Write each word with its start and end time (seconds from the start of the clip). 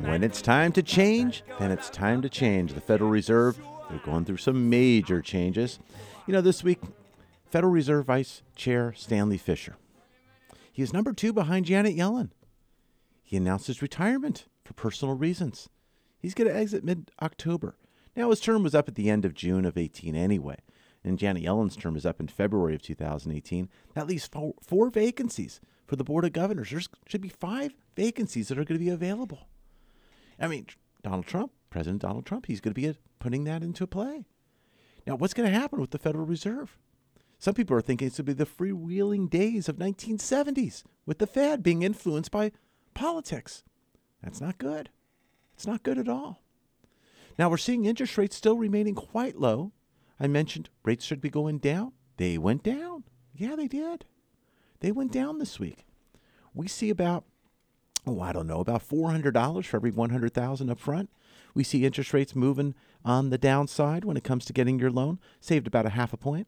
When 0.00 0.22
it's 0.22 0.42
time 0.42 0.72
to 0.72 0.82
change, 0.82 1.42
then 1.58 1.70
it's 1.70 1.90
time 1.90 2.22
to 2.22 2.28
change. 2.28 2.72
The 2.74 2.80
Federal 2.80 3.10
Reserve, 3.10 3.58
they're 3.88 3.98
going 3.98 4.24
through 4.24 4.38
some 4.38 4.70
major 4.70 5.20
changes. 5.20 5.78
You 6.26 6.32
know, 6.32 6.40
this 6.40 6.62
week, 6.62 6.80
Federal 7.50 7.72
Reserve 7.72 8.06
Vice 8.06 8.42
Chair 8.54 8.92
Stanley 8.96 9.38
Fischer. 9.38 9.76
He 10.72 10.82
is 10.82 10.92
number 10.92 11.12
two 11.12 11.32
behind 11.32 11.66
Janet 11.66 11.96
Yellen. 11.96 12.30
He 13.24 13.36
announced 13.36 13.66
his 13.66 13.82
retirement 13.82 14.46
for 14.64 14.74
personal 14.74 15.14
reasons. 15.14 15.68
He's 16.18 16.34
going 16.34 16.48
to 16.48 16.56
exit 16.56 16.84
mid 16.84 17.10
October. 17.22 17.76
Now, 18.14 18.30
his 18.30 18.40
term 18.40 18.62
was 18.62 18.74
up 18.74 18.88
at 18.88 18.94
the 18.94 19.10
end 19.10 19.24
of 19.24 19.34
June 19.34 19.64
of 19.64 19.76
18 19.76 20.14
anyway, 20.14 20.58
and 21.04 21.18
Janet 21.18 21.42
Yellen's 21.42 21.76
term 21.76 21.96
is 21.96 22.06
up 22.06 22.20
in 22.20 22.28
February 22.28 22.74
of 22.74 22.82
2018. 22.82 23.68
That 23.94 24.06
leaves 24.06 24.26
four, 24.26 24.54
four 24.62 24.90
vacancies 24.90 25.60
for 25.86 25.96
the 25.96 26.04
Board 26.04 26.24
of 26.24 26.32
Governors. 26.32 26.70
There 26.70 26.80
should 27.06 27.20
be 27.20 27.28
five 27.28 27.74
vacancies 27.94 28.48
that 28.48 28.58
are 28.58 28.64
going 28.64 28.78
to 28.78 28.84
be 28.84 28.90
available. 28.90 29.48
I 30.38 30.48
mean, 30.48 30.66
Donald 31.02 31.26
Trump, 31.26 31.52
President 31.70 32.02
Donald 32.02 32.26
Trump, 32.26 32.46
he's 32.46 32.60
going 32.60 32.74
to 32.74 32.80
be 32.80 32.98
putting 33.18 33.44
that 33.44 33.62
into 33.62 33.86
play. 33.86 34.26
Now, 35.06 35.14
what's 35.14 35.34
going 35.34 35.48
to 35.48 35.58
happen 35.58 35.80
with 35.80 35.90
the 35.90 35.98
Federal 35.98 36.26
Reserve? 36.26 36.76
Some 37.38 37.54
people 37.54 37.76
are 37.76 37.82
thinking 37.82 38.08
it's 38.08 38.16
going 38.18 38.26
to 38.26 38.34
be 38.34 38.44
the 38.44 38.50
freewheeling 38.50 39.30
days 39.30 39.68
of 39.68 39.76
1970s 39.76 40.82
with 41.04 41.18
the 41.18 41.26
Fed 41.26 41.62
being 41.62 41.82
influenced 41.82 42.30
by 42.30 42.50
politics. 42.94 43.62
That's 44.22 44.40
not 44.40 44.58
good. 44.58 44.90
It's 45.54 45.66
not 45.66 45.82
good 45.82 45.98
at 45.98 46.08
all. 46.08 46.42
Now 47.38 47.50
we're 47.50 47.58
seeing 47.58 47.84
interest 47.84 48.16
rates 48.16 48.36
still 48.36 48.56
remaining 48.56 48.94
quite 48.94 49.38
low. 49.38 49.72
I 50.18 50.26
mentioned 50.26 50.70
rates 50.84 51.04
should 51.04 51.20
be 51.20 51.28
going 51.28 51.58
down. 51.58 51.92
They 52.16 52.38
went 52.38 52.62
down. 52.62 53.04
Yeah, 53.34 53.54
they 53.56 53.68
did. 53.68 54.06
They 54.80 54.92
went 54.92 55.12
down 55.12 55.38
this 55.38 55.58
week. 55.58 55.86
We 56.54 56.68
see 56.68 56.90
about 56.90 57.24
oh, 58.06 58.20
I 58.20 58.32
don't 58.32 58.46
know, 58.46 58.60
about 58.60 58.88
$400 58.88 59.64
for 59.64 59.76
every 59.76 59.90
100,000 59.90 60.70
up 60.70 60.78
front. 60.78 61.10
We 61.54 61.64
see 61.64 61.84
interest 61.84 62.14
rates 62.14 62.36
moving 62.36 62.74
on 63.04 63.30
the 63.30 63.38
downside 63.38 64.04
when 64.04 64.16
it 64.16 64.24
comes 64.24 64.44
to 64.44 64.52
getting 64.52 64.78
your 64.78 64.90
loan, 64.90 65.18
saved 65.40 65.66
about 65.66 65.86
a 65.86 65.90
half 65.90 66.12
a 66.12 66.16
point. 66.16 66.46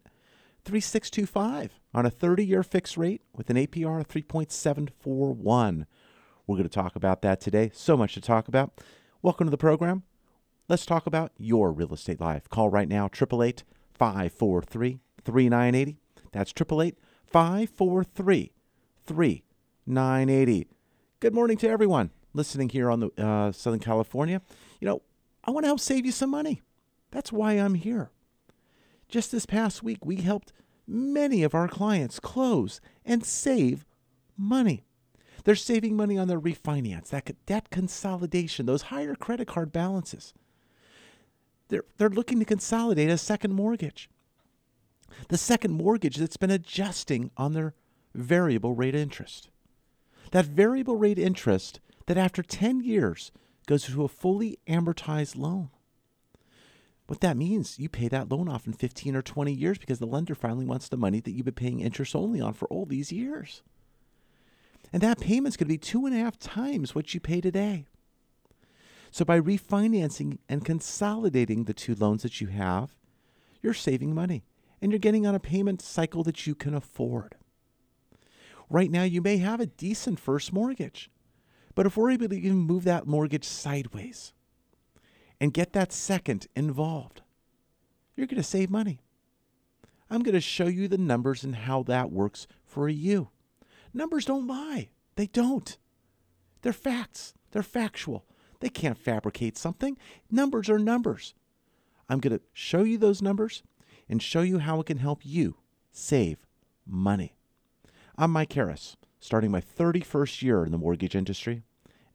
3625 0.64 1.80
on 1.94 2.06
a 2.06 2.10
30 2.10 2.44
year 2.44 2.62
fixed 2.62 2.96
rate 2.96 3.22
with 3.34 3.48
an 3.50 3.56
APR 3.56 4.00
of 4.00 4.08
3.741. 4.08 5.86
We're 6.46 6.56
going 6.56 6.62
to 6.62 6.68
talk 6.68 6.94
about 6.94 7.22
that 7.22 7.40
today. 7.40 7.70
So 7.74 7.96
much 7.96 8.14
to 8.14 8.20
talk 8.20 8.48
about. 8.48 8.80
Welcome 9.22 9.46
to 9.46 9.50
the 9.50 9.56
program. 9.56 10.02
Let's 10.68 10.86
talk 10.86 11.06
about 11.06 11.32
your 11.38 11.72
real 11.72 11.94
estate 11.94 12.20
life. 12.20 12.48
Call 12.50 12.68
right 12.68 12.88
now 12.88 13.06
888 13.06 13.64
543 13.94 15.00
3980. 15.24 15.96
That's 16.32 16.50
888 16.50 16.98
543 17.30 18.52
3980. 19.04 20.68
Good 21.20 21.34
morning 21.34 21.58
to 21.58 21.68
everyone 21.68 22.10
listening 22.32 22.70
here 22.70 22.90
on 22.90 23.00
the 23.00 23.10
uh, 23.22 23.52
Southern 23.52 23.80
California. 23.80 24.40
You 24.80 24.88
know, 24.88 25.02
I 25.44 25.50
want 25.50 25.64
to 25.64 25.68
help 25.68 25.80
save 25.80 26.06
you 26.06 26.12
some 26.12 26.30
money. 26.30 26.62
That's 27.10 27.30
why 27.30 27.52
I'm 27.52 27.74
here. 27.74 28.10
Just 29.08 29.32
this 29.32 29.44
past 29.44 29.82
week, 29.82 30.04
we 30.04 30.16
helped 30.16 30.52
many 30.86 31.42
of 31.42 31.54
our 31.54 31.68
clients 31.68 32.18
close 32.18 32.80
and 33.04 33.24
save 33.24 33.84
money. 34.36 34.84
They're 35.44 35.54
saving 35.54 35.96
money 35.96 36.16
on 36.16 36.28
their 36.28 36.40
refinance, 36.40 37.08
that 37.08 37.30
debt 37.46 37.70
consolidation, 37.70 38.66
those 38.66 38.82
higher 38.82 39.14
credit 39.14 39.48
card 39.48 39.72
balances. 39.72 40.32
They're, 41.68 41.84
they're 41.98 42.08
looking 42.08 42.38
to 42.38 42.44
consolidate 42.46 43.10
a 43.10 43.18
second 43.18 43.54
mortgage. 43.54 44.08
The 45.28 45.38
second 45.38 45.74
mortgage 45.74 46.16
that's 46.16 46.36
been 46.36 46.50
adjusting 46.50 47.30
on 47.36 47.52
their 47.52 47.74
variable 48.14 48.74
rate 48.74 48.94
interest. 48.94 49.50
That 50.32 50.44
variable 50.44 50.96
rate 50.96 51.18
interest 51.18 51.80
that 52.06 52.16
after 52.16 52.42
10 52.42 52.80
years 52.80 53.30
goes 53.66 53.84
to 53.84 54.04
a 54.04 54.08
fully 54.08 54.58
amortized 54.66 55.36
loan. 55.36 55.70
What 57.06 57.20
that 57.20 57.36
means, 57.36 57.78
you 57.78 57.88
pay 57.88 58.08
that 58.08 58.30
loan 58.30 58.48
off 58.48 58.66
in 58.66 58.74
15 58.74 59.16
or 59.16 59.22
20 59.22 59.52
years 59.52 59.78
because 59.78 59.98
the 59.98 60.06
lender 60.06 60.34
finally 60.34 60.66
wants 60.66 60.88
the 60.88 60.96
money 60.96 61.20
that 61.20 61.30
you've 61.30 61.46
been 61.46 61.54
paying 61.54 61.80
interest 61.80 62.14
only 62.14 62.40
on 62.40 62.52
for 62.52 62.68
all 62.68 62.84
these 62.84 63.10
years. 63.10 63.62
And 64.92 65.02
that 65.02 65.20
payment's 65.20 65.56
going 65.56 65.66
to 65.66 65.72
be 65.72 65.78
two 65.78 66.06
and 66.06 66.14
a 66.14 66.18
half 66.18 66.38
times 66.38 66.94
what 66.94 67.14
you 67.14 67.20
pay 67.20 67.40
today. 67.40 67.86
So 69.10 69.24
by 69.24 69.40
refinancing 69.40 70.38
and 70.48 70.64
consolidating 70.64 71.64
the 71.64 71.74
two 71.74 71.94
loans 71.94 72.22
that 72.22 72.40
you 72.42 72.48
have, 72.48 72.94
you're 73.62 73.74
saving 73.74 74.14
money 74.14 74.44
and 74.80 74.92
you're 74.92 74.98
getting 74.98 75.26
on 75.26 75.34
a 75.34 75.40
payment 75.40 75.82
cycle 75.82 76.22
that 76.24 76.46
you 76.46 76.54
can 76.54 76.74
afford. 76.74 77.36
Right 78.70 78.90
now, 78.90 79.02
you 79.02 79.22
may 79.22 79.38
have 79.38 79.60
a 79.60 79.66
decent 79.66 80.20
first 80.20 80.52
mortgage, 80.52 81.10
but 81.74 81.86
if 81.86 81.96
we're 81.96 82.10
able 82.10 82.28
to 82.28 82.36
even 82.36 82.56
move 82.56 82.84
that 82.84 83.06
mortgage 83.06 83.44
sideways, 83.44 84.32
and 85.40 85.54
get 85.54 85.72
that 85.72 85.92
second 85.92 86.46
involved, 86.56 87.22
you're 88.16 88.26
going 88.26 88.36
to 88.36 88.42
save 88.42 88.70
money. 88.70 89.00
I'm 90.10 90.22
going 90.22 90.34
to 90.34 90.40
show 90.40 90.66
you 90.66 90.88
the 90.88 90.98
numbers 90.98 91.44
and 91.44 91.54
how 91.54 91.82
that 91.84 92.10
works 92.10 92.46
for 92.64 92.88
you. 92.88 93.28
Numbers 93.94 94.24
don't 94.24 94.46
lie, 94.46 94.90
they 95.16 95.26
don't. 95.26 95.76
They're 96.62 96.72
facts, 96.72 97.34
they're 97.52 97.62
factual. 97.62 98.24
They 98.60 98.68
can't 98.68 98.98
fabricate 98.98 99.56
something. 99.56 99.96
Numbers 100.32 100.68
are 100.68 100.80
numbers. 100.80 101.34
I'm 102.08 102.18
going 102.18 102.36
to 102.36 102.44
show 102.52 102.82
you 102.82 102.98
those 102.98 103.22
numbers 103.22 103.62
and 104.08 104.22
show 104.22 104.42
you 104.42 104.58
how 104.58 104.78
it 104.80 104.86
can 104.86 104.98
help 104.98 105.24
you 105.24 105.56
save 105.92 106.46
money. 106.86 107.36
I'm 108.16 108.30
Mike 108.30 108.52
Harris, 108.52 108.96
starting 109.20 109.50
my 109.50 109.60
31st 109.60 110.42
year 110.42 110.64
in 110.64 110.70
the 110.72 110.78
mortgage 110.78 111.14
industry, 111.14 111.62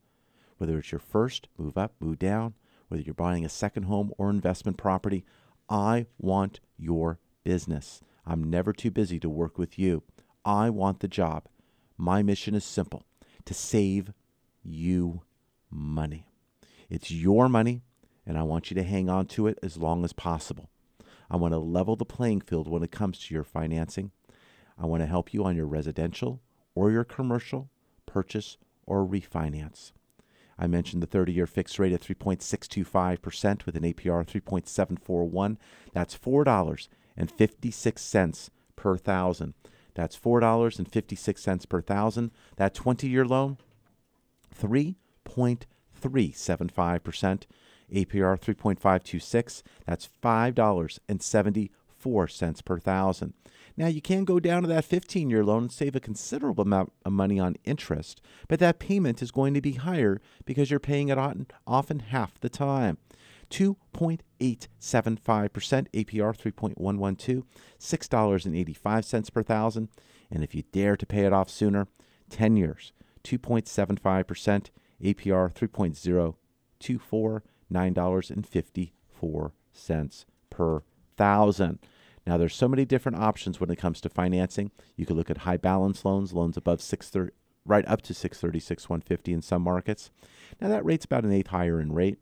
Whether 0.58 0.80
it's 0.80 0.92
your 0.92 1.00
first, 1.00 1.48
move 1.58 1.78
up, 1.78 1.94
move 2.00 2.20
down, 2.20 2.54
whether 2.88 3.04
you're 3.04 3.14
buying 3.14 3.46
a 3.46 3.50
second 3.50 3.84
home 3.84 4.12
or 4.18 4.30
investment 4.30 4.78
property, 4.78 5.26
I 5.70 6.08
want 6.18 6.60
your 6.78 7.20
business. 7.44 8.02
I'm 8.30 8.44
never 8.44 8.74
too 8.74 8.92
busy 8.92 9.20
to 9.22 9.30
work 9.30 9.58
with 9.58 9.80
you. 9.80 10.04
I 10.46 10.70
want 10.70 11.00
the 11.00 11.08
job. 11.08 11.48
My 11.98 12.22
mission 12.22 12.54
is 12.54 12.64
simple 12.64 13.04
to 13.46 13.56
save 13.56 14.14
you 14.64 15.24
money. 15.72 16.28
It's 16.92 17.10
your 17.10 17.50
money, 17.50 17.82
and 18.28 18.38
I 18.38 18.44
want 18.44 18.70
you 18.70 18.76
to 18.76 18.84
hang 18.84 19.10
on 19.10 19.26
to 19.28 19.48
it 19.48 19.58
as 19.64 19.78
long 19.78 20.06
as 20.06 20.14
possible. 20.14 20.70
I 21.32 21.38
want 21.38 21.56
to 21.56 21.58
level 21.58 21.96
the 21.96 22.06
playing 22.06 22.42
field 22.42 22.68
when 22.68 22.84
it 22.84 22.92
comes 22.92 23.18
to 23.18 23.34
your 23.34 23.44
financing. 23.44 24.12
I 24.78 24.86
want 24.86 25.02
to 25.02 25.08
help 25.08 25.34
you 25.34 25.44
on 25.44 25.56
your 25.56 25.66
residential 25.66 26.40
or 26.76 26.92
your 26.92 27.04
commercial 27.04 27.72
purchase 28.06 28.58
or 28.86 29.08
refinance. 29.08 29.92
I 30.56 30.68
mentioned 30.68 31.02
the 31.02 31.08
30 31.08 31.34
year 31.34 31.48
fixed 31.48 31.80
rate 31.80 31.94
at 31.94 32.02
3.625% 32.02 33.66
with 33.66 33.76
an 33.76 33.84
APR 33.84 34.24
3.741. 34.24 35.58
That's 35.94 36.14
$4.56 37.28 38.50
per 38.76 38.98
thousand. 38.98 39.54
That's 39.94 40.18
$4.56 40.18 41.70
per 41.70 41.82
thousand. 41.82 42.32
That 42.56 42.74
20 42.74 43.08
year 43.08 43.26
loan, 43.26 43.60
3.375%. 44.58 47.44
APR 47.94 48.40
3.526. 48.40 49.64
That's 49.86 50.10
$5.74 50.22 52.66
per 52.66 52.80
thousand. 52.80 53.34
Now, 53.76 53.88
you 53.88 54.02
can 54.02 54.24
go 54.26 54.40
down 54.40 54.64
to 54.64 54.68
that 54.68 54.86
15 54.86 55.30
year 55.30 55.44
loan 55.44 55.64
and 55.64 55.72
save 55.72 55.96
a 55.96 56.00
considerable 56.00 56.64
amount 56.64 56.92
of 57.06 57.14
money 57.14 57.40
on 57.40 57.56
interest, 57.64 58.22
but 58.48 58.60
that 58.60 58.80
payment 58.80 59.22
is 59.22 59.32
going 59.32 59.54
to 59.54 59.62
be 59.62 59.74
higher 59.74 60.22
because 60.46 60.70
you're 60.70 60.80
paying 60.80 61.10
it 61.10 61.18
on 61.18 61.48
often 61.66 62.00
half 62.00 62.40
the 62.40 62.50
time. 62.50 62.98
2.875%, 63.50 65.88
APR 65.94 66.38
3.112, 66.38 67.44
$6.85 67.80 69.34
per 69.34 69.44
thousand. 69.44 69.90
And 70.32 70.44
if 70.44 70.54
you 70.54 70.64
dare 70.72 70.96
to 70.96 71.06
pay 71.06 71.26
it 71.26 71.34
off 71.34 71.50
sooner, 71.50 71.88
10 72.30 72.58
years, 72.58 72.94
2.75%, 73.24 74.68
APR 75.04 75.52
3.024, 76.82 77.42
$9.54 77.72 80.26
per 80.50 80.84
thousand. 81.18 81.80
Now 82.28 82.38
there's 82.38 82.56
so 82.56 82.68
many 82.68 82.86
different 82.86 83.18
options 83.18 83.60
when 83.60 83.72
it 83.72 83.78
comes 83.78 84.02
to 84.02 84.10
financing. 84.10 84.72
You 84.96 85.06
could 85.06 85.18
look 85.18 85.32
at 85.32 85.40
high 85.40 85.58
balance 85.58 86.06
loans, 86.06 86.34
loans 86.34 86.58
above 86.58 86.82
630 86.82 87.36
right 87.66 87.88
up 87.88 88.02
to 88.02 88.14
636 88.14 88.90
150 88.90 89.34
in 89.34 89.42
some 89.42 89.62
markets. 89.62 90.12
Now 90.60 90.70
that 90.70 90.86
rate's 90.86 91.06
about 91.06 91.24
an 91.24 91.32
eighth 91.32 91.48
higher 91.48 91.80
in 91.80 91.94
rate. 91.94 92.18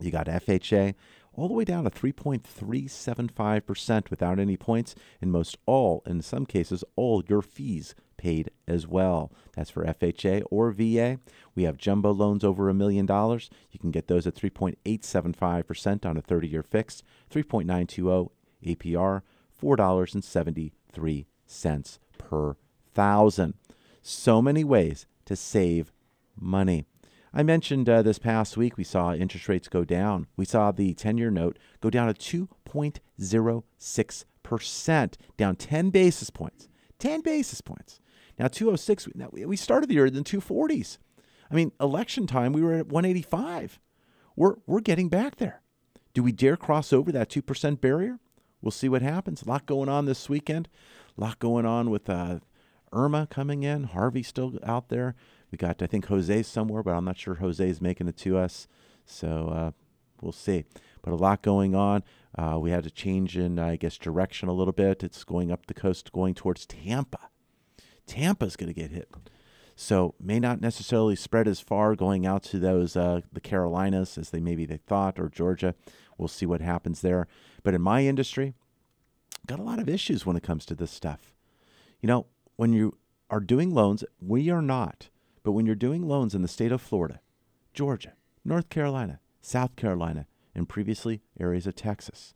You 0.00 0.10
got 0.10 0.26
FHA 0.26 0.94
all 1.32 1.48
the 1.48 1.54
way 1.54 1.64
down 1.64 1.84
to 1.84 1.90
3.375% 1.90 4.10
without 4.10 4.38
any 4.38 4.56
points, 4.56 4.94
and 5.20 5.30
most 5.30 5.58
all, 5.66 6.02
in 6.06 6.22
some 6.22 6.46
cases, 6.46 6.82
all 6.96 7.22
your 7.28 7.42
fees 7.42 7.94
paid 8.16 8.50
as 8.66 8.86
well. 8.86 9.30
That's 9.54 9.70
for 9.70 9.84
FHA 9.84 10.42
or 10.50 10.72
VA. 10.72 11.18
We 11.54 11.62
have 11.62 11.78
jumbo 11.78 12.12
loans 12.12 12.44
over 12.44 12.68
a 12.68 12.74
million 12.74 13.06
dollars. 13.06 13.48
You 13.70 13.78
can 13.78 13.90
get 13.90 14.08
those 14.08 14.26
at 14.26 14.34
3.875% 14.34 16.04
on 16.04 16.16
a 16.16 16.22
30 16.22 16.48
year 16.48 16.62
fixed, 16.62 17.02
3.920 17.30 18.30
APR, 18.66 19.22
$4.73 19.62 21.98
per 22.18 22.56
thousand. 22.92 23.54
So 24.02 24.42
many 24.42 24.64
ways 24.64 25.06
to 25.24 25.36
save 25.36 25.92
money. 26.38 26.84
I 27.32 27.44
mentioned 27.44 27.88
uh, 27.88 28.02
this 28.02 28.18
past 28.18 28.56
week 28.56 28.76
we 28.76 28.82
saw 28.84 29.14
interest 29.14 29.48
rates 29.48 29.68
go 29.68 29.84
down. 29.84 30.26
We 30.36 30.44
saw 30.44 30.72
the 30.72 30.94
10 30.94 31.16
year 31.16 31.30
note 31.30 31.58
go 31.80 31.90
down 31.90 32.12
to 32.12 32.48
2.06%, 32.68 35.14
down 35.36 35.56
10 35.56 35.90
basis 35.90 36.30
points. 36.30 36.68
10 36.98 37.20
basis 37.20 37.60
points. 37.60 38.00
Now, 38.38 38.48
206, 38.48 39.08
now 39.14 39.28
we 39.32 39.56
started 39.56 39.88
the 39.88 39.94
year 39.94 40.06
in 40.06 40.14
the 40.14 40.22
240s. 40.22 40.98
I 41.50 41.54
mean, 41.54 41.72
election 41.80 42.26
time, 42.26 42.52
we 42.52 42.62
were 42.62 42.74
at 42.74 42.86
185. 42.86 43.78
We're, 44.36 44.54
we're 44.66 44.80
getting 44.80 45.08
back 45.08 45.36
there. 45.36 45.62
Do 46.14 46.22
we 46.22 46.32
dare 46.32 46.56
cross 46.56 46.92
over 46.92 47.12
that 47.12 47.28
2% 47.28 47.80
barrier? 47.80 48.18
We'll 48.62 48.70
see 48.70 48.88
what 48.88 49.02
happens. 49.02 49.42
A 49.42 49.48
lot 49.48 49.66
going 49.66 49.88
on 49.88 50.06
this 50.06 50.28
weekend. 50.28 50.68
A 51.16 51.20
lot 51.20 51.38
going 51.38 51.66
on 51.66 51.90
with 51.90 52.08
uh, 52.08 52.40
Irma 52.92 53.26
coming 53.30 53.62
in. 53.62 53.84
Harvey 53.84 54.22
still 54.22 54.58
out 54.64 54.88
there. 54.88 55.14
We 55.50 55.58
got, 55.58 55.82
I 55.82 55.86
think, 55.86 56.06
Jose 56.06 56.42
somewhere, 56.44 56.82
but 56.82 56.94
I'm 56.94 57.04
not 57.04 57.18
sure 57.18 57.36
Jose's 57.36 57.80
making 57.80 58.08
it 58.08 58.16
to 58.18 58.38
us. 58.38 58.68
So 59.04 59.48
uh, 59.48 59.70
we'll 60.20 60.32
see. 60.32 60.64
But 61.02 61.12
a 61.12 61.16
lot 61.16 61.42
going 61.42 61.74
on. 61.74 62.04
Uh, 62.36 62.58
we 62.60 62.70
had 62.70 62.86
a 62.86 62.90
change 62.90 63.36
in, 63.36 63.58
I 63.58 63.76
guess, 63.76 63.98
direction 63.98 64.48
a 64.48 64.52
little 64.52 64.72
bit. 64.72 65.02
It's 65.02 65.24
going 65.24 65.50
up 65.50 65.66
the 65.66 65.74
coast, 65.74 66.12
going 66.12 66.34
towards 66.34 66.66
Tampa. 66.66 67.30
Tampa's 68.06 68.56
going 68.56 68.72
to 68.72 68.80
get 68.80 68.90
hit. 68.90 69.08
So 69.74 70.14
may 70.20 70.38
not 70.38 70.60
necessarily 70.60 71.16
spread 71.16 71.48
as 71.48 71.60
far 71.60 71.96
going 71.96 72.26
out 72.26 72.42
to 72.44 72.58
those 72.58 72.96
uh, 72.96 73.22
the 73.32 73.40
Carolinas 73.40 74.18
as 74.18 74.28
they 74.30 74.40
maybe 74.40 74.66
they 74.66 74.76
thought 74.76 75.18
or 75.18 75.28
Georgia. 75.28 75.74
We'll 76.18 76.28
see 76.28 76.44
what 76.44 76.60
happens 76.60 77.00
there. 77.00 77.28
But 77.62 77.72
in 77.72 77.80
my 77.80 78.04
industry, 78.04 78.54
got 79.46 79.58
a 79.58 79.62
lot 79.62 79.78
of 79.78 79.88
issues 79.88 80.26
when 80.26 80.36
it 80.36 80.42
comes 80.42 80.66
to 80.66 80.74
this 80.74 80.90
stuff. 80.90 81.32
You 82.02 82.08
know, 82.08 82.26
when 82.56 82.74
you 82.74 82.98
are 83.30 83.40
doing 83.40 83.72
loans, 83.72 84.04
we 84.20 84.50
are 84.50 84.60
not. 84.60 85.08
But 85.42 85.52
when 85.52 85.66
you're 85.66 85.74
doing 85.74 86.06
loans 86.06 86.34
in 86.34 86.42
the 86.42 86.48
state 86.48 86.72
of 86.72 86.82
Florida, 86.82 87.20
Georgia, 87.72 88.14
North 88.44 88.68
Carolina, 88.68 89.20
South 89.40 89.76
Carolina, 89.76 90.26
and 90.54 90.68
previously 90.68 91.22
areas 91.38 91.66
of 91.66 91.74
Texas, 91.74 92.34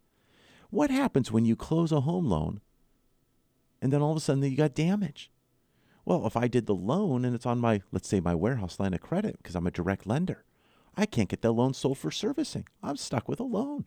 what 0.70 0.90
happens 0.90 1.30
when 1.30 1.44
you 1.44 1.56
close 1.56 1.92
a 1.92 2.00
home 2.00 2.26
loan 2.26 2.60
and 3.82 3.92
then 3.92 4.00
all 4.00 4.12
of 4.12 4.16
a 4.16 4.20
sudden 4.20 4.42
you 4.42 4.56
got 4.56 4.74
damage? 4.74 5.30
Well, 6.04 6.26
if 6.26 6.36
I 6.36 6.48
did 6.48 6.66
the 6.66 6.74
loan 6.74 7.24
and 7.24 7.34
it's 7.34 7.46
on 7.46 7.60
my, 7.60 7.82
let's 7.92 8.08
say, 8.08 8.20
my 8.20 8.34
warehouse 8.34 8.78
line 8.80 8.94
of 8.94 9.00
credit 9.00 9.38
because 9.38 9.54
I'm 9.54 9.66
a 9.66 9.70
direct 9.70 10.06
lender, 10.06 10.44
I 10.96 11.06
can't 11.06 11.28
get 11.28 11.42
that 11.42 11.52
loan 11.52 11.74
sold 11.74 11.98
for 11.98 12.10
servicing. 12.10 12.66
I'm 12.82 12.96
stuck 12.96 13.28
with 13.28 13.40
a 13.40 13.44
loan. 13.44 13.84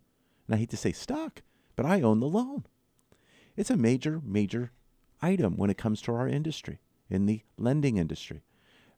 And 0.48 0.56
I 0.56 0.58
hate 0.58 0.70
to 0.72 0.78
say 0.78 0.92
stuck, 0.92 1.42
but 1.76 1.86
I 1.86 2.02
own 2.02 2.20
the 2.20 2.28
loan. 2.28 2.66
It's 3.56 3.70
a 3.70 3.78
major, 3.78 4.22
major 4.24 4.72
item 5.22 5.58
when 5.58 5.70
it 5.70 5.78
comes 5.78 6.02
to 6.04 6.14
our 6.14 6.28
industry, 6.28 6.80
in 7.10 7.26
the 7.26 7.42
lending 7.58 7.98
industry. 7.98 8.44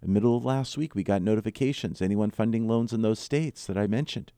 Middle 0.02 0.38
of 0.38 0.46
last 0.46 0.78
week, 0.78 0.96
we 0.96 1.04
got 1.04 1.22
notifications. 1.22 2.02
Anyone 2.02 2.32
funding 2.32 2.68
loans 2.68 2.94
in 2.94 3.02
those 3.02 3.20
states 3.20 3.66
that 3.68 3.78
I 3.78 3.86
mentioned, 3.86 4.32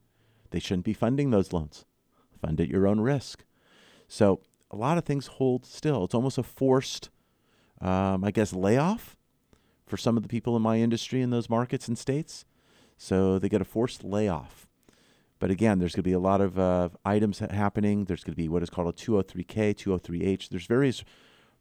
they 0.50 0.60
shouldn't 0.60 0.86
be 0.86 0.94
funding 0.94 1.30
those 1.30 1.54
loans. 1.54 1.86
Fund 2.42 2.60
at 2.60 2.68
your 2.68 2.88
own 2.88 3.00
risk. 3.00 3.46
So 4.08 4.42
a 4.72 4.76
lot 4.76 4.98
of 4.98 5.06
things 5.06 5.28
hold 5.28 5.66
still. 5.66 6.06
It's 6.06 6.16
almost 6.16 6.38
a 6.38 6.44
forced, 6.44 7.10
um, 7.80 8.24
I 8.24 8.32
guess, 8.32 8.54
layoff 8.54 9.16
for 9.86 9.98
some 9.98 10.18
of 10.18 10.24
the 10.24 10.30
people 10.30 10.56
in 10.56 10.62
my 10.62 10.80
industry 10.80 11.22
in 11.22 11.30
those 11.30 11.50
markets 11.50 11.88
and 11.88 11.98
states. 11.98 12.46
So 12.98 13.38
they 13.38 13.50
get 13.50 13.62
a 13.62 13.66
forced 13.66 14.04
layoff. 14.04 14.68
But 15.40 15.52
again, 15.52 15.80
there's 15.80 15.94
going 15.96 16.04
to 16.04 16.10
be 16.10 16.14
a 16.14 16.20
lot 16.20 16.40
of 16.40 16.60
uh, 16.60 16.90
items 17.04 17.40
happening. 17.40 18.06
There's 18.06 18.24
going 18.24 18.34
to 18.34 18.42
be 18.42 18.48
what 18.48 18.64
is 18.64 18.70
called 18.70 18.88
a 18.88 18.92
203K, 18.92 19.76
203H. 19.76 20.50
There's 20.50 20.68
various 20.68 21.04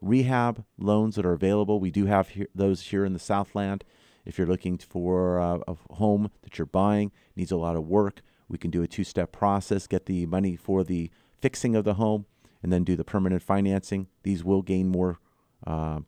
rehab 0.00 0.64
loans 0.78 1.16
that 1.16 1.26
are 1.26 1.32
available. 1.32 1.80
We 1.80 1.90
do 1.90 2.06
have 2.06 2.30
here, 2.30 2.46
those 2.54 2.80
here 2.82 3.04
in 3.04 3.12
the 3.12 3.18
Southland. 3.18 3.84
If 4.24 4.38
you're 4.38 4.46
looking 4.46 4.78
for 4.78 5.40
uh, 5.40 5.58
a 5.66 5.76
home 5.94 6.30
that 6.42 6.56
you're 6.58 6.66
buying, 6.66 7.10
needs 7.36 7.50
a 7.50 7.56
lot 7.56 7.76
of 7.76 7.86
work, 7.86 8.22
we 8.48 8.56
can 8.58 8.70
do 8.70 8.82
a 8.82 8.86
two 8.86 9.04
step 9.04 9.32
process, 9.32 9.86
get 9.86 10.06
the 10.06 10.24
money 10.26 10.56
for 10.56 10.84
the 10.84 11.10
fixing 11.40 11.76
of 11.76 11.84
the 11.84 11.94
home, 11.94 12.26
and 12.62 12.70
then 12.72 12.84
do 12.84 12.96
the 12.96 13.04
permanent 13.04 13.42
financing. 13.42 14.06
These 14.22 14.44
will 14.44 14.62
gain 14.62 14.88
more 14.88 15.18
uh, 15.66 16.00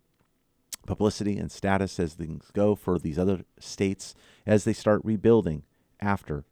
publicity 0.87 1.37
and 1.38 1.50
status 1.50 1.99
as 2.00 2.14
things 2.14 2.50
go 2.52 2.75
for 2.75 2.99
these 2.99 3.18
other 3.18 3.44
states 3.58 4.14
as 4.46 4.64
they 4.64 4.72
start 4.72 5.02
rebuilding 5.04 5.64
after 6.00 6.46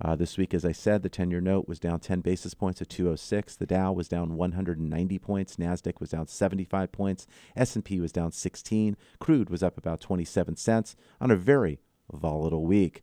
Uh, 0.00 0.14
this 0.14 0.38
week, 0.38 0.54
as 0.54 0.64
I 0.64 0.70
said, 0.70 1.02
the 1.02 1.08
10 1.08 1.30
year 1.30 1.40
note 1.40 1.66
was 1.66 1.80
down 1.80 1.98
10 1.98 2.20
basis 2.20 2.54
points 2.54 2.80
at 2.80 2.88
206. 2.88 3.56
The 3.56 3.66
Dow 3.66 3.92
was 3.92 4.08
down 4.08 4.36
190 4.36 5.18
points. 5.18 5.56
NASDAQ 5.56 5.98
was 5.98 6.10
down 6.10 6.28
75 6.28 6.92
points. 6.92 7.26
S&P 7.56 7.98
was 7.98 8.12
down 8.12 8.30
16. 8.30 8.96
Crude 9.18 9.50
was 9.50 9.62
up 9.62 9.76
about 9.76 10.00
27 10.00 10.56
cents 10.56 10.94
on 11.20 11.32
a 11.32 11.36
very 11.36 11.80
volatile 12.12 12.64
week. 12.64 13.02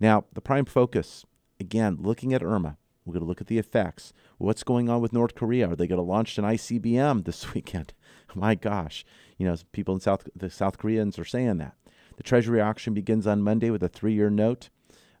Now, 0.00 0.24
the 0.32 0.40
prime 0.40 0.64
focus, 0.64 1.24
again, 1.60 1.98
looking 2.00 2.34
at 2.34 2.42
Irma. 2.42 2.78
We're 3.04 3.12
going 3.12 3.22
to 3.22 3.28
look 3.28 3.42
at 3.42 3.48
the 3.48 3.58
effects. 3.58 4.12
What's 4.38 4.64
going 4.64 4.88
on 4.88 5.02
with 5.02 5.12
North 5.12 5.34
Korea? 5.34 5.70
Are 5.70 5.76
they 5.76 5.86
going 5.86 5.98
to 5.98 6.02
launch 6.02 6.36
an 6.38 6.44
ICBM 6.44 7.24
this 7.24 7.54
weekend? 7.54 7.92
My 8.34 8.54
gosh, 8.54 9.04
you 9.38 9.46
know, 9.46 9.56
people 9.72 9.94
in 9.94 10.00
South 10.00 10.28
the 10.34 10.50
South 10.50 10.78
Koreans 10.78 11.18
are 11.18 11.24
saying 11.24 11.58
that. 11.58 11.76
The 12.16 12.22
Treasury 12.22 12.60
auction 12.60 12.94
begins 12.94 13.26
on 13.26 13.42
Monday 13.42 13.70
with 13.70 13.82
a 13.82 13.88
three-year 13.88 14.30
note. 14.30 14.68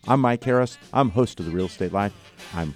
I'm 0.06 0.20
Mike 0.20 0.44
Harris. 0.44 0.78
I'm 0.92 1.10
host 1.10 1.40
of 1.40 1.46
the 1.46 1.52
Real 1.52 1.66
Estate 1.66 1.92
Life. 1.92 2.12
I'm 2.54 2.74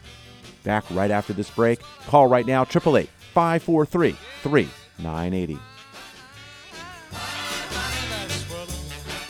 back 0.64 0.84
right 0.90 1.10
after 1.10 1.32
this 1.32 1.50
break. 1.50 1.80
Call 2.06 2.26
right 2.26 2.46
now, 2.46 2.62
888 2.62 3.08
543 3.34 4.12
3980. 4.42 5.58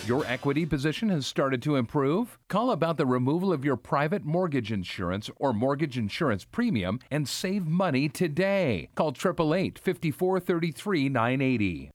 Your 0.07 0.25
equity 0.25 0.65
position 0.65 1.11
has 1.11 1.27
started 1.27 1.61
to 1.63 1.77
improve? 1.77 2.39
Call 2.49 2.71
about 2.71 2.97
the 2.97 3.05
removal 3.05 3.53
of 3.53 3.63
your 3.63 3.77
private 3.77 4.25
mortgage 4.25 4.73
insurance 4.73 5.29
or 5.37 5.53
mortgage 5.53 5.99
insurance 5.99 6.47
premium 6.47 6.99
and 7.11 7.29
save 7.29 7.67
money 7.67 8.09
today. 8.09 8.89
Call 8.95 9.11
888 9.11 9.79
5433 9.79 11.09
980. 11.11 11.91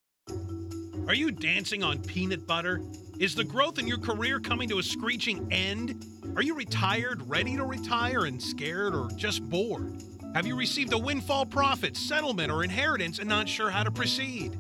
Are 1.08 1.16
you 1.16 1.32
dancing 1.32 1.82
on 1.82 2.04
peanut 2.04 2.46
butter? 2.46 2.82
Is 3.20 3.36
the 3.36 3.44
growth 3.44 3.78
in 3.78 3.88
your 3.88 4.00
career 4.00 4.40
coming 4.40 4.68
to 4.70 4.80
a 4.80 4.84
screeching 4.84 5.48
end? 5.52 6.04
Are 6.36 6.42
you 6.42 6.56
retired, 6.56 7.22
ready 7.30 7.56
to 7.56 7.64
retire, 7.64 8.26
and 8.26 8.42
scared 8.42 8.96
or 8.96 9.08
just 9.16 9.48
bored? 9.50 10.02
Have 10.34 10.48
you 10.48 10.56
received 10.56 10.94
a 10.94 10.98
windfall 10.98 11.46
profit, 11.46 11.96
settlement, 11.96 12.52
or 12.52 12.64
inheritance 12.64 13.20
and 13.20 13.30
not 13.30 13.48
sure 13.48 13.70
how 13.70 13.84
to 13.84 13.92
proceed? 13.92 14.58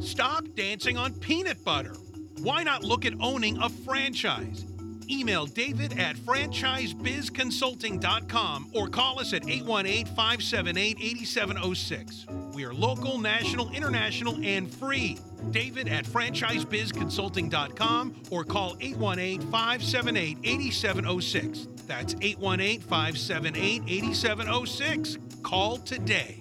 Stop 0.00 0.46
dancing 0.56 0.96
on 0.96 1.14
peanut 1.14 1.64
butter. 1.64 1.94
Why 2.40 2.64
not 2.64 2.82
look 2.82 3.06
at 3.06 3.12
owning 3.20 3.62
a 3.62 3.68
franchise? 3.68 4.66
Email 5.08 5.46
David 5.46 5.96
at 5.96 6.16
franchisebizconsulting.com 6.16 8.70
or 8.74 8.88
call 8.88 9.20
us 9.20 9.32
at 9.32 9.48
818 9.48 10.06
578 10.06 10.96
8706. 11.00 12.26
We 12.52 12.64
are 12.64 12.74
local, 12.74 13.18
national, 13.18 13.70
international, 13.70 14.40
and 14.42 14.68
free. 14.68 15.18
David 15.50 15.88
at 15.88 16.04
franchisebizconsulting.com 16.04 18.22
or 18.30 18.44
call 18.44 18.76
818 18.80 19.40
578 19.50 20.38
8706. 20.44 21.68
That's 21.86 22.14
818 22.20 22.80
578 22.80 23.82
8706. 23.86 25.18
Call 25.42 25.78
today. 25.78 26.40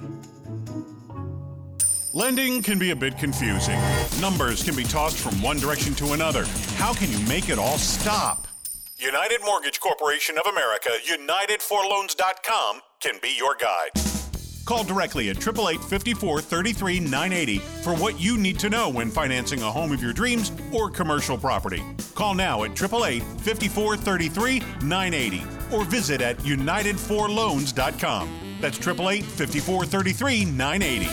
Lending 2.14 2.62
can 2.62 2.78
be 2.78 2.92
a 2.92 2.96
bit 2.96 3.18
confusing. 3.18 3.80
Numbers 4.20 4.64
can 4.64 4.76
be 4.76 4.84
tossed 4.84 5.18
from 5.18 5.42
one 5.42 5.58
direction 5.58 5.96
to 5.96 6.12
another. 6.12 6.44
How 6.76 6.94
can 6.94 7.10
you 7.10 7.20
make 7.26 7.48
it 7.48 7.58
all 7.58 7.78
stop? 7.78 8.50
United 8.98 9.40
Mortgage 9.46 9.80
Corporation 9.80 10.38
of 10.38 10.46
America, 10.46 10.90
UnitedForLoans.com 11.08 12.82
can 13.00 13.18
be 13.22 13.34
your 13.36 13.56
guide. 13.56 14.11
Call 14.66 14.84
directly 14.84 15.30
at 15.30 15.38
888 15.38 15.84
54 15.84 16.42
33 16.42 17.00
980 17.00 17.58
for 17.84 17.96
what 17.96 18.20
you 18.20 18.38
need 18.38 18.60
to 18.60 18.70
know 18.70 18.90
when 18.90 19.10
financing 19.10 19.62
a 19.62 19.72
home 19.72 19.92
of 19.92 20.02
your 20.02 20.14
dreams 20.14 20.52
or 20.72 20.90
commercial 20.90 21.38
property. 21.38 21.84
Call 22.16 22.34
now 22.34 22.64
at 22.64 22.72
888 22.72 23.24
54 23.42 23.98
33 23.98 24.60
980 24.84 25.44
or 25.72 25.86
visit 25.86 26.22
at 26.22 26.38
UnitedForLoans.com. 26.40 28.58
That's 28.62 28.78
888 28.78 29.26
54 29.26 29.86
33 29.86 30.46
980. 30.46 31.10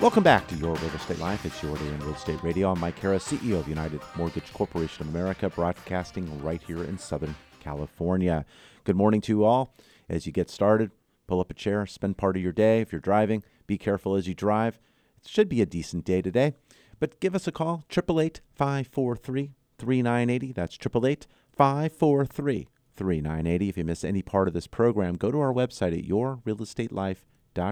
Welcome 0.00 0.22
back 0.22 0.48
to 0.48 0.54
Your 0.54 0.74
Real 0.76 0.90
Estate 0.92 1.18
Life. 1.18 1.44
It's 1.44 1.62
your 1.62 1.76
day 1.76 1.86
in 1.86 2.00
real 2.00 2.14
estate 2.14 2.42
radio. 2.42 2.72
I'm 2.72 2.80
Mike 2.80 2.98
Harris, 2.98 3.28
CEO 3.28 3.60
of 3.60 3.68
United 3.68 4.00
Mortgage 4.16 4.50
Corporation 4.54 5.06
of 5.06 5.14
America, 5.14 5.50
broadcasting 5.50 6.42
right 6.42 6.62
here 6.62 6.82
in 6.84 6.96
Southern 6.96 7.36
California. 7.60 8.46
Good 8.84 8.96
morning 8.96 9.20
to 9.20 9.32
you 9.32 9.44
all. 9.44 9.74
As 10.08 10.24
you 10.24 10.32
get 10.32 10.48
started, 10.48 10.90
pull 11.26 11.38
up 11.38 11.50
a 11.50 11.54
chair, 11.54 11.84
spend 11.84 12.16
part 12.16 12.38
of 12.38 12.42
your 12.42 12.50
day. 12.50 12.80
If 12.80 12.92
you're 12.92 13.00
driving, 13.02 13.44
be 13.66 13.76
careful 13.76 14.14
as 14.14 14.26
you 14.26 14.32
drive. 14.32 14.78
It 15.22 15.28
should 15.28 15.50
be 15.50 15.60
a 15.60 15.66
decent 15.66 16.06
day 16.06 16.22
today. 16.22 16.54
But 16.98 17.20
give 17.20 17.34
us 17.34 17.46
a 17.46 17.52
call, 17.52 17.84
888 17.90 18.40
543 18.54 19.52
3980. 19.76 20.52
That's 20.52 20.76
888 20.76 21.26
543 21.54 22.68
3980. 22.96 23.68
If 23.68 23.76
you 23.76 23.84
miss 23.84 24.02
any 24.02 24.22
part 24.22 24.48
of 24.48 24.54
this 24.54 24.66
program, 24.66 25.16
go 25.16 25.30
to 25.30 25.40
our 25.40 25.52
website 25.52 25.92
at 25.92 26.08
yourrealestatelife.com 26.08 27.29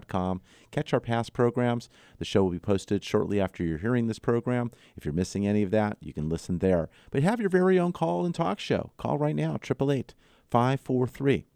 com. 0.09 0.41
Catch 0.71 0.93
our 0.93 1.01
past 1.01 1.33
programs. 1.33 1.89
The 2.19 2.25
show 2.25 2.45
will 2.45 2.51
be 2.51 2.59
posted 2.59 3.05
shortly 3.05 3.41
after 3.41 3.65
you're 3.65 3.79
hearing 3.79 4.07
this 4.07 4.19
program. 4.19 4.71
If 4.97 5.05
you're 5.05 5.15
missing 5.15 5.47
any 5.47 5.63
of 5.63 5.71
that, 5.71 5.97
you 6.01 6.13
can 6.13 6.29
listen 6.29 6.59
there. 6.59 6.89
But 7.11 7.23
have 7.23 7.41
your 7.41 7.51
very 7.51 7.79
own 7.79 7.93
call 7.93 8.25
and 8.25 8.35
talk 8.35 8.61
show. 8.61 8.93
Call 8.97 9.19
right 9.19 9.37
now, 9.37 9.55
888 9.55 10.15
543 10.51 11.47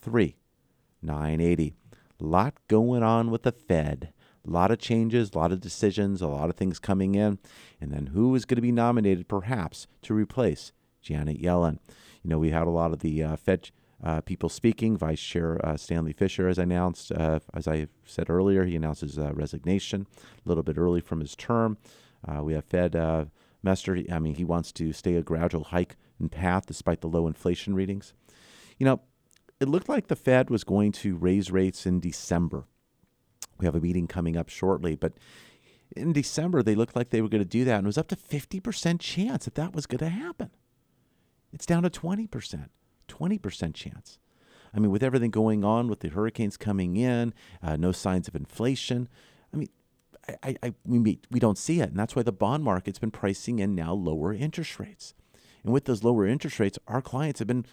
3980. 0.00 1.74
Lot 2.18 2.54
going 2.68 3.02
on 3.02 3.30
with 3.30 3.42
the 3.42 3.52
Fed. 3.52 4.12
A 4.46 4.50
lot 4.50 4.70
of 4.70 4.78
changes, 4.78 5.32
a 5.34 5.38
lot 5.38 5.52
of 5.52 5.60
decisions, 5.60 6.22
a 6.22 6.28
lot 6.28 6.48
of 6.48 6.56
things 6.56 6.78
coming 6.78 7.14
in. 7.14 7.38
And 7.80 7.92
then 7.92 8.06
who 8.08 8.34
is 8.34 8.44
going 8.44 8.56
to 8.56 8.62
be 8.62 8.72
nominated 8.72 9.28
perhaps 9.28 9.86
to 10.02 10.14
replace 10.14 10.72
Janet 11.02 11.42
Yellen? 11.42 11.78
You 12.22 12.30
know, 12.30 12.38
we 12.38 12.50
had 12.50 12.66
a 12.66 12.70
lot 12.70 12.92
of 12.92 13.00
the 13.00 13.22
uh, 13.22 13.36
Fed 13.36 13.70
uh, 14.02 14.20
people 14.20 14.48
speaking. 14.48 14.96
Vice 14.96 15.20
Chair 15.20 15.64
uh, 15.64 15.76
Stanley 15.76 16.12
Fischer 16.12 16.48
has 16.48 16.58
announced, 16.58 17.12
uh, 17.12 17.40
as 17.54 17.66
I 17.66 17.88
said 18.04 18.28
earlier, 18.30 18.64
he 18.64 18.76
announced 18.76 19.00
his 19.00 19.18
uh, 19.18 19.32
resignation 19.32 20.06
a 20.44 20.48
little 20.48 20.62
bit 20.62 20.78
early 20.78 21.00
from 21.00 21.20
his 21.20 21.34
term. 21.34 21.78
Uh, 22.26 22.42
we 22.42 22.54
have 22.54 22.64
Fed 22.64 22.96
uh, 22.96 23.26
Mester. 23.62 23.98
I 24.10 24.18
mean, 24.18 24.34
he 24.34 24.44
wants 24.44 24.72
to 24.72 24.92
stay 24.92 25.14
a 25.16 25.22
gradual 25.22 25.64
hike 25.64 25.96
in 26.20 26.28
path 26.28 26.66
despite 26.66 27.00
the 27.00 27.08
low 27.08 27.26
inflation 27.26 27.74
readings. 27.74 28.12
You 28.78 28.86
know, 28.86 29.00
it 29.60 29.68
looked 29.68 29.88
like 29.88 30.08
the 30.08 30.16
Fed 30.16 30.50
was 30.50 30.64
going 30.64 30.92
to 30.92 31.16
raise 31.16 31.50
rates 31.50 31.86
in 31.86 32.00
December. 32.00 32.66
We 33.58 33.64
have 33.66 33.74
a 33.74 33.80
meeting 33.80 34.06
coming 34.06 34.36
up 34.36 34.50
shortly, 34.50 34.96
but 34.96 35.14
in 35.96 36.12
December 36.12 36.62
they 36.62 36.74
looked 36.74 36.96
like 36.96 37.10
they 37.10 37.22
were 37.22 37.28
going 37.28 37.42
to 37.42 37.48
do 37.48 37.64
that, 37.64 37.78
and 37.78 37.86
it 37.86 37.88
was 37.88 37.98
up 37.98 38.08
to 38.08 38.16
50% 38.16 39.00
chance 39.00 39.46
that 39.46 39.54
that 39.54 39.74
was 39.74 39.86
going 39.86 39.98
to 39.98 40.08
happen. 40.08 40.50
It's 41.52 41.64
down 41.64 41.84
to 41.84 41.90
20%. 41.90 42.68
20% 43.08 43.74
chance. 43.74 44.18
I 44.74 44.78
mean, 44.78 44.90
with 44.90 45.02
everything 45.02 45.30
going 45.30 45.64
on, 45.64 45.88
with 45.88 46.00
the 46.00 46.08
hurricanes 46.08 46.56
coming 46.56 46.96
in, 46.96 47.32
uh, 47.62 47.76
no 47.76 47.92
signs 47.92 48.28
of 48.28 48.34
inflation. 48.34 49.08
I 49.52 49.56
mean, 49.56 49.68
I, 50.42 50.56
I, 50.62 50.74
we, 50.84 51.18
we 51.30 51.40
don't 51.40 51.58
see 51.58 51.80
it. 51.80 51.90
And 51.90 51.98
that's 51.98 52.14
why 52.14 52.22
the 52.22 52.32
bond 52.32 52.64
market's 52.64 52.98
been 52.98 53.10
pricing 53.10 53.58
in 53.58 53.74
now 53.74 53.94
lower 53.94 54.32
interest 54.32 54.78
rates. 54.78 55.14
And 55.64 55.72
with 55.72 55.84
those 55.86 56.04
lower 56.04 56.26
interest 56.26 56.60
rates, 56.60 56.78
our 56.86 57.00
clients 57.00 57.38
have 57.38 57.48
been 57.48 57.66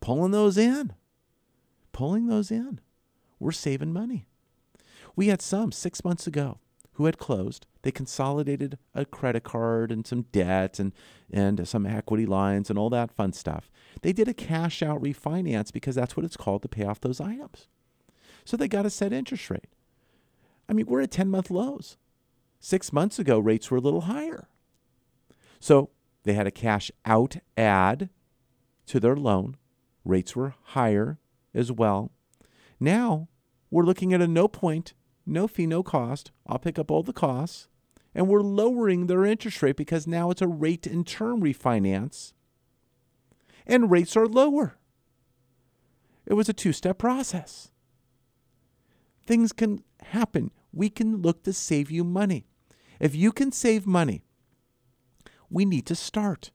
pulling 0.00 0.32
those 0.32 0.58
in, 0.58 0.92
pulling 1.92 2.26
those 2.26 2.50
in. 2.50 2.80
We're 3.38 3.52
saving 3.52 3.92
money. 3.92 4.26
We 5.16 5.28
had 5.28 5.42
some 5.42 5.72
six 5.72 6.04
months 6.04 6.26
ago 6.26 6.58
who 6.94 7.06
had 7.06 7.18
closed. 7.18 7.66
They 7.82 7.90
consolidated 7.90 8.78
a 8.94 9.04
credit 9.04 9.44
card 9.44 9.90
and 9.92 10.06
some 10.06 10.22
debt 10.32 10.78
and, 10.78 10.92
and 11.30 11.66
some 11.66 11.86
equity 11.86 12.26
lines 12.26 12.70
and 12.70 12.78
all 12.78 12.90
that 12.90 13.10
fun 13.10 13.32
stuff. 13.32 13.70
They 14.02 14.12
did 14.12 14.28
a 14.28 14.34
cash 14.34 14.82
out 14.82 15.02
refinance 15.02 15.72
because 15.72 15.94
that's 15.94 16.16
what 16.16 16.24
it's 16.24 16.36
called 16.36 16.62
to 16.62 16.68
pay 16.68 16.84
off 16.84 17.00
those 17.00 17.20
items. 17.20 17.68
So 18.44 18.56
they 18.56 18.68
got 18.68 18.86
a 18.86 18.90
set 18.90 19.12
interest 19.12 19.50
rate. 19.50 19.68
I 20.68 20.72
mean, 20.72 20.86
we're 20.86 21.02
at 21.02 21.10
10 21.10 21.28
month 21.28 21.50
lows. 21.50 21.96
Six 22.60 22.92
months 22.92 23.18
ago, 23.18 23.38
rates 23.38 23.70
were 23.70 23.78
a 23.78 23.82
little 23.82 24.02
higher. 24.02 24.48
So 25.60 25.90
they 26.22 26.32
had 26.34 26.46
a 26.46 26.50
cash 26.50 26.90
out 27.04 27.36
add 27.56 28.08
to 28.86 29.00
their 29.00 29.16
loan. 29.16 29.56
Rates 30.04 30.36
were 30.36 30.54
higher 30.62 31.18
as 31.54 31.70
well. 31.72 32.10
Now 32.78 33.28
we're 33.70 33.84
looking 33.84 34.12
at 34.12 34.20
a 34.20 34.28
no 34.28 34.48
point 34.48 34.94
no 35.26 35.48
fee, 35.48 35.66
no 35.66 35.82
cost. 35.82 36.30
I'll 36.46 36.58
pick 36.58 36.78
up 36.78 36.90
all 36.90 37.02
the 37.02 37.12
costs. 37.12 37.68
And 38.14 38.28
we're 38.28 38.42
lowering 38.42 39.06
their 39.06 39.24
interest 39.24 39.62
rate 39.62 39.76
because 39.76 40.06
now 40.06 40.30
it's 40.30 40.42
a 40.42 40.46
rate 40.46 40.86
and 40.86 41.06
term 41.06 41.42
refinance. 41.42 42.32
And 43.66 43.90
rates 43.90 44.16
are 44.16 44.26
lower. 44.26 44.76
It 46.26 46.34
was 46.34 46.48
a 46.48 46.52
two 46.52 46.72
step 46.72 46.98
process. 46.98 47.70
Things 49.26 49.52
can 49.52 49.82
happen. 50.02 50.52
We 50.72 50.90
can 50.90 51.22
look 51.22 51.42
to 51.44 51.52
save 51.52 51.90
you 51.90 52.04
money. 52.04 52.46
If 53.00 53.14
you 53.14 53.32
can 53.32 53.52
save 53.52 53.86
money, 53.86 54.22
we 55.50 55.64
need 55.64 55.86
to 55.86 55.94
start. 55.94 56.50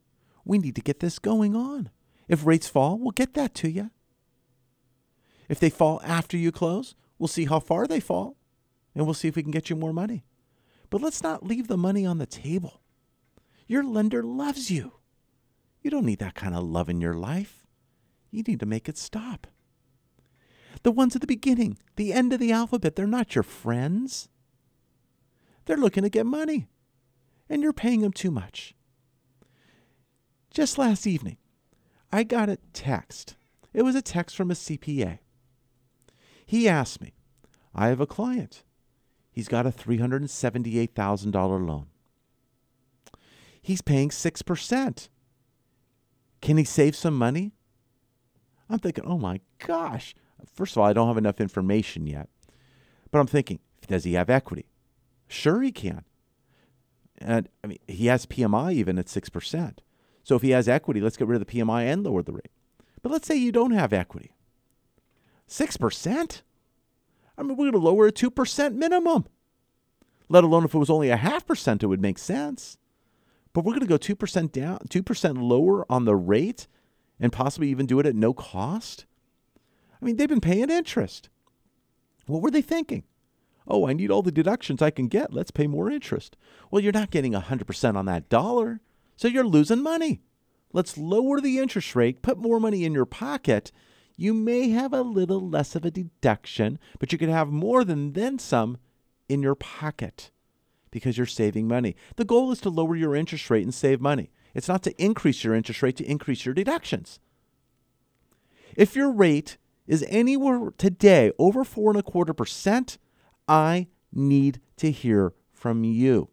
We 0.46 0.58
need 0.58 0.76
to 0.76 0.82
get 0.82 1.00
this 1.00 1.20
going 1.20 1.56
on. 1.56 1.90
If 2.28 2.46
rates 2.46 2.68
fall, 2.68 2.98
we'll 2.98 3.12
get 3.12 3.34
that 3.34 3.54
to 3.56 3.70
you. 3.70 3.92
If 5.50 5.60
they 5.60 5.70
fall 5.70 6.00
after 6.04 6.38
you 6.38 6.52
close, 6.52 6.96
we'll 7.18 7.28
see 7.28 7.46
how 7.46 7.60
far 7.60 7.88
they 7.88 8.00
fall 8.00 8.38
and 8.96 9.06
we'll 9.06 9.14
see 9.14 9.28
if 9.28 9.36
we 9.36 9.44
can 9.44 9.52
get 9.52 9.70
you 9.70 9.76
more 9.76 9.94
money. 9.94 10.26
But 10.90 11.02
let's 11.02 11.22
not 11.24 11.46
leave 11.46 11.68
the 11.68 11.78
money 11.78 12.06
on 12.06 12.18
the 12.18 12.26
table. 12.26 12.82
Your 13.68 13.84
lender 13.84 14.24
loves 14.24 14.72
you. 14.72 14.94
You 15.82 15.92
don't 15.92 16.06
need 16.06 16.20
that 16.20 16.36
kind 16.36 16.56
of 16.56 16.64
love 16.64 16.90
in 16.90 17.00
your 17.00 17.14
life. 17.14 17.68
You 18.32 18.44
need 18.44 18.60
to 18.60 18.66
make 18.66 18.90
it 18.90 18.98
stop. 18.98 19.48
The 20.84 20.92
ones 20.92 21.16
at 21.16 21.22
the 21.22 21.28
beginning, 21.28 21.78
the 21.96 22.14
end 22.14 22.34
of 22.34 22.40
the 22.40 22.52
alphabet, 22.52 22.96
they're 22.96 23.08
not 23.08 23.36
your 23.36 23.44
friends. 23.44 24.30
They're 25.66 25.78
looking 25.78 26.04
to 26.04 26.10
get 26.10 26.26
money, 26.26 26.68
and 27.50 27.62
you're 27.62 27.74
paying 27.74 28.02
them 28.02 28.14
too 28.14 28.32
much. 28.32 28.76
Just 30.52 30.78
last 30.78 31.06
evening, 31.06 31.38
I 32.12 32.24
got 32.24 32.50
a 32.50 32.58
text. 32.74 33.36
It 33.74 33.84
was 33.84 33.96
a 33.96 34.02
text 34.02 34.36
from 34.36 34.50
a 34.50 34.56
CPA. 34.56 35.20
He 36.46 36.68
asked 36.68 37.02
me, 37.02 37.14
I 37.76 37.90
have 37.90 38.02
a 38.02 38.08
client. 38.08 38.64
He's 39.32 39.48
got 39.48 39.66
a 39.66 39.72
$378,000 39.72 41.68
loan. 41.68 41.88
He's 43.62 43.82
paying 43.82 44.10
6%. 44.10 45.10
Can 46.42 46.58
he 46.58 46.64
save 46.64 46.96
some 46.96 47.18
money? 47.18 47.54
I'm 48.70 48.80
thinking, 48.80 49.06
oh 49.06 49.18
my 49.18 49.42
gosh. 49.60 50.16
First 50.54 50.74
of 50.74 50.80
all, 50.80 50.88
I 50.88 50.94
don't 50.94 51.08
have 51.08 51.18
enough 51.18 51.42
information 51.42 52.08
yet. 52.08 52.30
But 53.12 53.20
I'm 53.20 53.28
thinking, 53.28 53.60
does 53.88 54.04
he 54.04 54.14
have 54.14 54.30
equity? 54.30 54.70
Sure, 55.28 55.62
he 55.62 55.72
can. 55.72 56.06
And 57.18 57.50
I 57.64 57.68
mean, 57.68 57.80
he 57.88 58.08
has 58.08 58.26
PMI 58.26 58.74
even 58.74 58.98
at 58.98 59.08
6%. 59.08 59.80
So 60.24 60.36
if 60.36 60.42
he 60.42 60.52
has 60.52 60.70
equity, 60.70 61.02
let's 61.02 61.18
get 61.18 61.28
rid 61.28 61.42
of 61.42 61.48
the 61.48 61.54
PMI 61.60 61.84
and 61.84 62.04
lower 62.04 62.24
the 62.24 62.34
rate. 62.34 62.52
But 63.02 63.12
let's 63.12 63.28
say 63.28 63.36
you 63.36 63.52
don't 63.52 63.72
have 63.72 63.94
equity. 63.94 64.32
6%? 65.48 66.42
I 67.40 67.44
mean, 67.44 67.56
we're 67.56 67.72
going 67.72 67.82
to 67.82 67.88
lower 67.88 68.08
a 68.08 68.12
2% 68.12 68.76
minimum. 68.76 69.26
Let 70.28 70.44
alone 70.44 70.66
if 70.66 70.76
it 70.76 70.78
was 70.78 70.90
only 70.90 71.10
a 71.10 71.18
half 71.18 71.48
percent, 71.48 71.82
it 71.82 71.88
would 71.88 72.02
make 72.02 72.20
sense. 72.20 72.78
But 73.54 73.64
we're 73.64 73.74
going 73.74 73.88
to 73.88 73.88
go 73.88 73.98
2% 73.98 74.52
down, 74.52 74.80
2% 74.90 75.42
lower 75.42 75.92
on 75.92 76.06
the 76.06 76.16
rate 76.16 76.68
and 77.20 77.32
possibly 77.32 77.70
even 77.70 77.86
do 77.86 78.00
it 78.00 78.06
at 78.06 78.16
no 78.16 78.34
cost? 78.34 79.06
I 80.02 80.06
mean, 80.06 80.16
they've 80.16 80.30
been 80.30 80.42
paying 80.42 80.70
interest. 80.70 81.30
What 82.28 82.42
were 82.42 82.52
they 82.52 82.62
thinking? 82.62 83.04
Oh, 83.68 83.88
I 83.88 83.94
need 83.94 84.10
all 84.10 84.22
the 84.22 84.32
deductions 84.32 84.82
I 84.82 84.92
can 84.92 85.08
get. 85.08 85.34
Let's 85.34 85.52
pay 85.52 85.68
more 85.68 85.92
interest. 85.92 86.38
Well, 86.72 86.82
you're 86.82 86.92
not 86.92 87.12
getting 87.12 87.34
100% 87.34 87.96
on 87.96 88.06
that 88.06 88.30
dollar, 88.30 88.80
so 89.16 89.28
you're 89.28 89.46
losing 89.46 89.84
money. 89.84 90.22
Let's 90.72 90.98
lower 90.98 91.42
the 91.42 91.60
interest 91.60 91.96
rate, 91.96 92.22
put 92.22 92.38
more 92.38 92.60
money 92.60 92.86
in 92.86 92.94
your 92.94 93.06
pocket. 93.06 93.72
You 94.20 94.34
may 94.34 94.72
have 94.72 94.92
a 94.92 95.02
little 95.02 95.40
less 95.40 95.78
of 95.78 95.86
a 95.86 95.92
deduction, 95.92 96.78
but 97.00 97.14
you 97.14 97.18
could 97.18 97.30
have 97.30 97.48
more 97.48 97.86
than 97.86 98.12
then 98.12 98.38
some 98.38 98.78
in 99.30 99.42
your 99.42 99.56
pocket 99.56 100.32
because 100.92 101.18
you're 101.18 101.26
saving 101.26 101.70
money. 101.70 101.96
The 102.18 102.26
goal 102.26 102.52
is 102.52 102.60
to 102.62 102.70
lower 102.70 102.98
your 102.98 103.16
interest 103.16 103.50
rate 103.50 103.64
and 103.64 103.74
save 103.74 104.02
money. 104.02 104.30
It's 104.54 104.68
not 104.68 104.84
to 104.84 105.02
increase 105.02 105.46
your 105.46 105.56
interest 105.56 105.82
rate, 105.82 105.96
to 105.96 106.04
increase 106.04 106.44
your 106.44 106.54
deductions. 106.54 107.22
If 108.76 108.94
your 108.94 109.10
rate 109.10 109.56
is 109.88 110.04
anywhere 110.10 110.74
today 110.78 111.32
over 111.40 111.64
four 111.64 111.92
and 111.92 112.00
a 112.00 112.04
quarter 112.04 112.34
percent, 112.34 112.98
I 113.48 113.88
need 114.12 114.60
to 114.78 114.92
hear 114.92 115.34
from 115.54 115.86
you. 115.86 116.28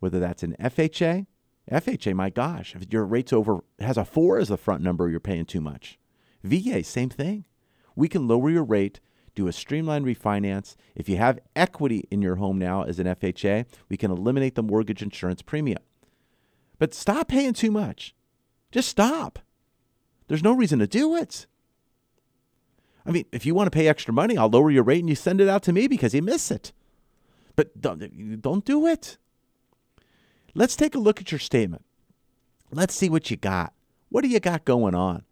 Whether 0.00 0.18
that's 0.18 0.42
an 0.42 0.56
FHA, 0.58 1.26
FHA, 1.70 2.14
my 2.14 2.30
gosh, 2.30 2.74
if 2.74 2.92
your 2.92 3.04
rate's 3.04 3.32
over 3.32 3.60
has 3.78 3.96
a 3.96 4.04
four 4.04 4.38
as 4.38 4.48
the 4.48 4.56
front 4.56 4.82
number, 4.82 5.08
you're 5.08 5.20
paying 5.20 5.44
too 5.44 5.60
much. 5.60 5.99
VA, 6.42 6.82
same 6.82 7.10
thing. 7.10 7.44
We 7.96 8.08
can 8.08 8.26
lower 8.26 8.50
your 8.50 8.64
rate, 8.64 9.00
do 9.34 9.46
a 9.46 9.52
streamlined 9.52 10.06
refinance. 10.06 10.76
If 10.94 11.08
you 11.08 11.16
have 11.16 11.40
equity 11.54 12.06
in 12.10 12.22
your 12.22 12.36
home 12.36 12.58
now 12.58 12.82
as 12.82 12.98
an 12.98 13.06
FHA, 13.06 13.66
we 13.88 13.96
can 13.96 14.10
eliminate 14.10 14.54
the 14.54 14.62
mortgage 14.62 15.02
insurance 15.02 15.42
premium. 15.42 15.82
But 16.78 16.94
stop 16.94 17.28
paying 17.28 17.52
too 17.52 17.70
much. 17.70 18.14
Just 18.70 18.88
stop. 18.88 19.38
There's 20.28 20.42
no 20.42 20.52
reason 20.52 20.78
to 20.78 20.86
do 20.86 21.16
it. 21.16 21.46
I 23.04 23.10
mean, 23.10 23.24
if 23.32 23.44
you 23.44 23.54
want 23.54 23.66
to 23.66 23.76
pay 23.76 23.88
extra 23.88 24.14
money, 24.14 24.36
I'll 24.36 24.48
lower 24.48 24.70
your 24.70 24.84
rate 24.84 25.00
and 25.00 25.08
you 25.08 25.16
send 25.16 25.40
it 25.40 25.48
out 25.48 25.62
to 25.64 25.72
me 25.72 25.88
because 25.88 26.14
you 26.14 26.22
miss 26.22 26.50
it. 26.50 26.72
But 27.56 27.80
don't, 27.80 28.40
don't 28.40 28.64
do 28.64 28.86
it. 28.86 29.18
Let's 30.54 30.76
take 30.76 30.94
a 30.94 30.98
look 30.98 31.20
at 31.20 31.32
your 31.32 31.38
statement. 31.38 31.84
Let's 32.70 32.94
see 32.94 33.08
what 33.08 33.30
you 33.30 33.36
got. 33.36 33.72
What 34.08 34.22
do 34.22 34.28
you 34.28 34.40
got 34.40 34.64
going 34.64 34.94
on? 34.94 35.24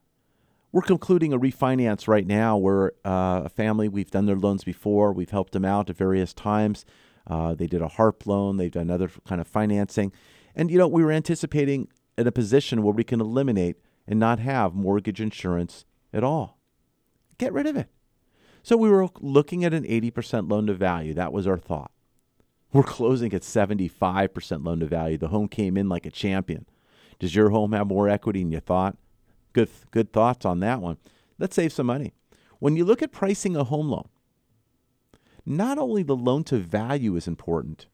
We're 0.70 0.82
concluding 0.82 1.32
a 1.32 1.38
refinance 1.38 2.06
right 2.06 2.26
now. 2.26 2.58
We're 2.58 2.90
uh, 3.04 3.42
a 3.44 3.48
family. 3.48 3.88
We've 3.88 4.10
done 4.10 4.26
their 4.26 4.36
loans 4.36 4.64
before. 4.64 5.12
We've 5.12 5.30
helped 5.30 5.52
them 5.52 5.64
out 5.64 5.88
at 5.88 5.96
various 5.96 6.34
times. 6.34 6.84
Uh, 7.26 7.54
they 7.54 7.66
did 7.66 7.82
a 7.82 7.88
HARP 7.88 8.26
loan. 8.26 8.56
They've 8.56 8.70
done 8.70 8.90
other 8.90 9.10
kind 9.26 9.40
of 9.40 9.46
financing. 9.46 10.12
And, 10.54 10.70
you 10.70 10.78
know, 10.78 10.88
we 10.88 11.02
were 11.02 11.12
anticipating 11.12 11.88
in 12.16 12.26
a 12.26 12.32
position 12.32 12.82
where 12.82 12.92
we 12.92 13.04
can 13.04 13.20
eliminate 13.20 13.76
and 14.06 14.18
not 14.18 14.40
have 14.40 14.74
mortgage 14.74 15.20
insurance 15.20 15.84
at 16.12 16.24
all. 16.24 16.58
Get 17.38 17.52
rid 17.52 17.66
of 17.66 17.76
it. 17.76 17.88
So 18.62 18.76
we 18.76 18.90
were 18.90 19.08
looking 19.20 19.64
at 19.64 19.72
an 19.72 19.84
80% 19.84 20.50
loan 20.50 20.66
to 20.66 20.74
value. 20.74 21.14
That 21.14 21.32
was 21.32 21.46
our 21.46 21.58
thought. 21.58 21.92
We're 22.72 22.82
closing 22.82 23.32
at 23.32 23.42
75% 23.42 24.64
loan 24.64 24.80
to 24.80 24.86
value. 24.86 25.16
The 25.16 25.28
home 25.28 25.48
came 25.48 25.76
in 25.76 25.88
like 25.88 26.04
a 26.04 26.10
champion. 26.10 26.66
Does 27.18 27.34
your 27.34 27.50
home 27.50 27.72
have 27.72 27.86
more 27.86 28.08
equity 28.08 28.42
than 28.42 28.52
you 28.52 28.60
thought? 28.60 28.96
Good, 29.58 29.70
good 29.90 30.12
thoughts 30.12 30.46
on 30.46 30.60
that 30.60 30.80
one. 30.80 30.98
Let's 31.36 31.56
save 31.56 31.72
some 31.72 31.86
money. 31.86 32.12
When 32.60 32.76
you 32.76 32.84
look 32.84 33.02
at 33.02 33.10
pricing 33.10 33.56
a 33.56 33.64
home 33.64 33.88
loan, 33.88 34.08
not 35.44 35.78
only 35.78 36.04
the 36.04 36.14
loan 36.14 36.44
to 36.44 36.58
value 36.58 37.16
is 37.16 37.26
important, 37.26 37.86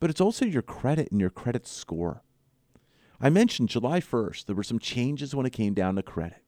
but 0.00 0.10
it's 0.10 0.20
also 0.20 0.44
your 0.44 0.62
credit 0.62 1.12
and 1.12 1.20
your 1.20 1.30
credit 1.30 1.68
score. 1.68 2.24
I 3.20 3.30
mentioned 3.30 3.68
July 3.68 4.00
1st, 4.00 4.46
there 4.46 4.56
were 4.56 4.64
some 4.64 4.80
changes 4.80 5.36
when 5.36 5.46
it 5.46 5.52
came 5.52 5.72
down 5.72 5.94
to 5.94 6.02
credit. 6.02 6.42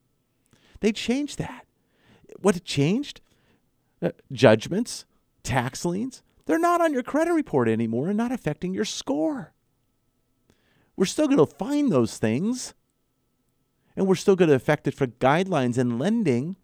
They 0.81 0.91
changed 0.91 1.39
that. 1.39 1.65
What 2.41 2.65
changed? 2.65 3.21
Uh, 4.03 4.11
judgments, 4.33 5.05
tax 5.45 5.85
liens, 5.85 6.25
they're 6.47 6.59
not 6.59 6.81
on 6.81 6.93
your 6.93 7.05
credit 7.05 7.35
report 7.35 7.69
anymore 7.69 8.09
and 8.09 8.17
not 8.17 8.33
affecting 8.33 8.75
your 8.75 8.85
score. 8.85 9.53
We're 10.97 11.05
still 11.05 11.29
going 11.29 11.39
to 11.39 11.47
find 11.47 11.93
those 11.93 12.19
things, 12.19 12.75
and 14.01 14.09
we're 14.09 14.15
still 14.15 14.35
going 14.35 14.49
to 14.49 14.55
affect 14.55 14.89
it 14.89 14.95
for 14.95 15.07
guidelines 15.07 15.77
and 15.77 15.99
lending, 15.99 16.57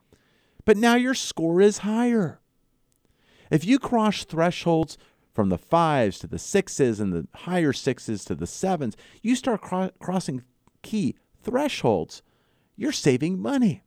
but 0.64 0.79
now 0.79 0.94
your 0.94 1.12
score 1.12 1.61
is 1.61 1.79
higher. 1.79 2.40
If 3.51 3.62
you 3.62 3.79
cross 3.79 4.25
thresholds 4.25 4.96
from 5.35 5.51
the 5.51 5.59
fives 5.59 6.18
to 6.20 6.27
the 6.27 6.38
sixes 6.38 6.99
and 6.99 7.12
the 7.12 7.29
higher 7.40 7.75
sixes 7.75 8.25
to 8.25 8.35
the 8.35 8.46
sevens, 8.46 8.96
you 9.20 9.37
start 9.37 9.61
cro- 9.61 9.90
crossing 10.01 10.44
key 10.81 11.14
thresholds, 11.42 12.22
you're 12.75 12.90
saving 12.90 13.38
money. 13.38 13.83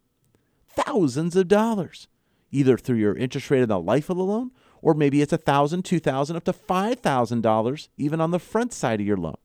Thousands 0.68 1.36
of 1.36 1.48
dollars, 1.48 2.08
either 2.52 2.78
through 2.78 2.98
your 2.98 3.16
interest 3.16 3.50
rate 3.50 3.64
on 3.64 3.70
the 3.70 3.80
life 3.80 4.12
of 4.12 4.18
the 4.18 4.24
loan, 4.24 4.52
or 4.84 4.94
maybe 4.94 5.24
it's 5.24 5.34
a 5.34 5.38
thousand, 5.40 5.86
two 5.86 6.00
thousand, 6.00 6.36
up 6.36 6.44
to 6.44 6.54
five 6.54 7.00
thousand 7.00 7.42
dollars, 7.42 7.90
even 7.98 8.22
on 8.22 8.30
the 8.30 8.38
front 8.38 8.74
side 8.74 9.00
of 9.00 9.08
your 9.08 9.18
loan. 9.18 9.38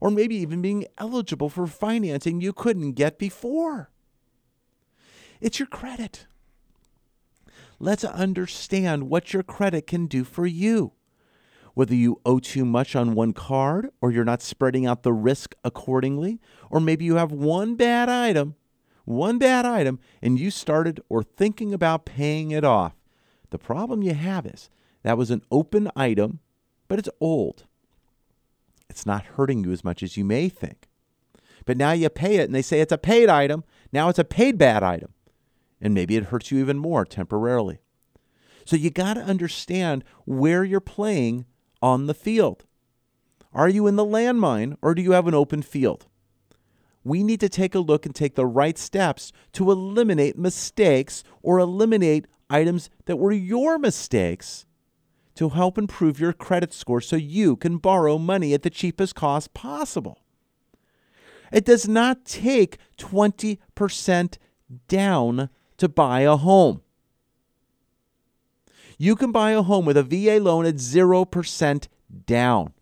Or 0.00 0.10
maybe 0.10 0.36
even 0.36 0.62
being 0.62 0.86
eligible 0.96 1.48
for 1.48 1.66
financing 1.66 2.40
you 2.40 2.52
couldn't 2.52 2.92
get 2.92 3.18
before. 3.18 3.90
It's 5.40 5.58
your 5.58 5.68
credit. 5.68 6.26
Let's 7.78 8.04
understand 8.04 9.08
what 9.08 9.32
your 9.32 9.42
credit 9.42 9.86
can 9.86 10.06
do 10.06 10.24
for 10.24 10.46
you 10.46 10.92
whether 11.78 11.94
you 11.94 12.20
owe 12.26 12.40
too 12.40 12.64
much 12.64 12.96
on 12.96 13.14
one 13.14 13.32
card 13.32 13.88
or 14.00 14.10
you're 14.10 14.24
not 14.24 14.42
spreading 14.42 14.84
out 14.84 15.04
the 15.04 15.12
risk 15.12 15.54
accordingly, 15.62 16.40
or 16.72 16.80
maybe 16.80 17.04
you 17.04 17.14
have 17.14 17.30
one 17.30 17.76
bad 17.76 18.08
item, 18.08 18.56
one 19.04 19.38
bad 19.38 19.64
item, 19.64 20.00
and 20.20 20.40
you 20.40 20.50
started 20.50 21.00
or 21.08 21.22
thinking 21.22 21.72
about 21.72 22.04
paying 22.04 22.50
it 22.50 22.64
off. 22.64 22.96
The 23.50 23.60
problem 23.60 24.02
you 24.02 24.14
have 24.14 24.44
is 24.44 24.70
that 25.04 25.16
was 25.16 25.30
an 25.30 25.42
open 25.52 25.88
item, 25.94 26.40
but 26.88 26.98
it's 26.98 27.08
old. 27.20 27.67
It's 28.88 29.06
not 29.06 29.24
hurting 29.36 29.64
you 29.64 29.72
as 29.72 29.84
much 29.84 30.02
as 30.02 30.16
you 30.16 30.24
may 30.24 30.48
think. 30.48 30.88
But 31.64 31.76
now 31.76 31.92
you 31.92 32.08
pay 32.08 32.36
it 32.36 32.44
and 32.44 32.54
they 32.54 32.62
say 32.62 32.80
it's 32.80 32.92
a 32.92 32.98
paid 32.98 33.28
item. 33.28 33.64
Now 33.92 34.08
it's 34.08 34.18
a 34.18 34.24
paid 34.24 34.58
bad 34.58 34.82
item. 34.82 35.12
And 35.80 35.94
maybe 35.94 36.16
it 36.16 36.26
hurts 36.26 36.50
you 36.50 36.58
even 36.58 36.78
more 36.78 37.04
temporarily. 37.04 37.78
So 38.64 38.76
you 38.76 38.90
got 38.90 39.14
to 39.14 39.22
understand 39.22 40.04
where 40.24 40.64
you're 40.64 40.80
playing 40.80 41.46
on 41.80 42.06
the 42.06 42.14
field? 42.14 42.64
Are 43.52 43.68
you 43.68 43.86
in 43.86 43.96
the 43.96 44.04
landmine 44.04 44.76
or 44.82 44.94
do 44.94 45.02
you 45.02 45.12
have 45.12 45.26
an 45.26 45.34
open 45.34 45.62
field? 45.62 46.06
We 47.04 47.22
need 47.22 47.40
to 47.40 47.48
take 47.48 47.74
a 47.74 47.80
look 47.80 48.04
and 48.04 48.14
take 48.14 48.34
the 48.34 48.46
right 48.46 48.76
steps 48.76 49.32
to 49.52 49.70
eliminate 49.70 50.36
mistakes 50.36 51.24
or 51.42 51.58
eliminate 51.58 52.26
items 52.50 52.90
that 53.06 53.16
were 53.16 53.32
your 53.32 53.78
mistakes 53.78 54.66
to 55.38 55.50
help 55.50 55.78
improve 55.78 56.18
your 56.18 56.32
credit 56.32 56.72
score 56.72 57.00
so 57.00 57.14
you 57.14 57.54
can 57.54 57.78
borrow 57.78 58.18
money 58.18 58.54
at 58.54 58.62
the 58.62 58.70
cheapest 58.70 59.14
cost 59.14 59.54
possible. 59.54 60.18
It 61.52 61.64
does 61.64 61.86
not 61.86 62.24
take 62.24 62.76
20% 62.98 64.38
down 64.88 65.48
to 65.76 65.88
buy 65.88 66.22
a 66.22 66.34
home. 66.34 66.82
You 68.98 69.14
can 69.14 69.30
buy 69.30 69.52
a 69.52 69.62
home 69.62 69.84
with 69.84 69.96
a 69.96 70.02
VA 70.02 70.42
loan 70.42 70.66
at 70.66 70.74
0% 70.74 71.86
down. 72.26 72.72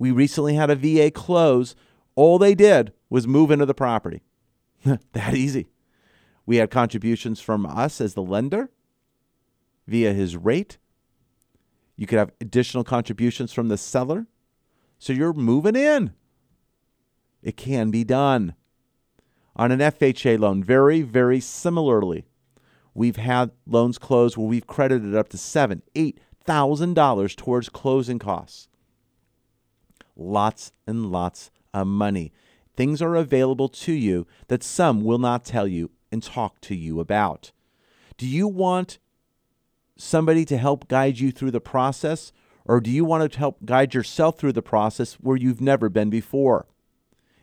We 0.00 0.10
recently 0.10 0.54
had 0.54 0.68
a 0.68 0.74
VA 0.74 1.12
close. 1.12 1.76
All 2.16 2.40
they 2.40 2.56
did 2.56 2.92
was 3.08 3.28
move 3.28 3.52
into 3.52 3.66
the 3.66 3.72
property. 3.72 4.22
that 5.12 5.34
easy. 5.34 5.68
We 6.44 6.56
had 6.56 6.72
contributions 6.72 7.40
from 7.40 7.66
us 7.66 8.00
as 8.00 8.14
the 8.14 8.22
lender 8.22 8.70
via 9.86 10.12
his 10.12 10.36
rate. 10.36 10.78
You 11.96 12.06
could 12.06 12.18
have 12.18 12.32
additional 12.40 12.84
contributions 12.84 13.52
from 13.52 13.68
the 13.68 13.78
seller. 13.78 14.26
So 14.98 15.12
you're 15.12 15.32
moving 15.32 15.76
in. 15.76 16.12
It 17.42 17.56
can 17.56 17.90
be 17.90 18.04
done. 18.04 18.54
On 19.56 19.70
an 19.70 19.78
FHA 19.78 20.38
loan, 20.38 20.64
very, 20.64 21.02
very 21.02 21.38
similarly, 21.38 22.24
we've 22.94 23.16
had 23.16 23.52
loans 23.66 23.98
closed 23.98 24.36
where 24.36 24.46
we've 24.46 24.66
credited 24.66 25.14
up 25.14 25.28
to 25.28 25.38
seven, 25.38 25.82
eight 25.94 26.18
thousand 26.44 26.94
dollars 26.94 27.34
towards 27.34 27.68
closing 27.68 28.18
costs. 28.18 28.68
Lots 30.16 30.72
and 30.86 31.10
lots 31.10 31.50
of 31.72 31.86
money. 31.86 32.32
Things 32.76 33.00
are 33.00 33.14
available 33.14 33.68
to 33.68 33.92
you 33.92 34.26
that 34.48 34.62
some 34.62 35.02
will 35.02 35.18
not 35.18 35.44
tell 35.44 35.68
you 35.68 35.90
and 36.10 36.22
talk 36.22 36.60
to 36.62 36.74
you 36.74 36.98
about. 36.98 37.52
Do 38.16 38.26
you 38.26 38.48
want 38.48 38.98
somebody 39.96 40.44
to 40.44 40.56
help 40.56 40.88
guide 40.88 41.18
you 41.18 41.30
through 41.30 41.50
the 41.50 41.60
process, 41.60 42.32
or 42.64 42.80
do 42.80 42.90
you 42.90 43.04
want 43.04 43.30
to 43.30 43.38
help 43.38 43.64
guide 43.64 43.94
yourself 43.94 44.38
through 44.38 44.52
the 44.52 44.62
process 44.62 45.14
where 45.14 45.36
you've 45.36 45.60
never 45.60 45.88
been 45.88 46.10
before? 46.10 46.66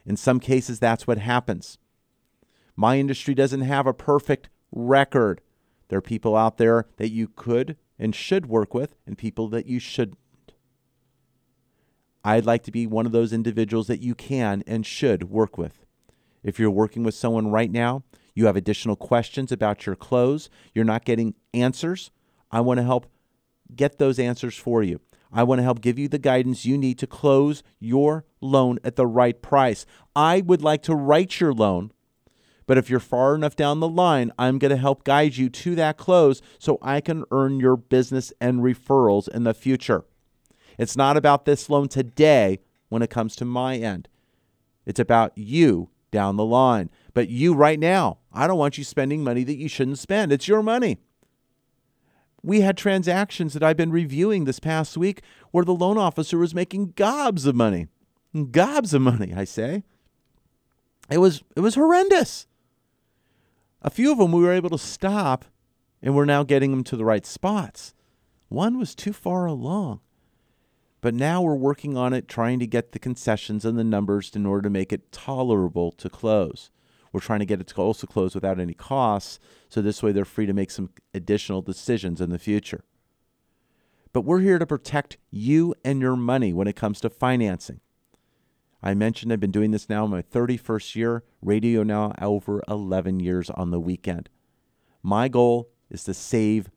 In 0.06 0.18
some 0.18 0.40
cases, 0.40 0.80
that's 0.80 1.06
what 1.06 1.20
happens. 1.20 1.78
My 2.76 2.98
industry 2.98 3.36
doesn't 3.36 3.62
have 3.62 3.86
a 3.86 3.94
perfect 3.94 4.50
record. 4.72 5.42
There 5.90 6.00
are 6.00 6.02
people 6.02 6.36
out 6.36 6.58
there 6.58 6.88
that 6.98 7.12
you 7.12 7.28
could 7.28 7.78
and 8.00 8.16
should 8.16 8.48
work 8.48 8.74
with, 8.74 8.96
and 9.06 9.18
people 9.18 9.48
that 9.50 9.68
you 9.68 9.80
shouldn't. 9.80 10.18
I'd 12.24 12.46
like 12.46 12.64
to 12.64 12.72
be 12.72 12.88
one 12.88 13.06
of 13.06 13.12
those 13.12 13.34
individuals 13.34 13.88
that 13.88 14.02
you 14.02 14.16
can 14.16 14.64
and 14.66 14.86
should 14.86 15.30
work 15.30 15.58
with. 15.58 15.86
If 16.44 16.60
you're 16.60 16.72
working 16.72 17.04
with 17.04 17.14
someone 17.14 17.52
right 17.52 17.72
now, 17.72 18.04
you 18.34 18.46
have 18.46 18.56
additional 18.56 18.96
questions 18.96 19.52
about 19.52 19.86
your 19.86 19.96
close, 19.96 20.50
you're 20.74 20.86
not 20.86 21.06
getting 21.06 21.36
answers, 21.54 22.12
I 22.52 22.62
want 22.62 22.80
to 22.80 22.84
help 22.84 23.08
get 23.76 23.98
those 23.98 24.20
answers 24.20 24.56
for 24.56 24.84
you. 24.84 25.00
I 25.32 25.44
want 25.44 25.60
to 25.60 25.64
help 25.64 25.82
give 25.82 25.98
you 25.98 26.10
the 26.10 26.20
guidance 26.20 26.66
you 26.66 26.78
need 26.78 27.00
to 27.00 27.08
close 27.08 27.64
your 27.80 28.26
loan 28.42 28.80
at 28.84 28.98
the 28.98 29.08
right 29.08 29.42
price. 29.42 29.86
I 30.16 30.42
would 30.42 30.62
like 30.62 30.82
to 30.84 30.96
write 30.96 31.40
your 31.40 31.54
loan, 31.54 31.92
but 32.68 32.78
if 32.78 32.90
you're 32.90 33.00
far 33.00 33.34
enough 33.34 33.56
down 33.56 33.80
the 33.80 33.88
line, 33.88 34.32
I'm 34.38 34.60
going 34.60 34.72
to 34.72 34.78
help 34.78 35.06
guide 35.06 35.38
you 35.38 35.50
to 35.50 35.76
that 35.76 35.98
close 35.98 36.42
so 36.60 36.78
I 36.82 37.00
can 37.00 37.24
earn 37.32 37.60
your 37.60 37.78
business 37.78 38.34
and 38.42 38.60
referrals 38.60 39.30
in 39.30 39.46
the 39.46 39.54
future. 39.54 40.04
It's 40.78 40.98
not 40.98 41.16
about 41.16 41.46
this 41.46 41.70
loan 41.70 41.88
today 41.88 42.60
when 42.90 43.02
it 43.02 43.10
comes 43.10 43.36
to 43.38 43.46
my 43.46 43.78
end. 43.78 44.10
It's 44.86 45.00
about 45.00 45.38
you 45.38 45.90
down 46.12 46.36
the 46.36 46.46
line. 46.46 46.90
But 47.14 47.30
you 47.30 47.54
right 47.54 47.80
now, 47.80 48.18
I 48.34 48.48
don't 48.48 48.58
want 48.60 48.78
you 48.78 48.84
spending 48.84 49.24
money 49.24 49.44
that 49.46 49.58
you 49.58 49.70
shouldn't 49.70 50.00
spend. 50.00 50.32
It's 50.32 50.48
your 50.48 50.62
money. 50.62 50.98
We 52.44 52.62
had 52.62 52.78
transactions 52.78 53.54
that 53.54 53.64
I've 53.64 53.78
been 53.78 53.92
reviewing 53.92 54.46
this 54.46 54.60
past 54.60 54.98
week 54.98 55.22
where 55.52 55.66
the 55.66 55.76
loan 55.76 55.98
officer 55.98 56.38
was 56.38 56.56
making 56.56 56.94
gobs 56.96 57.46
of 57.46 57.56
money. 57.56 57.88
Gobs 58.52 58.94
of 58.94 59.02
money, 59.02 59.34
I 59.36 59.44
say. 59.44 59.84
It 61.10 61.20
was 61.20 61.44
it 61.56 61.60
was 61.60 61.76
horrendous. 61.76 62.48
A 63.82 63.90
few 63.90 64.12
of 64.12 64.18
them 64.18 64.32
we 64.32 64.42
were 64.42 64.54
able 64.54 64.70
to 64.70 64.78
stop 64.78 65.46
and 66.02 66.16
we're 66.16 66.26
now 66.26 66.44
getting 66.44 66.72
them 66.72 66.84
to 66.86 66.98
the 66.98 67.06
right 67.06 67.26
spots. 67.26 67.94
One 68.50 68.78
was 68.78 68.96
too 68.96 69.14
far 69.14 69.46
along. 69.46 70.00
But 71.02 71.16
now 71.16 71.42
we're 71.42 71.56
working 71.56 71.98
on 71.98 72.14
it, 72.14 72.28
trying 72.28 72.60
to 72.60 72.68
get 72.68 72.92
the 72.92 73.00
concessions 73.00 73.66
and 73.66 73.78
the 73.78 73.84
numbers 73.84 74.32
in 74.36 74.46
order 74.46 74.64
to 74.64 74.70
make 74.70 74.94
it 74.94 75.12
tolerable 75.12 75.92
to 75.94 76.10
close. 76.10 76.70
We're 77.12 77.19
trying 77.19 77.39
to 77.39 77.45
get 77.45 77.60
it 77.60 77.67
to 77.67 77.82
also 77.82 78.08
close 78.08 78.36
without 78.36 78.60
any 78.60 78.74
costs, 78.74 79.39
so 79.69 79.82
this 79.82 80.02
way 80.02 80.12
they're 80.12 80.26
free 80.26 80.45
to 80.45 80.54
make 80.54 80.71
some 80.71 80.91
additional 81.13 81.62
decisions 81.62 82.21
in 82.21 82.30
the 82.30 82.39
future. 82.39 82.84
But 84.13 84.21
we're 84.21 84.39
here 84.39 84.60
to 84.60 84.65
protect 84.65 85.17
you 85.30 85.74
and 85.84 86.02
your 86.02 86.15
money 86.15 86.54
when 86.54 86.67
it 86.67 86.76
comes 86.76 87.00
to 87.02 87.10
financing. 87.10 87.80
I 88.84 88.93
mentioned 88.93 89.32
I've 89.32 89.39
been 89.39 89.52
doing 89.52 89.71
this 89.71 89.89
now 89.89 90.06
in 90.06 90.12
my 90.12 90.21
31st 90.21 90.95
year, 90.95 91.24
radio 91.41 91.84
now 91.84 92.13
over 92.21 92.63
11 92.67 93.19
years 93.19 93.50
on 93.52 93.71
the 93.71 93.80
weekend. 93.80 94.30
My 95.04 95.28
goal 95.28 95.69
is 95.89 96.04
to 96.06 96.13
save 96.13 96.69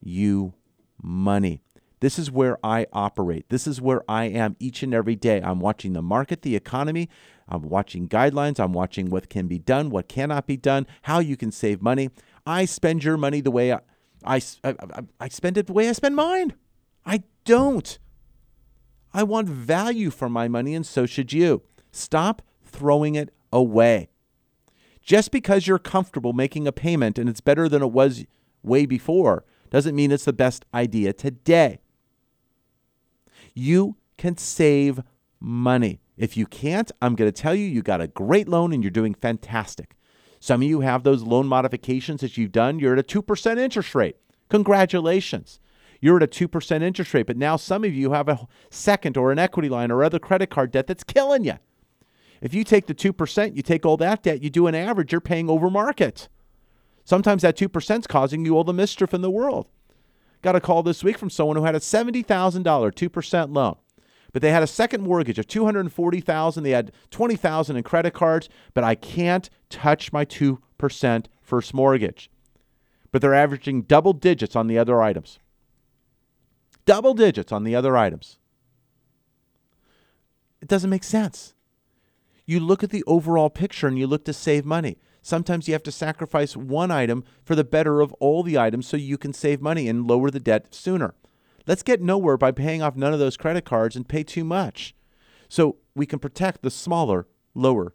you 0.00 0.54
money. 1.02 1.62
This 2.00 2.18
is 2.18 2.30
where 2.30 2.58
I 2.64 2.86
operate. 2.92 3.48
This 3.48 3.66
is 3.66 3.80
where 3.80 4.02
I 4.08 4.24
am 4.24 4.56
each 4.60 4.82
and 4.82 4.94
every 4.94 5.16
day. 5.16 5.40
I'm 5.40 5.58
watching 5.58 5.94
the 5.94 6.02
market, 6.02 6.42
the 6.42 6.54
economy. 6.54 7.08
I'm 7.48 7.62
watching 7.62 8.08
guidelines. 8.08 8.60
I'm 8.60 8.72
watching 8.72 9.10
what 9.10 9.28
can 9.28 9.48
be 9.48 9.58
done, 9.58 9.90
what 9.90 10.08
cannot 10.08 10.46
be 10.46 10.56
done, 10.56 10.86
how 11.02 11.18
you 11.18 11.36
can 11.36 11.50
save 11.50 11.82
money. 11.82 12.10
I 12.46 12.66
spend 12.66 13.02
your 13.02 13.16
money 13.16 13.40
the 13.40 13.50
way 13.50 13.72
I, 13.72 13.80
I, 14.24 14.40
I, 14.62 14.74
I 15.20 15.28
spend 15.28 15.58
it 15.58 15.66
the 15.66 15.72
way 15.72 15.88
I 15.88 15.92
spend 15.92 16.14
mine. 16.14 16.54
I 17.04 17.24
don't. 17.44 17.98
I 19.12 19.22
want 19.24 19.48
value 19.48 20.10
for 20.10 20.28
my 20.28 20.46
money, 20.46 20.74
and 20.74 20.86
so 20.86 21.06
should 21.06 21.32
you. 21.32 21.62
Stop 21.90 22.42
throwing 22.64 23.14
it 23.16 23.34
away. 23.52 24.10
Just 25.02 25.32
because 25.32 25.66
you're 25.66 25.78
comfortable 25.78 26.34
making 26.34 26.66
a 26.66 26.72
payment 26.72 27.18
and 27.18 27.28
it's 27.28 27.40
better 27.40 27.68
than 27.68 27.82
it 27.82 27.90
was 27.90 28.26
way 28.62 28.84
before 28.84 29.44
doesn't 29.70 29.96
mean 29.96 30.12
it's 30.12 30.26
the 30.26 30.32
best 30.32 30.66
idea 30.74 31.14
today 31.14 31.80
you 33.58 33.96
can 34.16 34.36
save 34.36 35.00
money. 35.40 36.00
If 36.16 36.36
you 36.36 36.46
can't, 36.46 36.90
I'm 37.00 37.14
going 37.14 37.30
to 37.30 37.42
tell 37.42 37.54
you 37.54 37.66
you 37.66 37.82
got 37.82 38.00
a 38.00 38.08
great 38.08 38.48
loan 38.48 38.72
and 38.72 38.82
you're 38.82 38.90
doing 38.90 39.14
fantastic. 39.14 39.94
Some 40.40 40.62
of 40.62 40.68
you 40.68 40.80
have 40.80 41.02
those 41.02 41.22
loan 41.22 41.46
modifications 41.46 42.20
that 42.20 42.36
you've 42.36 42.52
done, 42.52 42.78
you're 42.78 42.92
at 42.92 42.98
a 42.98 43.20
2% 43.20 43.58
interest 43.58 43.94
rate. 43.94 44.16
Congratulations. 44.48 45.60
You're 46.00 46.16
at 46.16 46.22
a 46.22 46.46
2% 46.46 46.82
interest 46.82 47.12
rate, 47.12 47.26
but 47.26 47.36
now 47.36 47.56
some 47.56 47.84
of 47.84 47.92
you 47.92 48.12
have 48.12 48.28
a 48.28 48.46
second 48.70 49.16
or 49.16 49.32
an 49.32 49.38
equity 49.38 49.68
line 49.68 49.90
or 49.90 50.04
other 50.04 50.20
credit 50.20 50.48
card 50.48 50.70
debt 50.70 50.86
that's 50.86 51.02
killing 51.02 51.44
you. 51.44 51.58
If 52.40 52.54
you 52.54 52.62
take 52.62 52.86
the 52.86 52.94
2%, 52.94 53.56
you 53.56 53.62
take 53.62 53.84
all 53.84 53.96
that 53.96 54.22
debt, 54.22 54.42
you 54.42 54.50
do 54.50 54.68
an 54.68 54.76
average, 54.76 55.10
you're 55.10 55.20
paying 55.20 55.50
over 55.50 55.68
market. 55.68 56.28
Sometimes 57.04 57.42
that 57.42 57.56
2% 57.56 57.98
is 57.98 58.06
causing 58.06 58.44
you 58.44 58.56
all 58.56 58.64
the 58.64 58.72
mischief 58.72 59.12
in 59.12 59.22
the 59.22 59.30
world. 59.30 59.66
Got 60.42 60.56
a 60.56 60.60
call 60.60 60.82
this 60.82 61.02
week 61.02 61.18
from 61.18 61.30
someone 61.30 61.56
who 61.56 61.64
had 61.64 61.74
a 61.74 61.80
$70,000 61.80 62.24
2% 62.64 63.54
loan. 63.54 63.76
But 64.32 64.42
they 64.42 64.50
had 64.50 64.62
a 64.62 64.68
second 64.68 65.02
mortgage 65.02 65.38
of 65.38 65.46
240,000, 65.46 66.62
they 66.62 66.70
had 66.70 66.92
20,000 67.10 67.76
in 67.76 67.82
credit 67.82 68.12
cards, 68.12 68.48
but 68.74 68.84
I 68.84 68.94
can't 68.94 69.48
touch 69.70 70.12
my 70.12 70.24
2% 70.24 71.26
first 71.40 71.74
mortgage. 71.74 72.30
But 73.10 73.22
they're 73.22 73.34
averaging 73.34 73.82
double 73.82 74.12
digits 74.12 74.54
on 74.54 74.66
the 74.66 74.78
other 74.78 75.00
items. 75.00 75.38
Double 76.84 77.14
digits 77.14 77.52
on 77.52 77.64
the 77.64 77.74
other 77.74 77.96
items. 77.96 78.38
It 80.60 80.68
doesn't 80.68 80.90
make 80.90 81.04
sense. 81.04 81.54
You 82.46 82.60
look 82.60 82.82
at 82.82 82.90
the 82.90 83.04
overall 83.06 83.50
picture 83.50 83.86
and 83.86 83.98
you 83.98 84.06
look 84.06 84.24
to 84.24 84.32
save 84.32 84.64
money. 84.64 84.98
Sometimes 85.22 85.68
you 85.68 85.74
have 85.74 85.82
to 85.82 85.92
sacrifice 85.92 86.56
one 86.56 86.90
item 86.90 87.24
for 87.44 87.54
the 87.54 87.64
better 87.64 88.00
of 88.00 88.12
all 88.14 88.42
the 88.42 88.58
items 88.58 88.86
so 88.86 88.96
you 88.96 89.18
can 89.18 89.32
save 89.32 89.60
money 89.60 89.88
and 89.88 90.06
lower 90.06 90.30
the 90.30 90.40
debt 90.40 90.74
sooner. 90.74 91.14
Let's 91.66 91.82
get 91.82 92.00
nowhere 92.00 92.36
by 92.36 92.52
paying 92.52 92.82
off 92.82 92.96
none 92.96 93.12
of 93.12 93.18
those 93.18 93.36
credit 93.36 93.64
cards 93.64 93.94
and 93.94 94.08
pay 94.08 94.22
too 94.22 94.44
much. 94.44 94.94
So 95.48 95.76
we 95.94 96.06
can 96.06 96.18
protect 96.18 96.62
the 96.62 96.70
smaller, 96.70 97.26
lower 97.54 97.94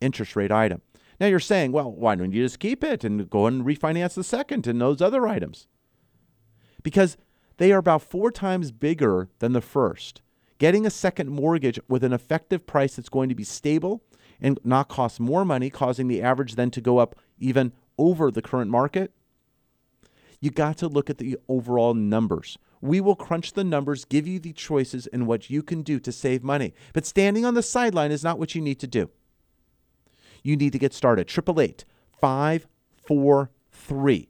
interest 0.00 0.34
rate 0.34 0.50
item. 0.50 0.80
Now 1.20 1.26
you're 1.26 1.40
saying, 1.40 1.72
well, 1.72 1.92
why 1.92 2.14
don't 2.14 2.32
you 2.32 2.42
just 2.42 2.58
keep 2.58 2.82
it 2.82 3.04
and 3.04 3.28
go 3.28 3.46
and 3.46 3.64
refinance 3.64 4.14
the 4.14 4.24
second 4.24 4.66
and 4.66 4.80
those 4.80 5.02
other 5.02 5.26
items? 5.26 5.66
Because 6.82 7.16
they 7.58 7.70
are 7.70 7.78
about 7.78 8.02
four 8.02 8.30
times 8.30 8.72
bigger 8.72 9.28
than 9.38 9.52
the 9.52 9.60
first. 9.60 10.22
Getting 10.58 10.86
a 10.86 10.90
second 10.90 11.28
mortgage 11.30 11.78
with 11.88 12.02
an 12.04 12.12
effective 12.12 12.66
price 12.66 12.96
that's 12.96 13.08
going 13.08 13.28
to 13.28 13.34
be 13.34 13.44
stable 13.44 14.02
and 14.42 14.58
not 14.64 14.88
cost 14.88 15.20
more 15.20 15.44
money, 15.44 15.70
causing 15.70 16.08
the 16.08 16.20
average 16.20 16.56
then 16.56 16.72
to 16.72 16.80
go 16.80 16.98
up 16.98 17.14
even 17.38 17.72
over 17.96 18.28
the 18.30 18.42
current 18.42 18.70
market, 18.70 19.12
you 20.40 20.50
got 20.50 20.76
to 20.78 20.88
look 20.88 21.08
at 21.08 21.18
the 21.18 21.38
overall 21.48 21.94
numbers. 21.94 22.58
We 22.80 23.00
will 23.00 23.14
crunch 23.14 23.52
the 23.52 23.62
numbers, 23.62 24.04
give 24.04 24.26
you 24.26 24.40
the 24.40 24.52
choices 24.52 25.06
and 25.06 25.28
what 25.28 25.48
you 25.48 25.62
can 25.62 25.82
do 25.82 26.00
to 26.00 26.10
save 26.10 26.42
money. 26.42 26.74
But 26.92 27.06
standing 27.06 27.44
on 27.44 27.54
the 27.54 27.62
sideline 27.62 28.10
is 28.10 28.24
not 28.24 28.40
what 28.40 28.56
you 28.56 28.60
need 28.60 28.80
to 28.80 28.88
do. 28.88 29.10
You 30.42 30.56
need 30.56 30.72
to 30.72 30.80
get 30.80 30.92
started. 30.92 31.30
888 31.30 31.84
543 32.20 34.28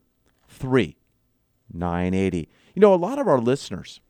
3980. 0.48 2.48
You 2.74 2.80
know, 2.80 2.92
a 2.92 2.96
lot 2.96 3.18
of 3.18 3.26
our 3.26 3.38
listeners, 3.38 4.00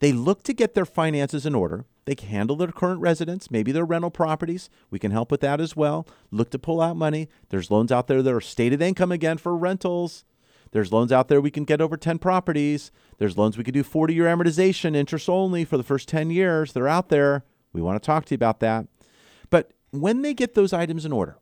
they 0.00 0.10
look 0.10 0.42
to 0.42 0.52
get 0.52 0.74
their 0.74 0.84
finances 0.84 1.46
in 1.46 1.54
order. 1.54 1.84
They 2.10 2.16
can 2.16 2.28
handle 2.30 2.56
their 2.56 2.72
current 2.72 3.00
residence, 3.00 3.52
maybe 3.52 3.70
their 3.70 3.84
rental 3.84 4.10
properties. 4.10 4.68
We 4.90 4.98
can 4.98 5.12
help 5.12 5.30
with 5.30 5.42
that 5.42 5.60
as 5.60 5.76
well. 5.76 6.08
Look 6.32 6.50
to 6.50 6.58
pull 6.58 6.80
out 6.80 6.96
money. 6.96 7.28
There's 7.50 7.70
loans 7.70 7.92
out 7.92 8.08
there 8.08 8.20
that 8.20 8.34
are 8.34 8.40
stated 8.40 8.82
income 8.82 9.12
again 9.12 9.38
for 9.38 9.56
rentals. 9.56 10.24
There's 10.72 10.90
loans 10.90 11.12
out 11.12 11.28
there 11.28 11.40
we 11.40 11.52
can 11.52 11.62
get 11.62 11.80
over 11.80 11.96
10 11.96 12.18
properties. 12.18 12.90
There's 13.18 13.38
loans 13.38 13.56
we 13.56 13.62
can 13.62 13.74
do 13.74 13.84
40 13.84 14.12
year 14.12 14.24
amortization, 14.24 14.96
interest 14.96 15.28
only 15.28 15.64
for 15.64 15.76
the 15.76 15.84
first 15.84 16.08
10 16.08 16.32
years. 16.32 16.72
They're 16.72 16.88
out 16.88 17.10
there. 17.10 17.44
We 17.72 17.80
want 17.80 18.02
to 18.02 18.04
talk 18.04 18.24
to 18.24 18.32
you 18.32 18.38
about 18.38 18.58
that. 18.58 18.88
But 19.48 19.70
when 19.92 20.22
they 20.22 20.34
get 20.34 20.54
those 20.54 20.72
items 20.72 21.04
in 21.04 21.12
order, 21.12 21.38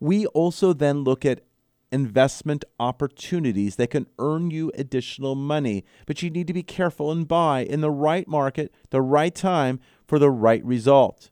we 0.00 0.26
also 0.26 0.72
then 0.72 1.04
look 1.04 1.24
at 1.24 1.44
investment 1.92 2.64
opportunities 2.80 3.76
that 3.76 3.90
can 3.90 4.06
earn 4.18 4.50
you 4.50 4.72
additional 4.74 5.34
money. 5.34 5.84
But 6.06 6.22
you 6.22 6.30
need 6.30 6.46
to 6.46 6.52
be 6.52 6.62
careful 6.62 7.12
and 7.12 7.28
buy 7.28 7.60
in 7.60 7.80
the 7.80 7.90
right 7.90 8.26
market, 8.26 8.72
the 8.90 9.02
right 9.02 9.34
time 9.34 9.78
for 10.06 10.18
the 10.18 10.30
right 10.30 10.64
result. 10.64 11.30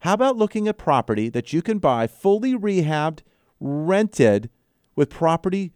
How 0.00 0.14
about 0.14 0.36
looking 0.36 0.68
at 0.68 0.78
property 0.78 1.28
that 1.30 1.52
you 1.52 1.62
can 1.62 1.78
buy 1.78 2.06
fully 2.06 2.54
rehabbed, 2.54 3.20
rented 3.58 4.50
with 4.94 5.10
property 5.10 5.72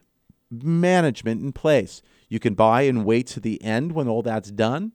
management 0.50 1.42
in 1.42 1.52
place? 1.52 2.02
You 2.28 2.38
can 2.38 2.54
buy 2.54 2.82
and 2.82 3.04
wait 3.04 3.26
to 3.28 3.40
the 3.40 3.62
end 3.62 3.92
when 3.92 4.06
all 4.06 4.22
that's 4.22 4.50
done, 4.50 4.92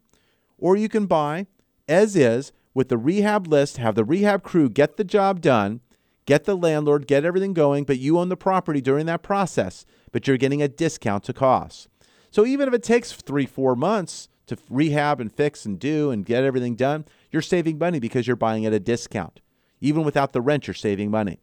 or 0.58 0.76
you 0.76 0.88
can 0.88 1.08
buy 1.08 1.48
as 1.88 2.16
is 2.16 2.52
with 2.74 2.90
the 2.90 2.98
rehab 2.98 3.48
list, 3.48 3.78
have 3.78 3.96
the 3.96 4.06
rehab 4.06 4.44
crew 4.44 4.70
get 4.70 4.98
the 4.98 5.04
job 5.04 5.42
done, 5.42 5.82
get 6.26 6.46
the 6.46 6.56
landlord, 6.56 7.08
get 7.08 7.26
everything 7.26 7.54
going, 7.54 7.84
but 7.84 8.00
you 8.00 8.18
own 8.18 8.30
the 8.30 8.38
property 8.38 8.82
during 8.82 9.06
that 9.08 9.24
process, 9.24 9.86
but 10.12 10.28
you're 10.28 10.38
getting 10.38 10.62
a 10.62 10.68
discount 10.68 11.24
to 11.26 11.34
cost. 11.34 11.88
So 12.32 12.46
even 12.46 12.68
if 12.68 12.74
it 12.74 12.84
takes 12.84 13.12
three, 13.12 13.46
four 13.46 13.76
months 13.76 14.30
to 14.48 14.58
rehab 14.70 15.20
and 15.20 15.32
fix 15.32 15.66
and 15.66 15.80
do 15.80 16.12
and 16.12 16.26
get 16.26 16.44
everything 16.44 16.76
done, 16.76 17.06
you're 17.32 17.42
saving 17.42 17.78
money 17.78 18.00
because 18.00 18.28
you're 18.28 18.36
buying 18.36 18.66
at 18.66 18.74
a 18.74 18.80
discount. 18.80 19.40
Even 19.82 20.04
without 20.04 20.34
the 20.34 20.42
rent, 20.42 20.68
you're 20.68 20.74
saving 20.74 21.12
money. 21.12 21.42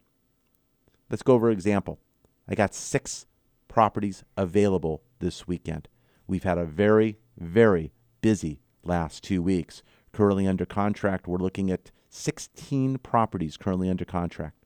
Let's 1.09 1.23
go 1.23 1.33
over 1.33 1.47
an 1.47 1.53
example. 1.53 1.99
I 2.47 2.55
got 2.55 2.73
six 2.73 3.25
properties 3.67 4.23
available 4.35 5.03
this 5.19 5.47
weekend. 5.47 5.87
We've 6.27 6.43
had 6.43 6.57
a 6.57 6.65
very, 6.65 7.17
very 7.37 7.91
busy 8.21 8.61
last 8.83 9.23
two 9.23 9.41
weeks. 9.41 9.83
Currently 10.11 10.47
under 10.47 10.65
contract, 10.65 11.27
we're 11.27 11.37
looking 11.37 11.71
at 11.71 11.91
16 12.09 12.97
properties 12.99 13.57
currently 13.57 13.89
under 13.89 14.05
contract. 14.05 14.60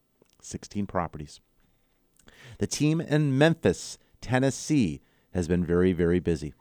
16 0.46 0.88
properties. 0.88 1.40
The 2.60 2.68
team 2.68 3.02
in 3.02 3.38
Memphis, 3.38 3.98
Tennessee, 4.22 5.02
has 5.34 5.48
been 5.48 5.66
very, 5.66 5.94
very 5.94 6.20
busy. 6.20 6.54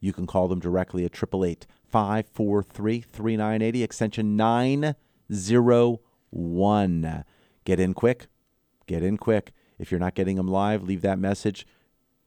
You 0.00 0.12
can 0.12 0.26
call 0.26 0.48
them 0.48 0.58
directly 0.60 1.04
at 1.04 1.16
888 1.16 1.66
543 1.90 3.00
3980, 3.00 3.82
extension 3.82 4.36
901. 4.36 7.24
Get 7.64 7.80
in 7.80 7.94
quick. 7.94 8.26
Get 8.86 9.02
in 9.02 9.16
quick. 9.16 9.52
If 9.78 9.90
you're 9.90 10.00
not 10.00 10.14
getting 10.14 10.36
them 10.36 10.48
live, 10.48 10.82
leave 10.82 11.00
that 11.02 11.18
message. 11.18 11.66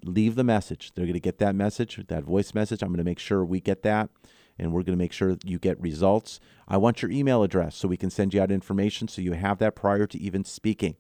Leave 0.04 0.36
the 0.36 0.44
message. 0.44 0.94
They're 0.94 1.06
going 1.06 1.14
to 1.14 1.20
get 1.20 1.40
that 1.40 1.56
message, 1.56 2.00
that 2.08 2.24
voice 2.24 2.54
message. 2.54 2.82
I'm 2.82 2.90
going 2.90 2.98
to 2.98 3.04
make 3.04 3.20
sure 3.20 3.46
we 3.46 3.60
get 3.60 3.84
that 3.84 4.10
and 4.58 4.72
we're 4.72 4.84
going 4.84 4.98
to 4.98 5.04
make 5.04 5.14
sure 5.14 5.30
that 5.30 5.46
you 5.46 5.60
get 5.60 5.80
results. 5.80 6.40
I 6.68 6.78
want 6.78 7.02
your 7.02 7.12
email 7.12 7.44
address 7.44 7.76
so 7.76 7.88
we 7.88 7.98
can 7.98 8.10
send 8.10 8.34
you 8.34 8.42
out 8.42 8.52
information 8.52 9.08
so 9.08 9.22
you 9.22 9.34
have 9.34 9.60
that 9.60 9.76
prior 9.76 10.08
to 10.08 10.20
even 10.20 10.44
speaking. 10.44 10.96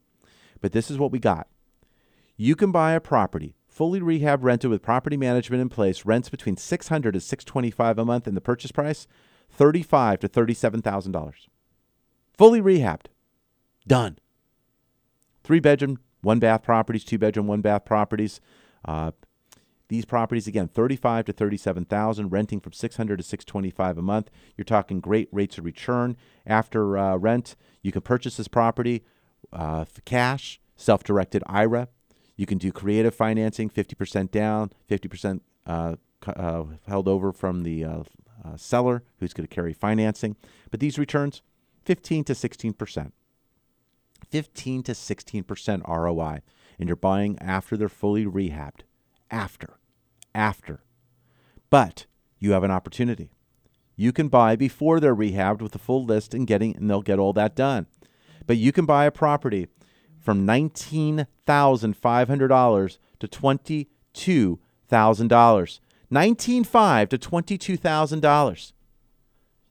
But 0.61 0.71
this 0.71 0.89
is 0.89 0.97
what 0.97 1.11
we 1.11 1.19
got. 1.19 1.47
You 2.35 2.55
can 2.55 2.71
buy 2.71 2.93
a 2.93 2.99
property 2.99 3.55
fully 3.77 4.01
rehab 4.01 4.43
rented 4.43 4.71
with 4.71 4.81
property 4.81 5.15
management 5.15 5.61
in 5.61 5.69
place, 5.69 6.03
rents 6.03 6.29
between 6.29 6.57
600 6.57 7.11
to 7.11 7.19
625 7.19 7.99
a 7.99 8.05
month 8.05 8.25
and 8.25 8.35
the 8.35 8.41
purchase 8.41 8.71
price 8.71 9.05
35 9.51 10.19
to 10.21 10.27
$37,000. 10.27 11.33
Fully 12.35 12.59
rehabbed. 12.59 13.05
Done. 13.85 14.17
3 15.43 15.59
bedroom, 15.59 15.99
1 16.21 16.39
bath 16.39 16.63
properties, 16.63 17.03
2 17.03 17.19
bedroom, 17.19 17.45
1 17.45 17.61
bath 17.61 17.85
properties. 17.85 18.41
Uh, 18.83 19.11
these 19.89 20.05
properties 20.05 20.47
again, 20.47 20.67
35 20.67 21.25
to 21.25 21.33
37,000, 21.33 22.29
renting 22.29 22.59
from 22.59 22.73
600 22.73 23.17
to 23.17 23.23
625 23.23 23.97
a 23.97 24.01
month. 24.01 24.29
You're 24.57 24.65
talking 24.65 24.99
great 24.99 25.29
rates 25.31 25.57
of 25.57 25.65
return 25.65 26.17
after 26.45 26.97
uh, 26.97 27.15
rent. 27.15 27.55
You 27.81 27.91
can 27.91 28.01
purchase 28.01 28.37
this 28.37 28.47
property 28.47 29.03
uh, 29.53 29.85
for 29.85 30.01
cash, 30.01 30.59
self-directed 30.75 31.43
IRA. 31.47 31.87
You 32.35 32.45
can 32.45 32.57
do 32.57 32.71
creative 32.71 33.15
financing, 33.15 33.69
50% 33.69 34.29
down, 34.29 34.71
50% 34.89 35.41
uh, 35.65 35.95
uh, 36.25 36.63
held 36.87 37.07
over 37.07 37.31
from 37.31 37.63
the 37.63 37.83
uh, 37.83 38.03
uh, 38.43 38.57
seller 38.57 39.03
who's 39.19 39.33
going 39.33 39.47
to 39.47 39.53
carry 39.53 39.73
financing. 39.73 40.35
But 40.69 40.79
these 40.79 40.99
returns, 40.99 41.41
15 41.85 42.25
to 42.25 42.33
16%. 42.33 43.11
15 44.29 44.83
to 44.83 44.91
16% 44.91 45.87
ROI. 45.87 46.41
And 46.79 46.89
you're 46.89 46.95
buying 46.95 47.37
after 47.39 47.77
they're 47.77 47.89
fully 47.89 48.25
rehabbed 48.25 48.81
after. 49.31 49.76
After. 50.37 50.79
But 51.71 52.05
you 52.37 52.51
have 52.51 52.63
an 52.63 52.69
opportunity. 52.69 53.31
You 53.95 54.13
can 54.13 54.27
buy 54.27 54.55
before 54.55 54.99
they're 54.99 55.15
rehabbed 55.15 55.63
with 55.63 55.73
a 55.73 55.79
full 55.79 56.05
list 56.05 56.35
and 56.35 56.45
getting 56.45 56.77
and 56.77 56.87
they'll 56.87 57.01
get 57.01 57.17
all 57.17 57.33
that 57.33 57.55
done. 57.55 57.87
But 58.45 58.57
you 58.57 58.71
can 58.71 58.85
buy 58.85 59.05
a 59.05 59.11
property 59.11 59.65
from 60.19 60.45
$19,500 60.45 62.97
to 63.19 63.27
$22,000. 63.27 65.79
$19,500 66.09 67.09
to 67.09 67.17
$22,000. 67.17 68.71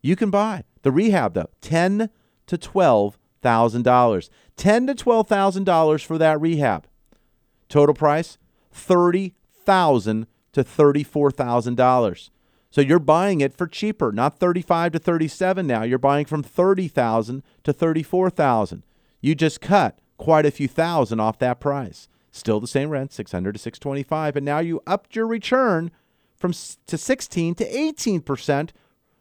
You 0.02 0.16
can 0.16 0.31
buy. 0.31 0.64
The 0.83 0.90
rehab 0.90 1.33
though, 1.35 1.50
10 1.61 2.11
to 2.48 2.59
$12,000. 2.59 4.31
10 4.57 4.87
to 4.88 4.94
$12,000 4.94 6.05
for 6.05 6.18
that 6.18 6.40
rehab. 6.40 6.88
Total 7.68 7.94
price 7.94 8.38
thirty 8.72 9.35
thousand 9.64 10.26
to 10.57 10.64
thirty-four 10.64 11.31
thousand 11.31 11.75
dollars. 11.75 12.31
So 12.71 12.81
you're 12.81 12.99
buying 12.99 13.42
it 13.42 13.53
for 13.53 13.66
cheaper, 13.66 14.11
not 14.11 14.38
thirty-five 14.38 14.92
to 14.92 14.99
thirty-seven. 14.99 15.66
Now 15.66 15.83
you're 15.83 15.99
buying 15.99 16.25
from 16.25 16.42
thirty 16.42 16.88
thousand 16.88 17.42
to 17.64 17.75
thirty-four 17.75 18.31
thousand. 18.31 18.83
You 19.21 19.35
just 19.35 19.61
cut 19.61 19.99
quite 20.16 20.47
a 20.47 20.51
few 20.51 20.66
thousand 20.66 21.21
off 21.21 21.38
that 21.40 21.61
price. 21.61 22.09
Still 22.31 22.59
the 22.59 22.66
same 22.66 22.88
rent, 22.88 23.12
six 23.12 23.33
hundred 23.33 23.53
to 23.53 23.59
six 23.59 23.79
twenty-five, 23.79 24.35
and 24.35 24.47
now 24.47 24.61
you 24.61 24.81
upped 24.87 25.14
your 25.14 25.27
return 25.27 25.90
from 26.38 26.55
to 26.87 26.97
sixteen 26.97 27.55
to 27.57 27.66
eighteen 27.66 28.23
percent, 28.23 28.73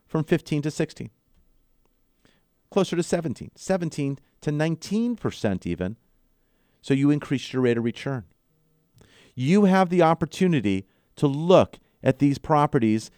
from 0.07 0.23
fifteen 0.23 0.61
to 0.61 0.71
sixteen. 0.71 1.09
Closer 2.71 2.95
to 2.95 3.03
17, 3.03 3.51
17 3.55 4.19
to 4.41 4.51
19% 4.51 5.65
even. 5.65 5.97
So 6.81 6.93
you 6.93 7.09
increased 7.09 7.53
your 7.53 7.61
rate 7.61 7.77
of 7.77 7.83
return 7.83 8.25
you 9.35 9.65
have 9.65 9.89
the 9.89 10.01
opportunity 10.01 10.87
to 11.17 11.27
look 11.27 11.79
at 12.03 12.19
these 12.19 12.37
properties, 12.37 13.11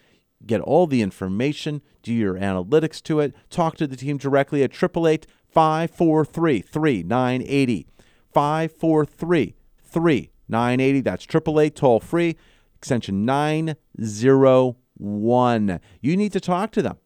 get 0.45 0.61
all 0.61 0.87
the 0.87 1.01
information, 1.01 1.81
do 2.03 2.13
your 2.13 2.35
analytics 2.35 3.01
to 3.03 3.19
it, 3.19 3.35
talk 3.49 3.75
to 3.77 3.87
the 3.87 3.95
team 3.95 4.17
directly 4.17 4.61
at 4.63 4.71
888 4.71 5.25
543 5.49 6.61
3980. 6.61 7.87
543 8.33 9.55
3980. 9.83 11.01
That's 11.01 11.23
888 11.23 11.75
toll 11.75 11.99
free, 11.99 12.37
extension 12.75 13.25
901. 13.25 15.79
You 16.01 16.17
need 16.17 16.33
to 16.33 16.39
talk 16.39 16.71
to 16.71 16.83
them. 16.83 16.97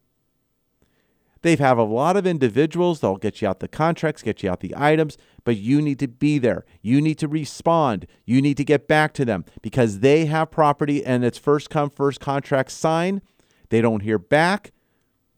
They 1.41 1.55
have 1.55 1.77
a 1.77 1.83
lot 1.83 2.17
of 2.17 2.27
individuals. 2.27 2.99
They'll 2.99 3.17
get 3.17 3.41
you 3.41 3.47
out 3.47 3.59
the 3.59 3.67
contracts, 3.67 4.21
get 4.21 4.43
you 4.43 4.49
out 4.49 4.59
the 4.59 4.75
items, 4.77 5.17
but 5.43 5.57
you 5.57 5.81
need 5.81 5.99
to 5.99 6.07
be 6.07 6.37
there. 6.37 6.65
You 6.81 7.01
need 7.01 7.17
to 7.19 7.27
respond. 7.27 8.05
You 8.25 8.41
need 8.41 8.57
to 8.57 8.63
get 8.63 8.87
back 8.87 9.13
to 9.13 9.25
them 9.25 9.45
because 9.61 9.99
they 9.99 10.25
have 10.25 10.51
property 10.51 11.03
and 11.03 11.25
it's 11.25 11.39
first 11.39 11.69
come, 11.69 11.89
first 11.89 12.19
contract 12.19 12.71
sign. 12.71 13.21
They 13.69 13.81
don't 13.81 14.01
hear 14.01 14.19
back. 14.19 14.71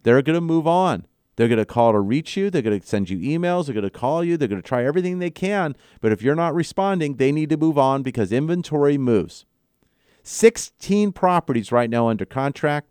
They're 0.04 0.22
going 0.22 0.36
to 0.36 0.42
move 0.42 0.68
on. 0.68 1.08
They're 1.36 1.48
going 1.48 1.58
to 1.58 1.66
call 1.66 1.94
to 1.94 2.00
reach 2.00 2.38
you. 2.38 2.50
They're 2.50 2.62
going 2.62 2.80
to 2.80 2.86
send 2.86 3.10
you 3.10 3.18
emails. 3.18 3.66
They're 3.66 3.74
going 3.74 3.84
to 3.84 3.90
call 3.90 4.24
you. 4.24 4.38
They're 4.38 4.48
going 4.48 4.62
to 4.62 4.68
try 4.68 4.86
everything 4.86 5.20
they 5.20 5.32
can. 5.32 5.76
But 6.02 6.12
if 6.12 6.22
you're 6.22 6.36
not 6.36 6.54
responding, 6.54 7.16
they 7.16 7.32
need 7.32 7.50
to 7.50 7.58
move 7.58 7.78
on 7.78 8.04
because 8.04 8.32
inventory 8.32 8.98
moves. 8.98 9.46
16 10.24 11.12
properties 11.12 11.72
right 11.72 11.90
now 11.90 12.08
under 12.08 12.26
contract. 12.26 12.88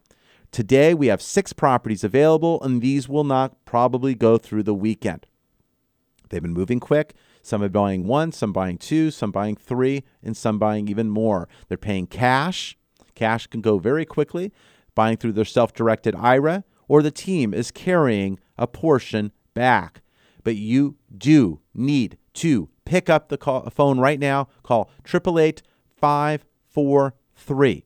Today, 0.52 0.92
we 0.92 1.06
have 1.06 1.22
six 1.22 1.54
properties 1.54 2.04
available, 2.04 2.62
and 2.62 2.82
these 2.82 3.08
will 3.08 3.24
not 3.24 3.64
probably 3.64 4.14
go 4.14 4.36
through 4.36 4.64
the 4.64 4.74
weekend. 4.74 5.26
They've 6.28 6.42
been 6.42 6.52
moving 6.52 6.78
quick. 6.78 7.14
Some 7.40 7.62
are 7.62 7.70
buying 7.70 8.06
one, 8.06 8.32
some 8.32 8.52
buying 8.52 8.76
two, 8.76 9.10
some 9.10 9.30
buying 9.32 9.56
three, 9.56 10.04
and 10.22 10.36
some 10.36 10.58
buying 10.58 10.88
even 10.88 11.08
more. 11.08 11.48
They're 11.68 11.78
paying 11.78 12.06
cash. 12.06 12.76
Cash 13.14 13.46
can 13.46 13.62
go 13.62 13.78
very 13.78 14.04
quickly, 14.04 14.52
buying 14.94 15.16
through 15.16 15.32
their 15.32 15.46
self 15.46 15.72
directed 15.72 16.14
IRA, 16.14 16.64
or 16.86 17.02
the 17.02 17.10
team 17.10 17.54
is 17.54 17.70
carrying 17.70 18.38
a 18.58 18.66
portion 18.66 19.32
back. 19.54 20.02
But 20.44 20.56
you 20.56 20.96
do 21.16 21.60
need 21.72 22.18
to 22.34 22.68
pick 22.84 23.08
up 23.08 23.30
the 23.30 23.38
call, 23.38 23.70
phone 23.70 23.98
right 23.98 24.20
now. 24.20 24.48
Call 24.62 24.90
888 25.06 25.62
543 25.96 27.84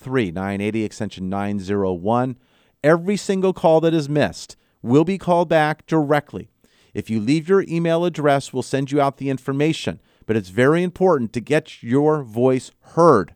3980 0.00 0.84
extension 0.84 1.28
901. 1.28 2.36
Every 2.82 3.16
single 3.16 3.52
call 3.52 3.80
that 3.82 3.92
is 3.94 4.08
missed 4.08 4.56
will 4.82 5.04
be 5.04 5.18
called 5.18 5.48
back 5.48 5.86
directly. 5.86 6.48
If 6.94 7.10
you 7.10 7.20
leave 7.20 7.48
your 7.48 7.64
email 7.68 8.04
address, 8.04 8.52
we'll 8.52 8.62
send 8.62 8.90
you 8.90 9.00
out 9.00 9.18
the 9.18 9.30
information. 9.30 10.00
but 10.26 10.36
it's 10.36 10.50
very 10.50 10.82
important 10.84 11.32
to 11.32 11.40
get 11.40 11.82
your 11.82 12.22
voice 12.22 12.70
heard. 12.94 13.34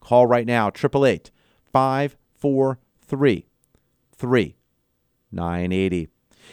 Call 0.00 0.26
right 0.26 0.46
now, 0.46 0.68
888 0.68 1.32
543 1.72 3.46
3980. 4.16 6.08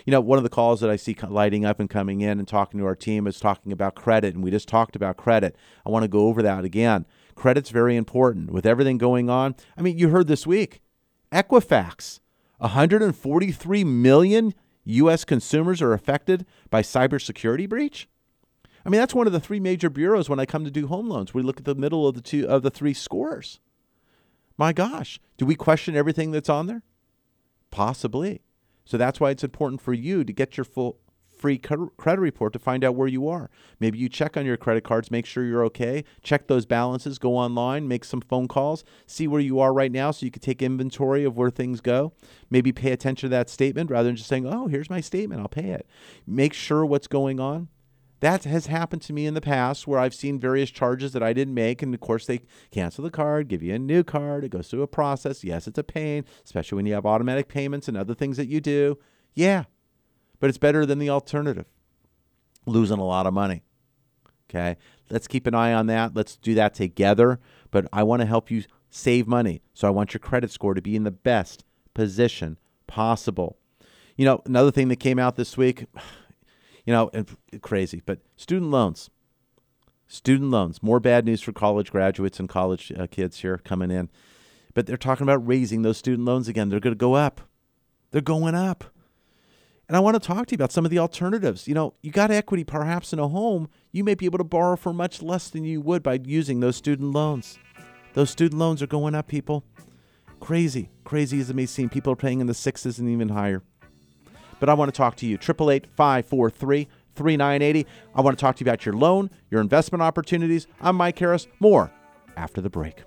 You 0.06 0.12
know, 0.12 0.22
one 0.22 0.38
of 0.40 0.44
the 0.44 0.50
calls 0.50 0.82
that 0.82 0.90
I 0.90 0.96
see 0.96 1.16
lighting 1.30 1.66
up 1.66 1.80
and 1.80 1.88
coming 1.88 2.22
in 2.22 2.40
and 2.40 2.48
talking 2.48 2.80
to 2.80 2.86
our 2.88 2.96
team 2.96 3.28
is 3.28 3.40
talking 3.40 3.72
about 3.72 3.94
credit, 3.94 4.34
and 4.34 4.44
we 4.44 4.50
just 4.50 4.68
talked 4.68 4.96
about 4.96 5.18
credit. 5.18 5.56
I 5.86 5.92
want 5.92 6.02
to 6.04 6.10
go 6.10 6.28
over 6.28 6.42
that 6.42 6.66
again. 6.66 7.06
Credit's 7.36 7.70
very 7.70 7.96
important 7.96 8.52
with 8.52 8.66
everything 8.66 8.98
going 8.98 9.30
on. 9.30 9.56
I 9.78 9.82
mean, 9.82 9.98
you 9.98 10.10
heard 10.10 10.28
this 10.28 10.48
week 10.48 10.82
Equifax, 11.32 12.20
143 12.58 13.84
million 13.84 14.54
U.S. 14.86 15.26
consumers 15.26 15.82
are 15.82 15.94
affected 15.94 16.46
by 16.70 16.82
cybersecurity 16.82 17.68
breach. 17.68 18.08
I 18.86 18.90
mean, 18.90 19.00
that's 19.00 19.16
one 19.16 19.28
of 19.28 19.34
the 19.34 19.40
three 19.40 19.60
major 19.60 19.90
bureaus 19.90 20.30
when 20.30 20.40
I 20.40 20.46
come 20.46 20.64
to 20.64 20.72
do 20.72 20.88
home 20.88 21.10
loans. 21.10 21.34
We 21.34 21.42
look 21.42 21.58
at 21.58 21.66
the 21.66 21.76
middle 21.76 22.08
of 22.08 22.14
the 22.14 22.22
two 22.22 22.48
of 22.48 22.62
the 22.62 22.70
three 22.70 22.94
scores. 22.94 23.60
My 24.58 24.74
gosh, 24.74 25.20
do 25.38 25.46
we 25.46 25.56
question 25.56 25.96
everything 25.96 26.32
that's 26.32 26.50
on 26.50 26.68
there? 26.68 26.84
Possibly. 27.72 28.42
So 28.86 28.98
that's 28.98 29.20
why 29.20 29.32
it's 29.32 29.44
important 29.44 29.82
for 29.82 29.94
you 29.94 30.24
to 30.24 30.32
get 30.32 30.56
your 30.56 30.64
full 30.64 31.00
free 31.46 31.60
credit 31.60 32.22
report 32.22 32.54
to 32.54 32.58
find 32.58 32.84
out 32.84 32.96
where 32.96 33.08
you 33.08 33.28
are. 33.28 33.52
Maybe 33.80 34.00
you 34.00 34.10
check 34.10 34.36
on 34.36 34.48
your 34.48 34.58
credit 34.58 34.84
cards, 34.84 35.12
make 35.12 35.28
sure 35.28 35.46
you're 35.46 35.64
okay, 35.66 36.04
check 36.24 36.48
those 36.48 36.66
balances, 36.66 37.20
go 37.20 37.38
online, 37.38 37.88
make 37.88 38.04
some 38.04 38.22
phone 38.22 38.48
calls, 38.48 38.84
see 39.06 39.28
where 39.28 39.40
you 39.40 39.60
are 39.60 39.72
right 39.72 39.92
now 39.92 40.10
so 40.10 40.26
you 40.26 40.32
can 40.32 40.42
take 40.42 40.64
inventory 40.64 41.24
of 41.24 41.38
where 41.38 41.52
things 41.52 41.82
go. 41.82 42.14
Maybe 42.50 42.72
pay 42.72 42.92
attention 42.92 43.30
to 43.30 43.36
that 43.36 43.52
statement 43.52 43.92
rather 43.92 44.10
than 44.10 44.16
just 44.16 44.28
saying, 44.28 44.48
oh, 44.48 44.66
here's 44.66 44.90
my 44.90 45.02
statement, 45.02 45.40
I'll 45.40 45.48
pay 45.48 45.70
it. 45.70 45.88
Make 46.26 46.54
sure 46.54 46.84
what's 46.84 47.06
going 47.06 47.40
on. 47.40 47.68
That 48.22 48.46
has 48.46 48.66
happened 48.66 49.04
to 49.04 49.14
me 49.14 49.28
in 49.28 49.36
the 49.36 49.40
past 49.40 49.86
where 49.86 50.00
I've 50.00 50.16
seen 50.16 50.40
various 50.40 50.72
charges 50.72 51.14
that 51.14 51.22
I 51.22 51.32
didn't 51.32 51.54
make. 51.54 51.84
And 51.84 51.94
of 51.94 52.00
course, 52.00 52.26
they 52.26 52.42
cancel 52.72 53.04
the 53.04 53.12
card, 53.12 53.50
give 53.50 53.62
you 53.62 53.76
a 53.76 53.78
new 53.78 54.04
card. 54.04 54.44
It 54.44 54.50
goes 54.50 54.68
through 54.68 54.82
a 54.82 54.88
process. 54.88 55.44
Yes, 55.44 55.68
it's 55.68 55.78
a 55.78 55.84
pain, 55.84 56.26
especially 56.44 56.78
when 56.78 56.88
you 56.88 56.96
have 56.96 57.06
automatic 57.06 57.50
payments 57.50 57.88
and 57.88 57.96
other 57.96 58.16
things 58.16 58.38
that 58.38 58.48
you 58.48 58.62
do. 58.62 58.98
Yeah, 59.36 59.66
but 60.40 60.50
it's 60.50 60.58
better 60.58 60.86
than 60.86 61.00
the 61.00 61.10
alternative 61.10 61.66
losing 62.66 63.00
a 63.00 63.06
lot 63.06 63.28
of 63.28 63.34
money. 63.34 63.64
Okay, 64.50 64.78
let's 65.10 65.28
keep 65.28 65.48
an 65.48 65.56
eye 65.56 65.74
on 65.74 65.88
that. 65.88 66.16
Let's 66.16 66.38
do 66.38 66.54
that 66.56 66.74
together. 66.74 67.40
But 67.72 67.88
I 67.92 68.04
want 68.04 68.22
to 68.22 68.26
help 68.26 68.52
you 68.52 68.64
save 68.90 69.28
money. 69.28 69.62
So 69.74 69.88
I 69.88 69.92
want 69.92 70.14
your 70.14 70.20
credit 70.20 70.52
score 70.52 70.74
to 70.74 70.82
be 70.82 70.96
in 70.96 71.04
the 71.04 71.12
best 71.12 71.64
position 71.94 72.58
possible. 72.88 73.58
You 74.16 74.26
know, 74.26 74.42
another 74.46 74.72
thing 74.72 74.88
that 74.90 74.98
came 74.98 75.20
out 75.20 75.36
this 75.36 75.58
week, 75.58 75.86
you 76.86 76.94
know, 76.94 77.12
crazy, 77.62 78.02
but 78.06 78.20
student 78.36 78.72
loans. 78.72 79.10
Student 80.08 80.52
loans. 80.52 80.84
More 80.84 81.00
bad 81.00 81.26
news 81.26 81.42
for 81.42 81.52
college 81.52 81.92
graduates 81.92 82.40
and 82.40 82.48
college 82.48 82.92
uh, 82.98 83.08
kids 83.08 83.40
here 83.40 83.58
coming 83.58 83.90
in. 83.90 84.10
But 84.76 84.86
they're 84.86 84.98
talking 84.98 85.24
about 85.24 85.46
raising 85.48 85.82
those 85.82 85.98
student 85.98 86.26
loans 86.28 86.48
again. 86.48 86.70
They're 86.70 86.80
going 86.80 86.94
to 86.94 86.98
go 86.98 87.16
up. 87.16 87.42
They're 88.12 88.22
going 88.22 88.54
up. 88.54 88.84
And 89.88 89.96
I 89.96 90.00
want 90.00 90.22
to 90.22 90.26
talk 90.26 90.48
to 90.48 90.54
you 90.54 90.56
about 90.56 90.72
some 90.72 90.86
of 90.86 90.92
the 90.92 91.00
alternatives. 91.00 91.68
You 91.68 91.76
know, 91.76 91.94
you 92.02 92.12
got 92.12 92.32
equity 92.32 92.64
perhaps 92.64 93.14
in 93.14 93.20
a 93.20 93.28
home, 93.28 93.70
you 93.92 94.04
may 94.04 94.16
be 94.16 94.26
able 94.26 94.40
to 94.40 94.44
borrow 94.44 94.76
for 94.76 94.94
much 94.94 95.22
less 95.22 95.50
than 95.50 95.64
you 95.64 95.80
would 95.82 96.02
by 96.02 96.20
using 96.24 96.60
those 96.60 96.76
student 96.76 97.12
loans. 97.12 97.60
Those 98.14 98.30
student 98.30 98.60
loans 98.60 98.82
are 98.82 98.88
going 98.88 99.14
up, 99.14 99.28
people. 99.28 99.64
Crazy, 100.40 100.90
crazy 101.04 101.40
as 101.40 101.50
it 101.50 101.56
may 101.56 101.66
seem. 101.66 101.90
People 101.90 102.14
are 102.14 102.18
paying 102.18 102.40
in 102.40 102.48
the 102.48 102.54
sixes 102.54 102.98
and 102.98 103.10
even 103.10 103.30
higher. 103.30 103.62
But 104.60 104.70
I 104.70 104.74
want 104.74 104.94
to 104.94 104.98
talk 104.98 105.16
to 105.18 105.26
you. 105.26 105.36
888 105.36 105.88
543 105.96 106.88
3980. 107.16 107.88
I 108.14 108.22
want 108.22 108.38
to 108.38 108.42
talk 108.42 108.56
to 108.56 108.64
you 108.64 108.70
about 108.70 108.86
your 108.86 108.96
loan, 108.96 109.30
your 109.50 109.62
investment 109.62 110.02
opportunities. 110.02 110.68
I'm 110.82 110.96
Mike 110.96 111.20
Harris. 111.20 111.48
More 111.60 111.92
after 112.36 112.62
the 112.62 112.70
break. 112.70 113.04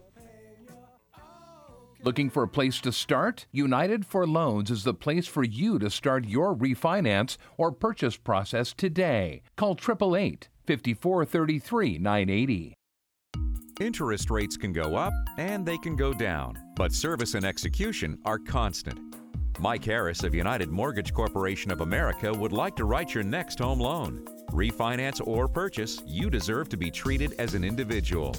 Looking 2.05 2.31
for 2.31 2.45
a 2.45 2.49
place 2.49 2.81
to 2.83 2.93
start? 2.93 3.47
United 3.51 4.07
for 4.07 4.25
Loans 4.25 4.71
is 4.71 4.85
the 4.85 4.95
place 4.95 5.27
for 5.27 5.43
you 5.43 5.81
to 5.81 5.91
start 5.91 6.27
your 6.27 6.55
refinance 6.55 7.37
or 7.57 7.73
purchase 7.73 8.17
process 8.17 8.73
today. 8.73 9.43
Call 9.57 9.73
888 9.73 10.49
5433 10.67 11.99
980. 11.99 12.75
Interest 13.81 14.31
rates 14.31 14.57
can 14.57 14.73
go 14.73 14.97
up 14.97 15.13
and 15.39 15.67
they 15.67 15.79
can 15.79 15.97
go 15.97 16.13
down, 16.13 16.57
but 16.77 16.93
service 16.93 17.35
and 17.35 17.45
execution 17.45 18.19
are 18.25 18.39
constant. 18.39 18.99
Mike 19.59 19.85
Harris 19.85 20.23
of 20.23 20.35
United 20.35 20.69
Mortgage 20.69 21.13
Corporation 21.13 21.73
of 21.73 21.81
America 21.81 22.33
would 22.33 22.53
like 22.53 22.77
to 22.77 22.85
write 22.85 23.13
your 23.13 23.25
next 23.25 23.59
home 23.59 23.81
loan. 23.81 24.25
Refinance 24.53 25.21
or 25.27 25.49
purchase, 25.49 26.03
you 26.07 26.31
deserve 26.31 26.69
to 26.71 26.77
be 26.77 26.91
treated 26.91 27.35
as 27.39 27.55
an 27.55 27.65
individual. 27.65 28.35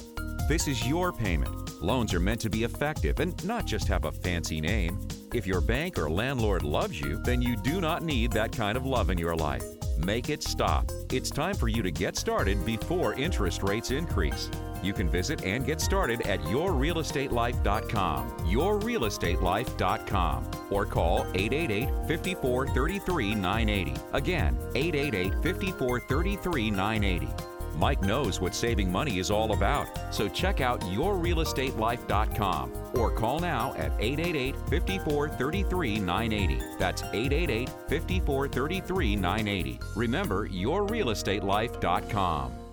This 0.48 0.66
is 0.66 0.86
your 0.86 1.12
payment. 1.12 1.80
Loans 1.80 2.12
are 2.12 2.20
meant 2.20 2.40
to 2.40 2.50
be 2.50 2.64
effective 2.64 3.20
and 3.20 3.44
not 3.44 3.66
just 3.66 3.86
have 3.88 4.04
a 4.04 4.12
fancy 4.12 4.60
name. 4.60 4.98
If 5.32 5.46
your 5.46 5.60
bank 5.60 5.96
or 5.96 6.10
landlord 6.10 6.64
loves 6.64 7.00
you, 7.00 7.22
then 7.22 7.40
you 7.40 7.56
do 7.56 7.80
not 7.80 8.02
need 8.02 8.32
that 8.32 8.50
kind 8.50 8.76
of 8.76 8.84
love 8.84 9.10
in 9.10 9.18
your 9.18 9.36
life. 9.36 9.64
Make 9.96 10.28
it 10.28 10.42
stop. 10.42 10.90
It's 11.12 11.30
time 11.30 11.54
for 11.54 11.68
you 11.68 11.82
to 11.82 11.90
get 11.90 12.16
started 12.16 12.64
before 12.66 13.14
interest 13.14 13.62
rates 13.62 13.92
increase. 13.92 14.50
You 14.82 14.92
can 14.92 15.08
visit 15.08 15.44
and 15.44 15.64
get 15.66 15.80
started 15.80 16.26
at 16.26 16.40
yourrealestatelife.com, 16.40 18.30
yourrealestatelife.com, 18.46 20.50
or 20.70 20.86
call 20.86 21.26
888 21.34 21.88
54 22.06 22.68
33 22.68 23.34
980. 23.34 24.00
Again, 24.12 24.56
888 24.74 25.42
54 25.42 26.00
33 26.00 26.70
980. 26.70 27.28
Mike 27.76 28.02
knows 28.02 28.40
what 28.40 28.54
saving 28.54 28.92
money 28.92 29.18
is 29.18 29.30
all 29.30 29.52
about, 29.52 29.86
so 30.12 30.28
check 30.28 30.60
out 30.60 30.80
yourrealestatelife.com 30.82 32.72
or 32.94 33.10
call 33.10 33.38
now 33.38 33.72
at 33.74 33.92
888 33.98 34.54
54 34.68 35.28
33 35.30 35.98
980. 36.00 36.62
That's 36.78 37.02
888 37.02 37.70
54 37.88 38.48
33 38.48 39.16
980. 39.16 39.80
Remember, 39.96 40.46
yourrealestatelife.com. 40.48 42.69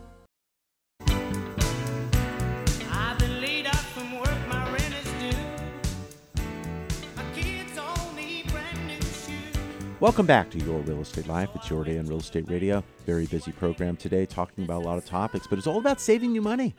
Welcome 10.00 10.28
back 10.28 10.52
to 10.52 10.60
Your 10.60 10.80
Real 10.82 11.02
Estate 11.02 11.26
Life. 11.26 11.50
It's 11.56 11.72
your 11.72 11.84
day 11.84 11.98
on 11.98 12.06
Real 12.06 12.20
Estate 12.20 12.48
Radio. 12.48 12.84
Very 13.08 13.26
busy 13.26 13.52
program 13.52 13.98
today, 13.98 14.28
talking 14.28 14.64
about 14.64 14.84
a 14.84 14.86
lot 14.86 15.00
of 15.00 15.06
topics, 15.06 15.48
but 15.48 15.58
it's 15.58 15.66
all 15.66 15.80
about 15.80 16.00
saving 16.00 16.36
you 16.36 16.42
money. 16.44 16.76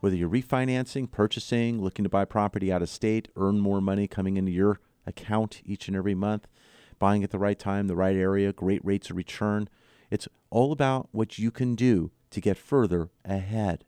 Whether 0.00 0.16
you're 0.16 0.30
refinancing, 0.30 1.10
purchasing, 1.10 1.82
looking 1.82 2.04
to 2.04 2.08
buy 2.08 2.24
property 2.24 2.72
out 2.72 2.80
of 2.80 2.88
state, 2.88 3.28
earn 3.36 3.60
more 3.60 3.82
money 3.82 4.08
coming 4.08 4.38
into 4.38 4.50
your 4.50 4.80
account 5.06 5.60
each 5.66 5.88
and 5.88 5.96
every 5.96 6.14
month, 6.14 6.46
buying 6.98 7.22
at 7.22 7.32
the 7.32 7.38
right 7.38 7.58
time, 7.58 7.86
the 7.86 7.94
right 7.94 8.16
area, 8.16 8.50
great 8.50 8.82
rates 8.82 9.10
of 9.10 9.16
return. 9.18 9.68
It's 10.10 10.26
all 10.48 10.72
about 10.72 11.10
what 11.12 11.38
you 11.38 11.50
can 11.50 11.74
do 11.74 12.12
to 12.30 12.40
get 12.40 12.56
further 12.56 13.10
ahead. 13.26 13.84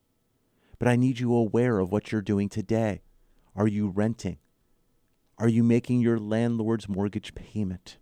But 0.79 0.89
I 0.89 0.97
need 0.97 1.19
you 1.19 1.35
aware 1.35 1.79
of 1.79 1.91
what 1.91 2.13
you're 2.13 2.21
doing 2.21 2.51
today. 2.51 3.01
Are 3.57 3.67
you 3.67 3.89
renting? 3.89 4.37
Are 5.39 5.49
you 5.49 5.65
making 5.65 6.03
your 6.03 6.19
landlord's 6.19 6.91
mortgage 6.91 7.35
payment? 7.35 7.97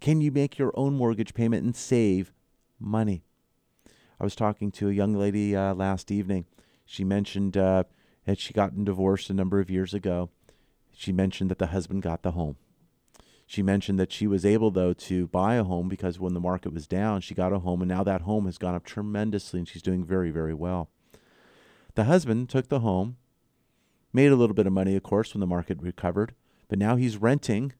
Can 0.00 0.20
you 0.20 0.30
make 0.30 0.58
your 0.58 0.72
own 0.74 0.94
mortgage 0.94 1.34
payment 1.34 1.64
and 1.64 1.74
save 1.74 2.32
money? 2.78 3.22
I 4.20 4.24
was 4.24 4.36
talking 4.36 4.70
to 4.72 4.88
a 4.88 4.92
young 4.92 5.14
lady 5.14 5.54
uh, 5.54 5.74
last 5.74 6.10
evening. 6.10 6.46
She 6.84 7.04
mentioned 7.04 7.56
uh, 7.56 7.84
that 8.24 8.38
she 8.38 8.52
gotten 8.52 8.84
divorced 8.84 9.30
a 9.30 9.34
number 9.34 9.60
of 9.60 9.70
years 9.70 9.94
ago. 9.94 10.30
She 10.94 11.12
mentioned 11.12 11.50
that 11.50 11.58
the 11.58 11.68
husband 11.68 12.02
got 12.02 12.22
the 12.22 12.32
home. 12.32 12.56
She 13.46 13.62
mentioned 13.62 13.98
that 14.00 14.12
she 14.12 14.26
was 14.26 14.44
able, 14.44 14.70
though, 14.70 14.92
to 14.92 15.28
buy 15.28 15.54
a 15.54 15.64
home 15.64 15.88
because 15.88 16.18
when 16.18 16.34
the 16.34 16.40
market 16.40 16.72
was 16.72 16.88
down, 16.88 17.20
she 17.20 17.34
got 17.34 17.52
a 17.52 17.60
home, 17.60 17.80
and 17.80 17.88
now 17.88 18.02
that 18.02 18.22
home 18.22 18.46
has 18.46 18.58
gone 18.58 18.74
up 18.74 18.84
tremendously, 18.84 19.60
and 19.60 19.68
she's 19.68 19.82
doing 19.82 20.04
very, 20.04 20.30
very 20.30 20.54
well. 20.54 20.88
The 21.94 22.04
husband 22.04 22.48
took 22.48 22.68
the 22.68 22.80
home, 22.80 23.16
made 24.12 24.32
a 24.32 24.36
little 24.36 24.54
bit 24.54 24.66
of 24.66 24.72
money, 24.72 24.96
of 24.96 25.02
course, 25.04 25.32
when 25.32 25.40
the 25.40 25.46
market 25.46 25.80
recovered, 25.80 26.34
but 26.68 26.78
now 26.78 26.96
he's 26.96 27.16
renting 27.16 27.72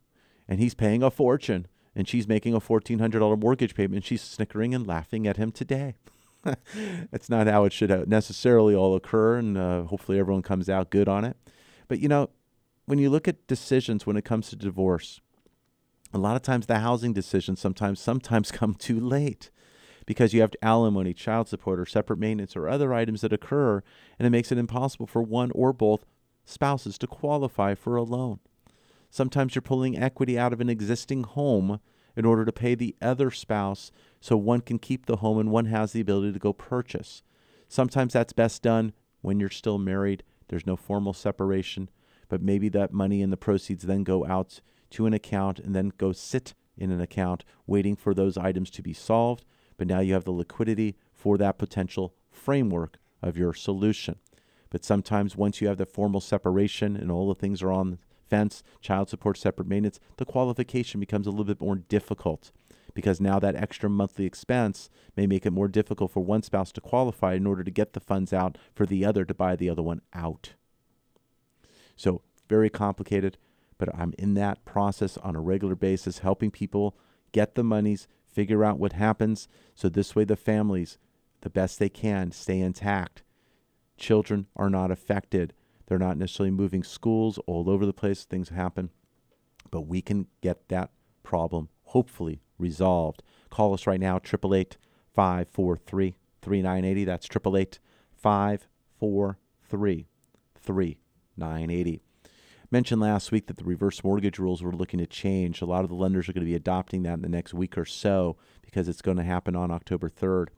and 0.49 0.61
he's 0.61 0.74
paying 0.74 1.03
a 1.03 1.11
fortune 1.11 1.66
and 1.97 2.07
she's 2.07 2.28
making 2.28 2.55
a 2.55 2.61
$1,400 2.61 3.40
mortgage 3.40 3.74
payment, 3.74 4.05
she's 4.05 4.20
snickering 4.20 4.74
and 4.74 4.86
laughing 4.86 5.26
at 5.26 5.38
him 5.38 5.51
today. 5.51 5.94
That's 7.11 7.30
not 7.30 7.47
how 7.47 7.64
it 7.64 7.72
should 7.72 8.07
necessarily 8.07 8.74
all 8.74 8.94
occur, 8.94 9.38
and 9.38 9.57
uh, 9.57 9.84
hopefully 9.84 10.18
everyone 10.20 10.42
comes 10.42 10.68
out 10.68 10.90
good 10.90 11.09
on 11.09 11.24
it. 11.24 11.36
But 11.88 11.99
you 12.01 12.09
know, 12.09 12.28
when 12.84 12.99
you 12.99 13.09
look 13.09 13.26
at 13.26 13.47
decisions 13.47 14.07
when 14.07 14.16
it 14.16 14.24
comes 14.24 14.51
to 14.51 14.57
divorce, 14.57 15.20
a 16.12 16.18
lot 16.18 16.36
of 16.36 16.42
times 16.42 16.66
the 16.66 16.80
housing 16.80 17.14
decisions 17.14 17.61
sometimes 17.61 17.99
sometimes 17.99 18.51
come 18.53 18.74
too 18.74 19.01
late 19.01 19.51
because 20.05 20.32
you 20.32 20.40
have 20.42 20.53
alimony, 20.62 21.12
child 21.12 21.49
support, 21.49 21.80
or 21.80 21.86
separate 21.86 22.18
maintenance, 22.18 22.55
or 22.55 22.68
other 22.68 22.94
items 22.94 23.22
that 23.22 23.32
occur, 23.32 23.82
and 24.18 24.26
it 24.26 24.30
makes 24.30 24.53
it 24.53 24.59
impossible 24.59 25.07
for 25.07 25.20
one 25.22 25.51
or 25.53 25.72
both 25.72 26.05
spouses 26.44 26.97
to 26.99 27.09
qualify 27.09 27.74
for 27.74 27.97
a 27.97 28.05
loan. 28.05 28.38
Sometimes 29.16 29.54
you're 29.54 29.62
pulling 29.62 29.96
equity 29.96 30.38
out 30.38 30.52
of 30.52 30.60
an 30.60 30.68
existing 30.68 31.22
home 31.22 31.80
in 32.16 32.26
order 32.26 32.44
to 32.44 32.52
pay 32.52 32.74
the 32.74 32.94
other 33.00 33.30
spouse 33.30 33.90
so 34.20 34.36
one 34.36 34.60
can 34.60 34.78
keep 34.78 35.06
the 35.06 35.16
home 35.16 35.38
and 35.38 35.50
one 35.50 35.64
has 35.64 35.92
the 35.92 36.02
ability 36.02 36.34
to 36.34 36.38
go 36.38 36.52
purchase. 36.52 37.22
Sometimes 37.66 38.12
that's 38.12 38.34
best 38.34 38.60
done 38.60 38.92
when 39.22 39.40
you're 39.40 39.48
still 39.48 39.78
married, 39.78 40.22
there's 40.48 40.66
no 40.66 40.76
formal 40.76 41.14
separation, 41.14 41.88
but 42.28 42.42
maybe 42.42 42.68
that 42.68 42.92
money 42.92 43.22
and 43.22 43.32
the 43.32 43.38
proceeds 43.38 43.84
then 43.84 44.04
go 44.04 44.26
out 44.26 44.60
to 44.90 45.06
an 45.06 45.14
account 45.14 45.60
and 45.60 45.74
then 45.74 45.92
go 45.96 46.12
sit 46.12 46.52
in 46.76 46.90
an 46.90 47.00
account 47.00 47.42
waiting 47.66 47.96
for 47.96 48.12
those 48.12 48.36
items 48.36 48.68
to 48.68 48.82
be 48.82 48.92
solved. 48.92 49.46
But 49.78 49.86
now 49.86 50.00
you 50.00 50.12
have 50.12 50.24
the 50.24 50.30
liquidity 50.30 50.94
for 51.14 51.38
that 51.38 51.56
potential 51.56 52.12
framework 52.30 52.98
of 53.22 53.38
your 53.38 53.54
solution. 53.54 54.16
But 54.68 54.84
sometimes 54.84 55.38
once 55.38 55.62
you 55.62 55.68
have 55.68 55.78
the 55.78 55.86
formal 55.86 56.20
separation 56.20 56.96
and 56.96 57.10
all 57.10 57.28
the 57.28 57.34
things 57.34 57.62
are 57.62 57.72
on 57.72 57.98
fence, 58.29 58.62
child 58.81 59.09
support, 59.09 59.39
separate 59.39 59.68
maintenance, 59.68 60.01
the 60.16 60.24
qualification 60.24 61.01
becomes 61.01 61.27
a 61.27 61.31
little 61.31 61.45
bit 61.45 61.61
more 61.61 61.77
difficult 61.77 62.53
because 62.95 63.20
now 63.20 63.39
that 63.39 63.55
extra 63.55 63.91
monthly 63.91 64.24
expense 64.24 64.89
may 65.16 65.27
make 65.27 65.45
it 65.45 65.53
more 65.53 65.68
difficult 65.68 66.11
for 66.11 66.20
one 66.20 66.43
spouse 66.43 66.72
to 66.72 66.81
qualify 66.81 67.35
in 67.35 67.47
order 67.47 67.62
to 67.62 67.70
get 67.70 67.93
the 67.93 68.01
funds 68.01 68.33
out 68.33 68.57
for 68.74 68.87
the 68.87 69.05
other 69.05 69.24
to 69.24 69.35
buy 69.35 69.55
the 69.55 69.68
other 69.68 69.83
one 69.83 70.01
out. 70.14 70.55
So, 71.95 72.22
very 72.49 72.70
complicated, 72.70 73.37
but 73.77 73.95
I'm 73.95 74.14
in 74.18 74.35
that 74.35 74.64
process 74.64 75.18
on 75.18 75.37
a 75.37 75.41
regular 75.41 75.74
basis, 75.74 76.20
helping 76.20 76.51
people 76.51 76.97
get 77.33 77.55
the 77.55 77.62
monies, 77.62 78.09
figure 78.27 78.64
out 78.64 78.79
what 78.79 78.95
happens, 78.95 79.47
so 79.74 79.89
this 79.89 80.16
way 80.16 80.24
the 80.24 80.37
families, 80.37 80.97
the 81.43 81.51
best 81.51 81.79
they 81.79 81.91
can, 81.91 82.33
stay 82.33 82.61
intact. 82.61 83.22
Children 83.99 84.47
are 84.57 84.70
not 84.70 84.91
affected. 84.91 85.53
They're 85.87 85.99
not 85.99 86.18
necessarily 86.18 86.51
moving 86.51 86.82
schools 86.82 87.39
all 87.47 87.70
over 87.70 87.87
the 87.87 87.93
place. 87.93 88.24
Things 88.24 88.49
happen. 88.49 88.91
But 89.70 89.82
we 89.82 90.03
can 90.03 90.26
get 90.43 90.68
that 90.68 90.91
problem 91.22 91.68
hopefully 91.84 92.41
resolved. 92.59 93.22
Call 93.51 93.74
us 93.74 93.87
right 93.87 94.01
now, 94.01 94.16
888 94.16 94.76
543 95.14 96.16
3980. 96.43 97.05
That's 97.05 97.26
888 97.26 97.78
543 98.16 100.07
3980. 100.61 102.01
Mentioned 102.70 103.01
last 103.01 103.30
week 103.30 103.47
that 103.47 103.57
the 103.57 103.64
reverse 103.64 104.03
mortgage 104.03 104.39
rules 104.39 104.62
were 104.62 104.72
looking 104.72 104.99
to 104.99 105.07
change. 105.07 105.62
A 105.62 105.66
lot 105.66 105.84
of 105.84 105.89
the 105.89 105.95
lenders 105.95 106.28
are 106.28 106.32
going 106.32 106.45
to 106.45 106.51
be 106.51 106.57
adopting 106.57 107.05
that 107.05 107.14
in 107.14 107.22
the 107.22 107.28
next 107.28 107.55
week 107.55 107.78
or 107.78 107.84
so 107.84 108.37
because 108.62 108.89
it's 108.89 109.03
going 109.03 109.16
to 109.18 109.22
happen 109.22 109.55
on 109.55 109.70
October 109.70 110.09
3rd. 110.09 110.49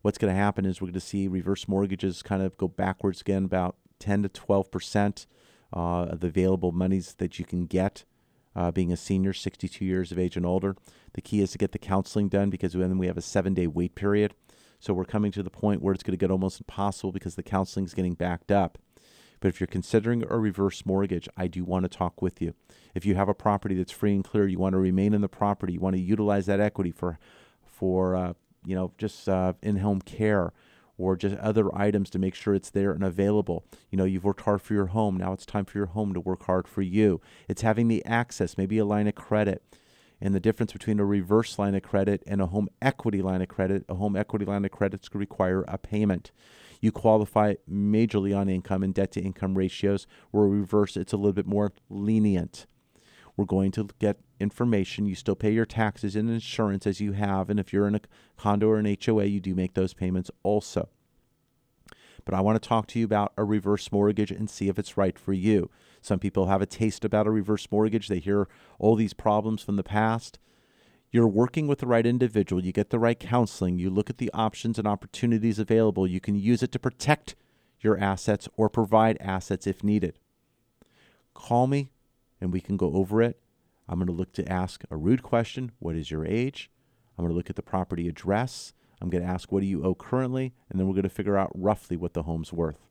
What's 0.00 0.16
going 0.16 0.32
to 0.32 0.38
happen 0.38 0.64
is 0.64 0.80
we're 0.80 0.86
going 0.86 0.94
to 0.94 1.00
see 1.00 1.28
reverse 1.28 1.68
mortgages 1.68 2.22
kind 2.22 2.42
of 2.42 2.56
go 2.56 2.68
backwards 2.68 3.20
again, 3.20 3.44
about 3.44 3.76
10 4.00 4.24
to 4.24 4.28
12 4.28 4.70
percent 4.70 5.26
uh, 5.72 6.04
of 6.04 6.20
the 6.20 6.26
available 6.26 6.72
monies 6.72 7.14
that 7.18 7.38
you 7.38 7.44
can 7.44 7.66
get 7.66 8.04
uh, 8.56 8.70
being 8.70 8.92
a 8.92 8.96
senior, 8.96 9.32
62 9.32 9.84
years 9.84 10.10
of 10.10 10.18
age 10.18 10.36
and 10.36 10.44
older. 10.44 10.76
The 11.14 11.20
key 11.20 11.40
is 11.40 11.52
to 11.52 11.58
get 11.58 11.72
the 11.72 11.78
counseling 11.78 12.28
done 12.28 12.50
because 12.50 12.72
then 12.72 12.98
we 12.98 13.06
have 13.06 13.16
a 13.16 13.22
seven 13.22 13.54
day 13.54 13.66
wait 13.66 13.94
period. 13.94 14.34
So 14.78 14.94
we're 14.94 15.04
coming 15.04 15.30
to 15.32 15.42
the 15.42 15.50
point 15.50 15.82
where 15.82 15.92
it's 15.92 16.02
going 16.02 16.16
to 16.16 16.22
get 16.22 16.30
almost 16.30 16.60
impossible 16.60 17.12
because 17.12 17.34
the 17.34 17.42
counseling 17.42 17.84
is 17.84 17.94
getting 17.94 18.14
backed 18.14 18.50
up. 18.50 18.78
But 19.38 19.48
if 19.48 19.60
you're 19.60 19.66
considering 19.66 20.24
a 20.28 20.38
reverse 20.38 20.84
mortgage, 20.84 21.28
I 21.36 21.46
do 21.46 21.64
want 21.64 21.84
to 21.84 21.88
talk 21.88 22.20
with 22.20 22.42
you. 22.42 22.54
If 22.94 23.06
you 23.06 23.14
have 23.14 23.28
a 23.28 23.34
property 23.34 23.74
that's 23.74 23.92
free 23.92 24.14
and 24.14 24.24
clear, 24.24 24.46
you 24.46 24.58
want 24.58 24.74
to 24.74 24.78
remain 24.78 25.14
in 25.14 25.20
the 25.20 25.28
property, 25.28 25.74
you 25.74 25.80
want 25.80 25.96
to 25.96 26.02
utilize 26.02 26.46
that 26.46 26.60
equity 26.60 26.90
for, 26.90 27.18
for 27.64 28.16
uh, 28.16 28.32
you 28.64 28.74
know, 28.74 28.92
just 28.98 29.28
uh, 29.28 29.54
in-home 29.62 30.02
care 30.02 30.52
or 31.00 31.16
just 31.16 31.36
other 31.36 31.74
items 31.76 32.10
to 32.10 32.18
make 32.18 32.34
sure 32.34 32.54
it's 32.54 32.70
there 32.70 32.92
and 32.92 33.02
available. 33.02 33.64
You 33.90 33.98
know, 33.98 34.04
you've 34.04 34.24
worked 34.24 34.42
hard 34.42 34.60
for 34.60 34.74
your 34.74 34.86
home. 34.86 35.16
Now 35.16 35.32
it's 35.32 35.46
time 35.46 35.64
for 35.64 35.78
your 35.78 35.86
home 35.86 36.12
to 36.14 36.20
work 36.20 36.44
hard 36.44 36.68
for 36.68 36.82
you. 36.82 37.20
It's 37.48 37.62
having 37.62 37.88
the 37.88 38.04
access, 38.04 38.58
maybe 38.58 38.78
a 38.78 38.84
line 38.84 39.08
of 39.08 39.14
credit. 39.14 39.62
And 40.20 40.34
the 40.34 40.40
difference 40.40 40.72
between 40.72 41.00
a 41.00 41.04
reverse 41.04 41.58
line 41.58 41.74
of 41.74 41.82
credit 41.82 42.22
and 42.26 42.42
a 42.42 42.46
home 42.46 42.68
equity 42.82 43.22
line 43.22 43.40
of 43.40 43.48
credit, 43.48 43.86
a 43.88 43.94
home 43.94 44.16
equity 44.16 44.44
line 44.44 44.66
of 44.66 44.70
credit 44.70 45.10
could 45.10 45.18
require 45.18 45.64
a 45.66 45.78
payment. 45.78 46.30
You 46.82 46.92
qualify 46.92 47.54
majorly 47.70 48.36
on 48.36 48.48
income 48.48 48.82
and 48.82 48.92
debt 48.92 49.12
to 49.12 49.20
income 49.20 49.56
ratios, 49.56 50.06
where 50.30 50.46
reverse, 50.46 50.96
it's 50.96 51.14
a 51.14 51.16
little 51.16 51.32
bit 51.32 51.46
more 51.46 51.72
lenient. 51.88 52.66
We're 53.40 53.46
going 53.46 53.72
to 53.72 53.88
get 53.98 54.18
information. 54.38 55.06
You 55.06 55.14
still 55.14 55.34
pay 55.34 55.50
your 55.50 55.64
taxes 55.64 56.14
and 56.14 56.28
insurance 56.28 56.86
as 56.86 57.00
you 57.00 57.12
have. 57.12 57.48
And 57.48 57.58
if 57.58 57.72
you're 57.72 57.88
in 57.88 57.94
a 57.94 58.02
condo 58.36 58.68
or 58.68 58.76
an 58.76 58.98
HOA, 59.02 59.24
you 59.24 59.40
do 59.40 59.54
make 59.54 59.72
those 59.72 59.94
payments 59.94 60.30
also. 60.42 60.90
But 62.26 62.34
I 62.34 62.42
want 62.42 62.62
to 62.62 62.68
talk 62.68 62.86
to 62.88 62.98
you 62.98 63.06
about 63.06 63.32
a 63.38 63.44
reverse 63.44 63.90
mortgage 63.90 64.30
and 64.30 64.50
see 64.50 64.68
if 64.68 64.78
it's 64.78 64.98
right 64.98 65.18
for 65.18 65.32
you. 65.32 65.70
Some 66.02 66.18
people 66.18 66.48
have 66.48 66.60
a 66.60 66.66
taste 66.66 67.02
about 67.02 67.26
a 67.26 67.30
reverse 67.30 67.66
mortgage. 67.70 68.08
They 68.08 68.18
hear 68.18 68.46
all 68.78 68.94
these 68.94 69.14
problems 69.14 69.62
from 69.62 69.76
the 69.76 69.82
past. 69.82 70.38
You're 71.10 71.26
working 71.26 71.66
with 71.66 71.78
the 71.78 71.86
right 71.86 72.04
individual. 72.04 72.62
You 72.62 72.72
get 72.72 72.90
the 72.90 72.98
right 72.98 73.18
counseling. 73.18 73.78
You 73.78 73.88
look 73.88 74.10
at 74.10 74.18
the 74.18 74.30
options 74.34 74.78
and 74.78 74.86
opportunities 74.86 75.58
available. 75.58 76.06
You 76.06 76.20
can 76.20 76.34
use 76.34 76.62
it 76.62 76.72
to 76.72 76.78
protect 76.78 77.36
your 77.80 77.96
assets 77.96 78.50
or 78.58 78.68
provide 78.68 79.16
assets 79.18 79.66
if 79.66 79.82
needed. 79.82 80.18
Call 81.32 81.66
me 81.66 81.90
and 82.40 82.52
we 82.52 82.60
can 82.60 82.76
go 82.76 82.94
over 82.94 83.22
it. 83.22 83.40
I'm 83.88 83.98
going 83.98 84.06
to 84.06 84.12
look 84.12 84.32
to 84.34 84.48
ask 84.48 84.84
a 84.90 84.96
rude 84.96 85.22
question 85.22 85.72
What 85.78 85.96
is 85.96 86.10
your 86.10 86.24
age? 86.24 86.70
I'm 87.18 87.24
going 87.24 87.32
to 87.32 87.36
look 87.36 87.50
at 87.50 87.56
the 87.56 87.62
property 87.62 88.08
address. 88.08 88.72
I'm 89.00 89.10
going 89.10 89.24
to 89.24 89.28
ask 89.28 89.50
what 89.50 89.60
do 89.60 89.66
you 89.66 89.84
owe 89.84 89.94
currently, 89.94 90.52
and 90.68 90.78
then 90.78 90.86
we're 90.86 90.94
going 90.94 91.02
to 91.02 91.08
figure 91.08 91.38
out 91.38 91.50
roughly 91.54 91.96
what 91.96 92.14
the 92.14 92.22
home's 92.24 92.52
worth. 92.52 92.86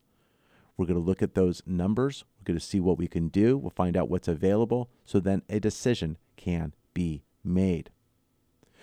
We're 0.76 0.86
going 0.86 0.98
to 0.98 1.04
look 1.04 1.22
at 1.22 1.34
those 1.34 1.62
numbers. 1.66 2.24
We're 2.38 2.52
going 2.52 2.58
to 2.58 2.64
see 2.64 2.80
what 2.80 2.98
we 2.98 3.06
can 3.06 3.28
do. 3.28 3.56
We'll 3.58 3.70
find 3.70 3.96
out 3.96 4.08
what's 4.08 4.28
available 4.28 4.90
so 5.04 5.20
then 5.20 5.42
a 5.48 5.60
decision 5.60 6.16
can 6.36 6.74
be 6.94 7.22
made. 7.44 7.90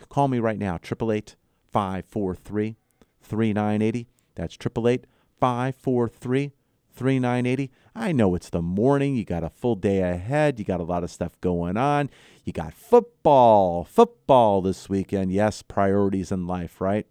Call 0.09 0.27
me 0.27 0.39
right 0.39 0.59
now, 0.59 0.75
888 0.75 1.35
543 1.71 2.77
3980. 3.21 4.07
That's 4.35 4.55
888 4.55 5.05
543 5.39 6.51
3980. 6.97 7.71
I 7.95 8.11
know 8.11 8.35
it's 8.35 8.49
the 8.49 8.61
morning, 8.61 9.15
you 9.15 9.23
got 9.23 9.43
a 9.43 9.49
full 9.49 9.75
day 9.75 10.01
ahead, 10.01 10.57
you 10.57 10.65
got 10.65 10.79
a 10.79 10.83
lot 10.83 11.03
of 11.03 11.11
stuff 11.11 11.39
going 11.41 11.77
on. 11.77 12.09
You 12.43 12.53
got 12.53 12.73
football, 12.73 13.83
football 13.83 14.61
this 14.61 14.89
weekend. 14.89 15.31
Yes, 15.31 15.61
priorities 15.61 16.31
in 16.31 16.47
life, 16.47 16.81
right? 16.81 17.05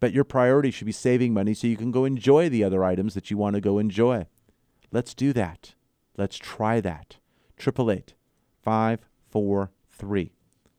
But 0.00 0.12
your 0.12 0.24
priority 0.24 0.70
should 0.70 0.86
be 0.86 0.92
saving 0.92 1.34
money 1.34 1.54
so 1.54 1.66
you 1.66 1.76
can 1.76 1.90
go 1.90 2.04
enjoy 2.04 2.48
the 2.48 2.64
other 2.64 2.82
items 2.82 3.14
that 3.14 3.30
you 3.30 3.36
want 3.36 3.54
to 3.54 3.60
go 3.60 3.78
enjoy. 3.78 4.26
Let's 4.90 5.14
do 5.14 5.32
that. 5.34 5.74
Let's 6.16 6.36
try 6.36 6.80
that. 6.80 7.18
888 7.58 8.14
543 8.62 10.32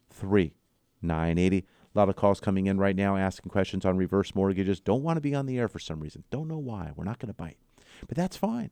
3980. 0.10 1.58
A 1.58 1.64
lot 1.98 2.10
of 2.10 2.16
calls 2.16 2.40
coming 2.40 2.68
in 2.68 2.78
right 2.78 2.96
now 2.96 3.18
asking 3.18 3.52
questions 3.52 3.86
on 3.86 3.98
reverse 3.98 4.34
mortgages. 4.34 4.80
Don't 4.80 5.04
want 5.04 5.18
to 5.18 5.22
be 5.22 5.36
on 5.36 5.46
the 5.46 5.60
air 5.60 5.68
for 5.68 5.80
some 5.80 6.00
reason. 6.00 6.24
Don't 6.32 6.48
know 6.48 6.58
why. 6.58 6.92
We're 6.96 7.04
not 7.04 7.20
going 7.20 7.28
to 7.28 7.34
bite. 7.34 7.58
But 8.08 8.18
that's 8.18 8.38
fine. 8.38 8.72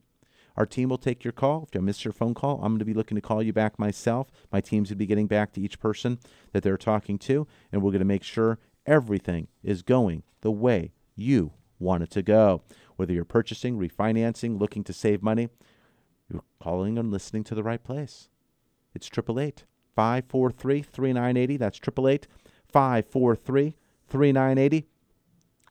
Our 0.57 0.65
team 0.65 0.89
will 0.89 0.97
take 0.97 1.23
your 1.23 1.31
call. 1.31 1.63
If 1.63 1.75
you 1.75 1.81
miss 1.81 2.03
your 2.03 2.11
phone 2.11 2.33
call, 2.33 2.55
I'm 2.57 2.73
going 2.73 2.79
to 2.79 2.85
be 2.85 2.93
looking 2.93 3.15
to 3.15 3.21
call 3.21 3.41
you 3.41 3.53
back 3.53 3.79
myself. 3.79 4.29
My 4.51 4.59
team's 4.59 4.89
going 4.89 4.95
to 4.95 4.99
be 4.99 5.05
getting 5.05 5.27
back 5.27 5.53
to 5.53 5.61
each 5.61 5.79
person 5.79 6.19
that 6.51 6.63
they're 6.63 6.77
talking 6.77 7.17
to, 7.19 7.47
and 7.71 7.81
we're 7.81 7.91
going 7.91 7.99
to 7.99 8.05
make 8.05 8.23
sure 8.23 8.59
everything 8.85 9.47
is 9.63 9.83
going 9.83 10.23
the 10.41 10.51
way 10.51 10.91
you 11.15 11.53
want 11.79 12.03
it 12.03 12.11
to 12.11 12.21
go. 12.21 12.63
Whether 12.97 13.13
you're 13.13 13.23
purchasing, 13.23 13.77
refinancing, 13.77 14.59
looking 14.59 14.83
to 14.83 14.93
save 14.93 15.23
money, 15.23 15.47
you're 16.29 16.43
calling 16.61 16.97
and 16.97 17.09
listening 17.09 17.45
to 17.45 17.55
the 17.55 17.63
right 17.63 17.83
place. 17.83 18.27
It's 18.93 19.07
888 19.07 19.63
543 19.95 20.81
3980. 20.81 21.57
That's 21.57 21.77
888 21.77 22.27
543 22.71 23.75
3980. 24.07 24.87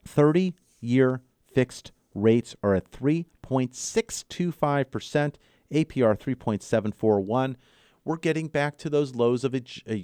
30 0.05 0.55
year 0.81 1.21
fixed 1.53 1.93
rates 2.23 2.57
are 2.63 2.75
at 2.75 2.91
3.625%, 2.91 5.35
APR 5.73 6.19
3.741. 6.19 7.57
We're 8.05 8.17
getting 8.17 8.49
back 8.49 8.79
to 8.79 8.91
those 8.91 9.15
lows 9.15 9.45
of 9.45 9.55
a, 9.55 9.63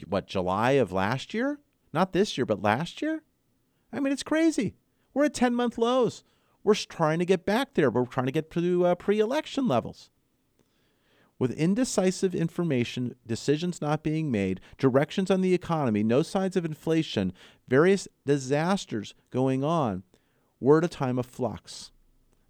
what 0.09 0.27
July 0.27 0.73
of 0.73 0.93
last 0.93 1.35
year? 1.35 1.59
Not 1.93 2.13
this 2.13 2.37
year, 2.37 2.45
but 2.45 2.63
last 2.63 3.01
year? 3.01 3.23
I 3.93 4.01
mean, 4.01 4.13
it's 4.13 4.23
crazy. 4.23 4.75
We're 5.13 5.27
at 5.27 5.35
10 5.35 5.55
month 5.55 5.79
lows. 5.79 6.25
We're 6.63 6.75
trying 6.75 7.19
to 7.19 7.25
get 7.25 7.45
back 7.45 7.75
there, 7.75 7.91
but 7.91 8.01
we're 8.01 8.07
trying 8.07 8.27
to 8.27 8.33
get 8.33 8.51
to 8.53 8.87
uh, 8.87 8.95
pre 8.95 9.21
election 9.21 9.69
levels. 9.69 10.11
With 11.39 11.53
indecisive 11.53 12.35
information, 12.35 13.17
decisions 13.27 13.83
not 13.83 14.03
being 14.03 14.31
made, 14.31 14.61
directions 14.79 15.31
on 15.31 15.41
the 15.41 15.53
economy, 15.53 16.03
no 16.03 16.23
signs 16.23 16.57
of 16.57 16.65
inflation, 16.65 17.33
various 17.69 18.09
disasters 18.25 19.15
going 19.31 19.63
on, 19.63 20.05
we're 20.61 20.79
at 20.79 20.85
a 20.85 20.89
time 20.89 21.19
of 21.19 21.27
flux. 21.27 21.91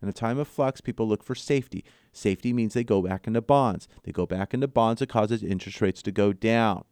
In 0.04 0.10
a 0.10 0.12
time 0.12 0.38
of 0.38 0.46
flux, 0.46 0.82
people 0.82 1.08
look 1.08 1.24
for 1.24 1.34
safety. 1.34 1.82
Safety 2.12 2.52
means 2.52 2.74
they 2.74 2.84
go 2.84 3.00
back 3.00 3.26
into 3.26 3.40
bonds. 3.40 3.88
They 4.02 4.12
go 4.12 4.26
back 4.26 4.52
into 4.52 4.68
bonds, 4.68 5.00
it 5.00 5.08
causes 5.08 5.42
interest 5.42 5.80
rates 5.80 6.02
to 6.02 6.12
go 6.12 6.34
down. 6.34 6.84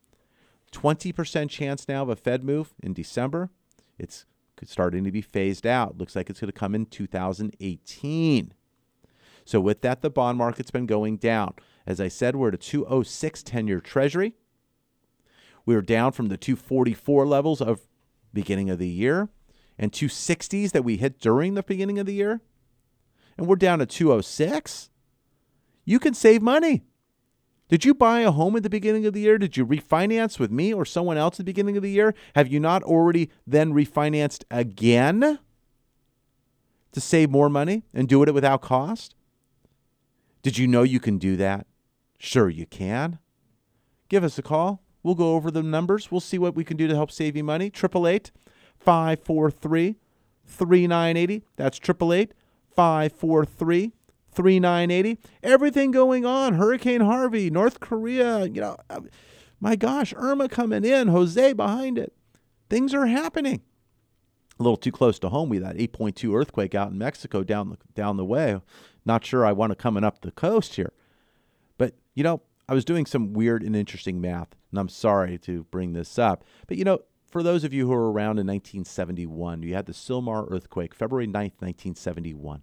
20% 0.73 1.51
chance 1.51 1.87
now 1.87 2.05
of 2.05 2.09
a 2.09 2.17
Fed 2.17 2.43
move 2.43 2.73
in 2.83 2.95
December. 2.95 3.51
It's 3.99 4.25
starting 4.65 5.05
to 5.05 5.13
be 5.13 5.21
phased 5.21 5.67
out. 5.67 5.99
Looks 5.99 6.17
like 6.17 6.31
it's 6.31 6.41
going 6.41 6.51
to 6.51 6.59
come 6.59 6.75
in 6.75 6.87
2018. 6.87 8.55
So, 9.45 9.61
with 9.61 9.83
that, 9.83 10.01
the 10.01 10.09
bond 10.09 10.39
market's 10.39 10.71
been 10.71 10.87
going 10.87 11.19
down. 11.19 11.53
As 11.87 12.01
I 12.01 12.09
said, 12.09 12.35
we're 12.35 12.49
at 12.49 12.55
a 12.55 12.57
206 12.57 13.43
10 13.43 13.67
year 13.67 13.81
treasury. 13.81 14.33
We 15.67 15.75
are 15.75 15.83
down 15.83 16.13
from 16.13 16.29
the 16.29 16.39
244 16.39 17.27
levels 17.27 17.61
of 17.61 17.87
beginning 18.33 18.71
of 18.71 18.79
the 18.79 18.89
year 18.89 19.29
and 19.79 19.93
260s 19.93 20.71
that 20.71 20.83
we 20.85 20.97
hit 20.97 21.21
during 21.21 21.53
the 21.53 21.63
beginning 21.63 21.99
of 21.99 22.07
the 22.07 22.15
year. 22.15 22.41
And 23.37 23.47
we're 23.47 23.57
down 23.57 23.79
to 23.79 23.87
206. 23.87 24.91
You 25.85 25.99
can 25.99 26.15
save 26.15 26.43
money. 26.43 26.85
Did 27.69 27.85
you 27.85 27.95
buy 27.95 28.21
a 28.21 28.31
home 28.31 28.55
at 28.57 28.63
the 28.63 28.69
beginning 28.69 29.07
of 29.07 29.15
the 29.15 29.21
year? 29.21 29.39
Did 29.39 29.57
you 29.57 29.65
refinance 29.67 30.39
with 30.39 30.51
me 30.51 30.75
or 30.75 30.85
someone 30.85 31.17
else 31.17 31.35
at 31.35 31.39
the 31.39 31.45
beginning 31.45 31.77
of 31.77 31.83
the 31.83 31.91
year? 31.91 32.15
Have 32.35 32.49
you 32.49 32.61
not 32.61 32.83
already 32.83 33.31
then 33.47 33.73
refinanced 33.73 34.45
again 34.51 35.39
to 36.93 37.01
save 37.01 37.31
more 37.31 37.49
money 37.49 37.85
and 37.95 38.09
do 38.09 38.23
it 38.23 38.35
without 38.35 38.61
cost? 38.61 39.15
Did 40.43 40.59
you 40.59 40.67
know 40.67 40.83
you 40.83 41.01
can 41.01 41.17
do 41.17 41.37
that? 41.37 41.67
Sure, 42.19 42.51
you 42.51 42.67
can. 42.67 43.19
Give 44.09 44.23
us 44.23 44.39
a 44.39 44.43
call. 44.43 44.83
We'll 45.03 45.15
go 45.15 45.35
over 45.35 45.51
the 45.51 45.63
numbers. 45.63 46.11
We'll 46.11 46.21
see 46.21 46.39
what 46.39 46.55
we 46.55 46.65
can 46.65 46.77
do 46.77 46.87
to 46.87 46.95
help 46.95 47.11
save 47.11 47.37
you 47.37 47.45
money. 47.45 47.67
888 47.67 48.33
543 48.79 49.97
3980. 50.45 51.45
That's 51.57 51.79
888 51.79 52.35
543 52.75 53.93
3980. 54.33 55.19
Everything 55.43 55.91
going 55.91 56.25
on. 56.25 56.55
Hurricane 56.55 57.03
Harvey, 57.03 57.51
North 57.51 57.81
Korea, 57.81 58.47
you 58.47 58.61
know, 58.61 58.77
uh, 58.89 59.01
my 59.61 59.77
gosh, 59.77 60.13
Irma 60.17 60.49
coming 60.49 60.85
in, 60.85 61.09
Jose 61.09 61.53
behind 61.53 61.99
it. 61.99 62.13
Things 62.69 62.93
are 62.95 63.07
happening. 63.07 63.63
A 64.59 64.63
little 64.63 64.77
too 64.77 64.91
close 64.91 65.19
to 65.21 65.29
home. 65.29 65.49
We 65.49 65.59
that 65.59 65.77
8.2 65.77 66.35
earthquake 66.35 66.75
out 66.75 66.91
in 66.91 66.99
Mexico 66.99 67.45
down 67.45 67.71
the, 67.71 67.79
down 67.95 68.17
the 68.17 68.25
way. 68.25 68.61
Not 69.05 69.25
sure 69.25 69.47
I 69.47 69.53
want 69.53 69.71
to 69.71 69.77
coming 69.77 70.05
up 70.05 70.21
the 70.21 70.31
coast 70.31 70.75
here. 70.75 70.93
But, 71.79 71.95
you 72.15 72.25
know, 72.25 72.43
I 72.69 72.75
was 72.75 72.85
doing 72.85 73.07
some 73.07 73.33
weird 73.33 73.63
and 73.63 73.77
interesting 73.77 74.21
math, 74.21 74.55
and 74.71 74.79
I'm 74.79 74.89
sorry 74.89 75.39
to 75.39 75.65
bring 75.65 75.93
this 75.93 76.19
up. 76.19 76.45
But, 76.67 76.77
you 76.77 76.85
know, 76.85 77.01
for 77.33 77.43
those 77.43 77.65
of 77.65 77.73
you 77.73 77.87
who 77.87 77.93
were 77.93 78.13
around 78.13 78.39
in 78.39 78.47
1971, 78.47 79.63
you 79.63 79.75
had 79.75 79.87
the 79.87 79.93
Sylmar 79.93 80.47
earthquake, 80.53 80.95
February 80.95 81.27
9th, 81.27 81.61
1971. 81.61 82.63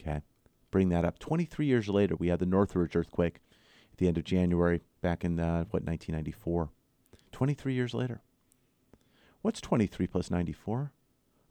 Okay. 0.00 0.22
Bring 0.70 0.88
that 0.88 1.04
up. 1.04 1.18
23 1.18 1.66
years 1.66 1.88
later, 1.88 2.16
we 2.16 2.28
had 2.28 2.38
the 2.38 2.46
Northridge 2.46 2.96
earthquake 2.96 3.40
at 3.92 3.98
the 3.98 4.08
end 4.08 4.16
of 4.16 4.24
January 4.24 4.80
back 5.02 5.24
in, 5.24 5.38
uh, 5.38 5.64
what, 5.70 5.84
1994. 5.84 6.70
23 7.32 7.74
years 7.74 7.92
later. 7.92 8.22
What's 9.42 9.60
23 9.60 10.06
plus 10.06 10.30
94? 10.30 10.92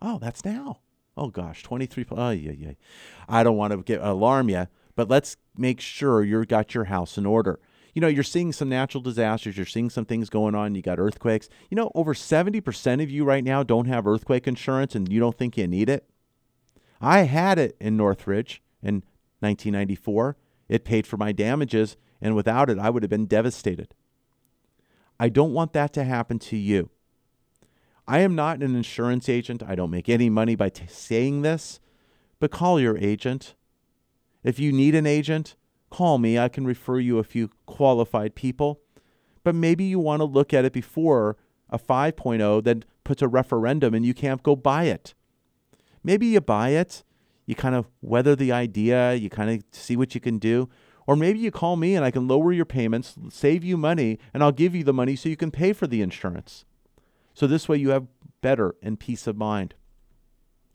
Oh, 0.01 0.17
that's 0.17 0.43
now. 0.43 0.79
Oh 1.15 1.27
gosh, 1.27 1.61
23 1.61 2.03
plus, 2.03 2.19
oh 2.19 2.31
yeah, 2.31 2.51
yeah. 2.51 2.71
I 3.29 3.43
don't 3.43 3.55
want 3.55 3.71
to 3.71 3.83
get 3.83 4.01
alarm 4.01 4.49
you, 4.49 4.67
but 4.95 5.09
let's 5.09 5.37
make 5.55 5.79
sure 5.79 6.23
you've 6.23 6.47
got 6.47 6.73
your 6.73 6.85
house 6.85 7.17
in 7.17 7.25
order. 7.25 7.59
You 7.95 8.01
know, 8.01 8.07
you're 8.07 8.23
seeing 8.23 8.51
some 8.51 8.67
natural 8.69 9.01
disasters, 9.01 9.55
you're 9.55 9.65
seeing 9.65 9.89
some 9.89 10.03
things 10.03 10.29
going 10.29 10.53
on, 10.53 10.75
you 10.75 10.81
got 10.81 10.99
earthquakes. 10.99 11.47
You 11.71 11.75
know, 11.75 11.91
over 11.95 12.13
70% 12.13 13.01
of 13.01 13.09
you 13.09 13.23
right 13.23 13.43
now 13.43 13.63
don't 13.63 13.87
have 13.87 14.05
earthquake 14.05 14.47
insurance 14.47 14.95
and 14.95 15.11
you 15.11 15.19
don't 15.19 15.37
think 15.37 15.57
you 15.57 15.65
need 15.65 15.89
it. 15.89 16.07
I 16.99 17.21
had 17.21 17.57
it 17.57 17.77
in 17.79 17.95
Northridge 17.95 18.61
in 18.83 18.95
1994. 19.39 20.35
It 20.67 20.83
paid 20.83 21.07
for 21.07 21.15
my 21.15 21.31
damages, 21.31 21.95
and 22.21 22.35
without 22.35 22.69
it, 22.69 22.79
I 22.79 22.89
would 22.89 23.03
have 23.03 23.09
been 23.09 23.27
devastated. 23.27 23.93
I 25.17 25.29
don't 25.29 25.53
want 25.53 25.71
that 25.73 25.93
to 25.93 26.03
happen 26.03 26.37
to 26.39 26.57
you. 26.57 26.89
I 28.07 28.19
am 28.19 28.35
not 28.35 28.61
an 28.61 28.75
insurance 28.75 29.29
agent. 29.29 29.63
I 29.63 29.75
don't 29.75 29.89
make 29.89 30.09
any 30.09 30.29
money 30.29 30.55
by 30.55 30.69
t- 30.69 30.85
saying 30.87 31.43
this, 31.43 31.79
but 32.39 32.51
call 32.51 32.79
your 32.79 32.97
agent. 32.97 33.55
If 34.43 34.59
you 34.59 34.71
need 34.73 34.95
an 34.95 35.07
agent, 35.07 35.55
call 35.95 36.17
me. 36.17 36.37
I 36.37 36.49
can 36.49 36.65
refer 36.65 36.99
you 36.99 37.19
a 37.19 37.23
few 37.23 37.49
qualified 37.65 38.35
people. 38.35 38.81
But 39.45 39.55
maybe 39.55 39.85
you 39.85 39.97
want 39.97 40.19
to 40.19 40.25
look 40.25 40.53
at 40.53 40.65
it 40.65 40.73
before 40.73 41.37
a 41.69 41.79
5.0 41.79 42.63
that 42.65 42.85
puts 43.05 43.21
a 43.21 43.29
referendum 43.29 43.93
and 43.93 44.05
you 44.05 44.13
can't 44.13 44.43
go 44.43 44.57
buy 44.57 44.85
it. 44.85 45.13
Maybe 46.03 46.25
you 46.27 46.41
buy 46.41 46.69
it, 46.69 47.03
you 47.45 47.55
kind 47.55 47.75
of 47.75 47.87
weather 48.01 48.35
the 48.35 48.51
idea, 48.51 49.13
you 49.13 49.29
kind 49.29 49.49
of 49.49 49.63
see 49.71 49.95
what 49.95 50.13
you 50.13 50.19
can 50.19 50.37
do. 50.37 50.67
Or 51.07 51.15
maybe 51.15 51.39
you 51.39 51.51
call 51.51 51.77
me 51.77 51.95
and 51.95 52.03
I 52.03 52.11
can 52.11 52.27
lower 52.27 52.51
your 52.51 52.65
payments, 52.65 53.15
save 53.29 53.63
you 53.63 53.77
money, 53.77 54.19
and 54.33 54.43
I'll 54.43 54.51
give 54.51 54.75
you 54.75 54.83
the 54.83 54.91
money 54.91 55.15
so 55.15 55.29
you 55.29 55.37
can 55.37 55.51
pay 55.51 55.71
for 55.71 55.87
the 55.87 56.01
insurance. 56.01 56.65
So 57.33 57.47
this 57.47 57.69
way 57.69 57.77
you 57.77 57.91
have 57.91 58.07
better 58.41 58.75
and 58.81 58.99
peace 58.99 59.27
of 59.27 59.37
mind. 59.37 59.75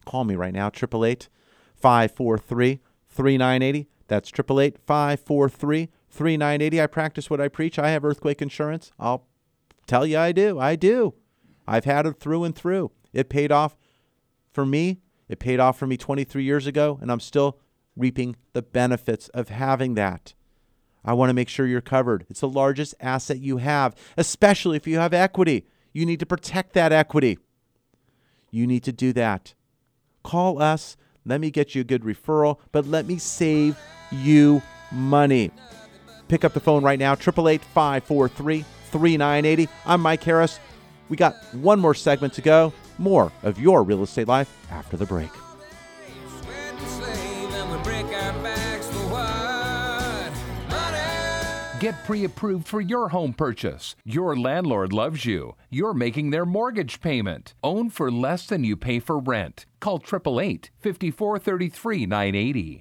Call 0.06 0.24
me 0.24 0.34
right 0.34 0.54
now, 0.54 0.68
888 0.68 1.28
543 1.74 2.80
3980. 3.10 3.88
That's 4.10 4.28
888 4.28 4.76
543 4.84 5.88
3980. 6.10 6.82
I 6.82 6.86
practice 6.88 7.30
what 7.30 7.40
I 7.40 7.46
preach. 7.46 7.78
I 7.78 7.90
have 7.90 8.04
earthquake 8.04 8.42
insurance. 8.42 8.90
I'll 8.98 9.28
tell 9.86 10.04
you 10.04 10.18
I 10.18 10.32
do. 10.32 10.58
I 10.58 10.74
do. 10.74 11.14
I've 11.64 11.84
had 11.84 12.06
it 12.06 12.18
through 12.18 12.42
and 12.42 12.54
through. 12.54 12.90
It 13.12 13.28
paid 13.28 13.52
off 13.52 13.76
for 14.52 14.66
me. 14.66 14.98
It 15.28 15.38
paid 15.38 15.60
off 15.60 15.78
for 15.78 15.86
me 15.86 15.96
23 15.96 16.42
years 16.42 16.66
ago, 16.66 16.98
and 17.00 17.12
I'm 17.12 17.20
still 17.20 17.60
reaping 17.96 18.34
the 18.52 18.62
benefits 18.62 19.28
of 19.28 19.48
having 19.48 19.94
that. 19.94 20.34
I 21.04 21.12
want 21.12 21.30
to 21.30 21.34
make 21.34 21.48
sure 21.48 21.64
you're 21.64 21.80
covered. 21.80 22.26
It's 22.28 22.40
the 22.40 22.48
largest 22.48 22.96
asset 22.98 23.38
you 23.38 23.58
have, 23.58 23.94
especially 24.16 24.76
if 24.76 24.88
you 24.88 24.98
have 24.98 25.14
equity. 25.14 25.66
You 25.92 26.04
need 26.04 26.18
to 26.18 26.26
protect 26.26 26.72
that 26.72 26.90
equity. 26.90 27.38
You 28.50 28.66
need 28.66 28.82
to 28.82 28.92
do 28.92 29.12
that. 29.12 29.54
Call 30.24 30.60
us. 30.60 30.96
Let 31.24 31.40
me 31.40 31.52
get 31.52 31.76
you 31.76 31.82
a 31.82 31.84
good 31.84 32.02
referral, 32.02 32.58
but 32.72 32.86
let 32.86 33.06
me 33.06 33.18
save 33.18 33.78
you 34.10 34.62
money. 34.92 35.50
Pick 36.28 36.44
up 36.44 36.52
the 36.52 36.60
phone 36.60 36.82
right 36.82 36.98
now, 36.98 37.12
888 37.12 37.62
543 37.64 38.64
3980. 38.90 39.68
I'm 39.86 40.00
Mike 40.00 40.22
Harris. 40.22 40.60
We 41.08 41.16
got 41.16 41.34
one 41.52 41.80
more 41.80 41.94
segment 41.94 42.34
to 42.34 42.42
go. 42.42 42.72
More 42.98 43.32
of 43.42 43.58
your 43.58 43.82
real 43.82 44.02
estate 44.02 44.28
life 44.28 44.54
after 44.70 44.96
the 44.96 45.06
break. 45.06 45.30
Get 51.80 52.04
pre 52.04 52.24
approved 52.24 52.68
for 52.68 52.82
your 52.82 53.08
home 53.08 53.32
purchase. 53.32 53.96
Your 54.04 54.36
landlord 54.36 54.92
loves 54.92 55.24
you. 55.24 55.56
You're 55.70 55.94
making 55.94 56.28
their 56.28 56.44
mortgage 56.44 57.00
payment. 57.00 57.54
Own 57.64 57.88
for 57.88 58.10
less 58.10 58.46
than 58.46 58.64
you 58.64 58.76
pay 58.76 59.00
for 59.00 59.18
rent. 59.18 59.64
Call 59.80 59.96
888 59.96 60.70
5433 60.78 62.06
980. 62.06 62.80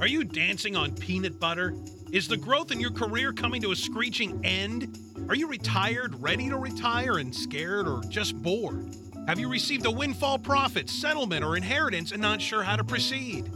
Are 0.00 0.08
you 0.08 0.24
dancing 0.24 0.74
on 0.74 0.92
peanut 0.92 1.38
butter? 1.38 1.72
Is 2.10 2.26
the 2.26 2.36
growth 2.36 2.72
in 2.72 2.80
your 2.80 2.90
career 2.90 3.32
coming 3.32 3.62
to 3.62 3.70
a 3.70 3.76
screeching 3.76 4.44
end? 4.44 4.98
Are 5.28 5.36
you 5.36 5.46
retired, 5.46 6.20
ready 6.20 6.48
to 6.48 6.56
retire, 6.58 7.18
and 7.18 7.34
scared 7.34 7.86
or 7.86 8.02
just 8.08 8.40
bored? 8.42 8.96
Have 9.28 9.38
you 9.38 9.48
received 9.48 9.86
a 9.86 9.90
windfall 9.90 10.38
profit, 10.38 10.90
settlement, 10.90 11.44
or 11.44 11.56
inheritance 11.56 12.10
and 12.10 12.20
not 12.20 12.42
sure 12.42 12.64
how 12.64 12.74
to 12.74 12.84
proceed? 12.84 13.48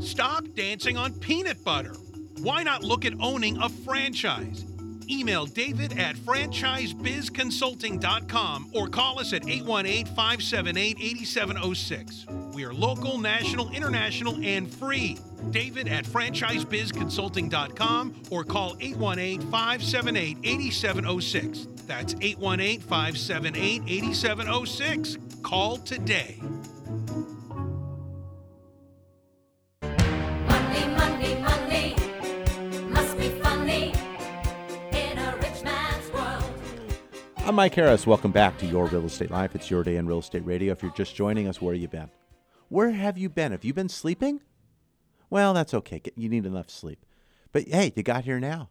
Stop 0.00 0.44
dancing 0.54 0.96
on 0.96 1.12
peanut 1.12 1.62
butter. 1.64 1.94
Why 2.38 2.62
not 2.62 2.84
look 2.84 3.04
at 3.04 3.12
owning 3.20 3.58
a 3.58 3.68
franchise? 3.68 4.64
Email 5.10 5.46
David 5.46 5.98
at 5.98 6.14
franchisebizconsulting.com 6.16 8.70
or 8.74 8.88
call 8.88 9.18
us 9.18 9.32
at 9.32 9.48
818 9.48 10.04
578 10.06 10.98
8706. 11.00 12.26
We 12.54 12.64
are 12.64 12.72
local, 12.72 13.18
national, 13.18 13.72
international, 13.72 14.38
and 14.42 14.72
free. 14.72 15.18
David 15.50 15.88
at 15.88 16.04
franchisebizconsulting.com 16.04 18.22
or 18.30 18.44
call 18.44 18.76
818 18.80 19.40
578 19.50 20.38
8706. 20.44 21.66
That's 21.86 22.14
818 22.20 22.80
578 22.80 23.82
8706. 23.86 25.18
Call 25.42 25.78
today. 25.78 26.38
I'm 37.50 37.56
Mike 37.56 37.74
Harris. 37.74 38.06
Welcome 38.06 38.30
back 38.30 38.56
to 38.58 38.66
Your 38.66 38.86
Real 38.86 39.06
Estate 39.06 39.32
Life. 39.32 39.56
It's 39.56 39.72
your 39.72 39.82
day 39.82 39.96
in 39.96 40.06
real 40.06 40.20
estate 40.20 40.46
radio. 40.46 40.70
If 40.70 40.84
you're 40.84 40.92
just 40.92 41.16
joining 41.16 41.48
us, 41.48 41.60
where 41.60 41.74
have 41.74 41.82
you 41.82 41.88
been? 41.88 42.08
Where 42.68 42.92
have 42.92 43.18
you 43.18 43.28
been? 43.28 43.50
Have 43.50 43.64
you 43.64 43.74
been 43.74 43.88
sleeping? 43.88 44.40
Well, 45.30 45.52
that's 45.52 45.74
okay. 45.74 46.00
You 46.14 46.28
need 46.28 46.46
enough 46.46 46.70
sleep. 46.70 47.04
But 47.50 47.66
hey, 47.66 47.92
you 47.96 48.04
got 48.04 48.22
here 48.22 48.38
now. 48.38 48.70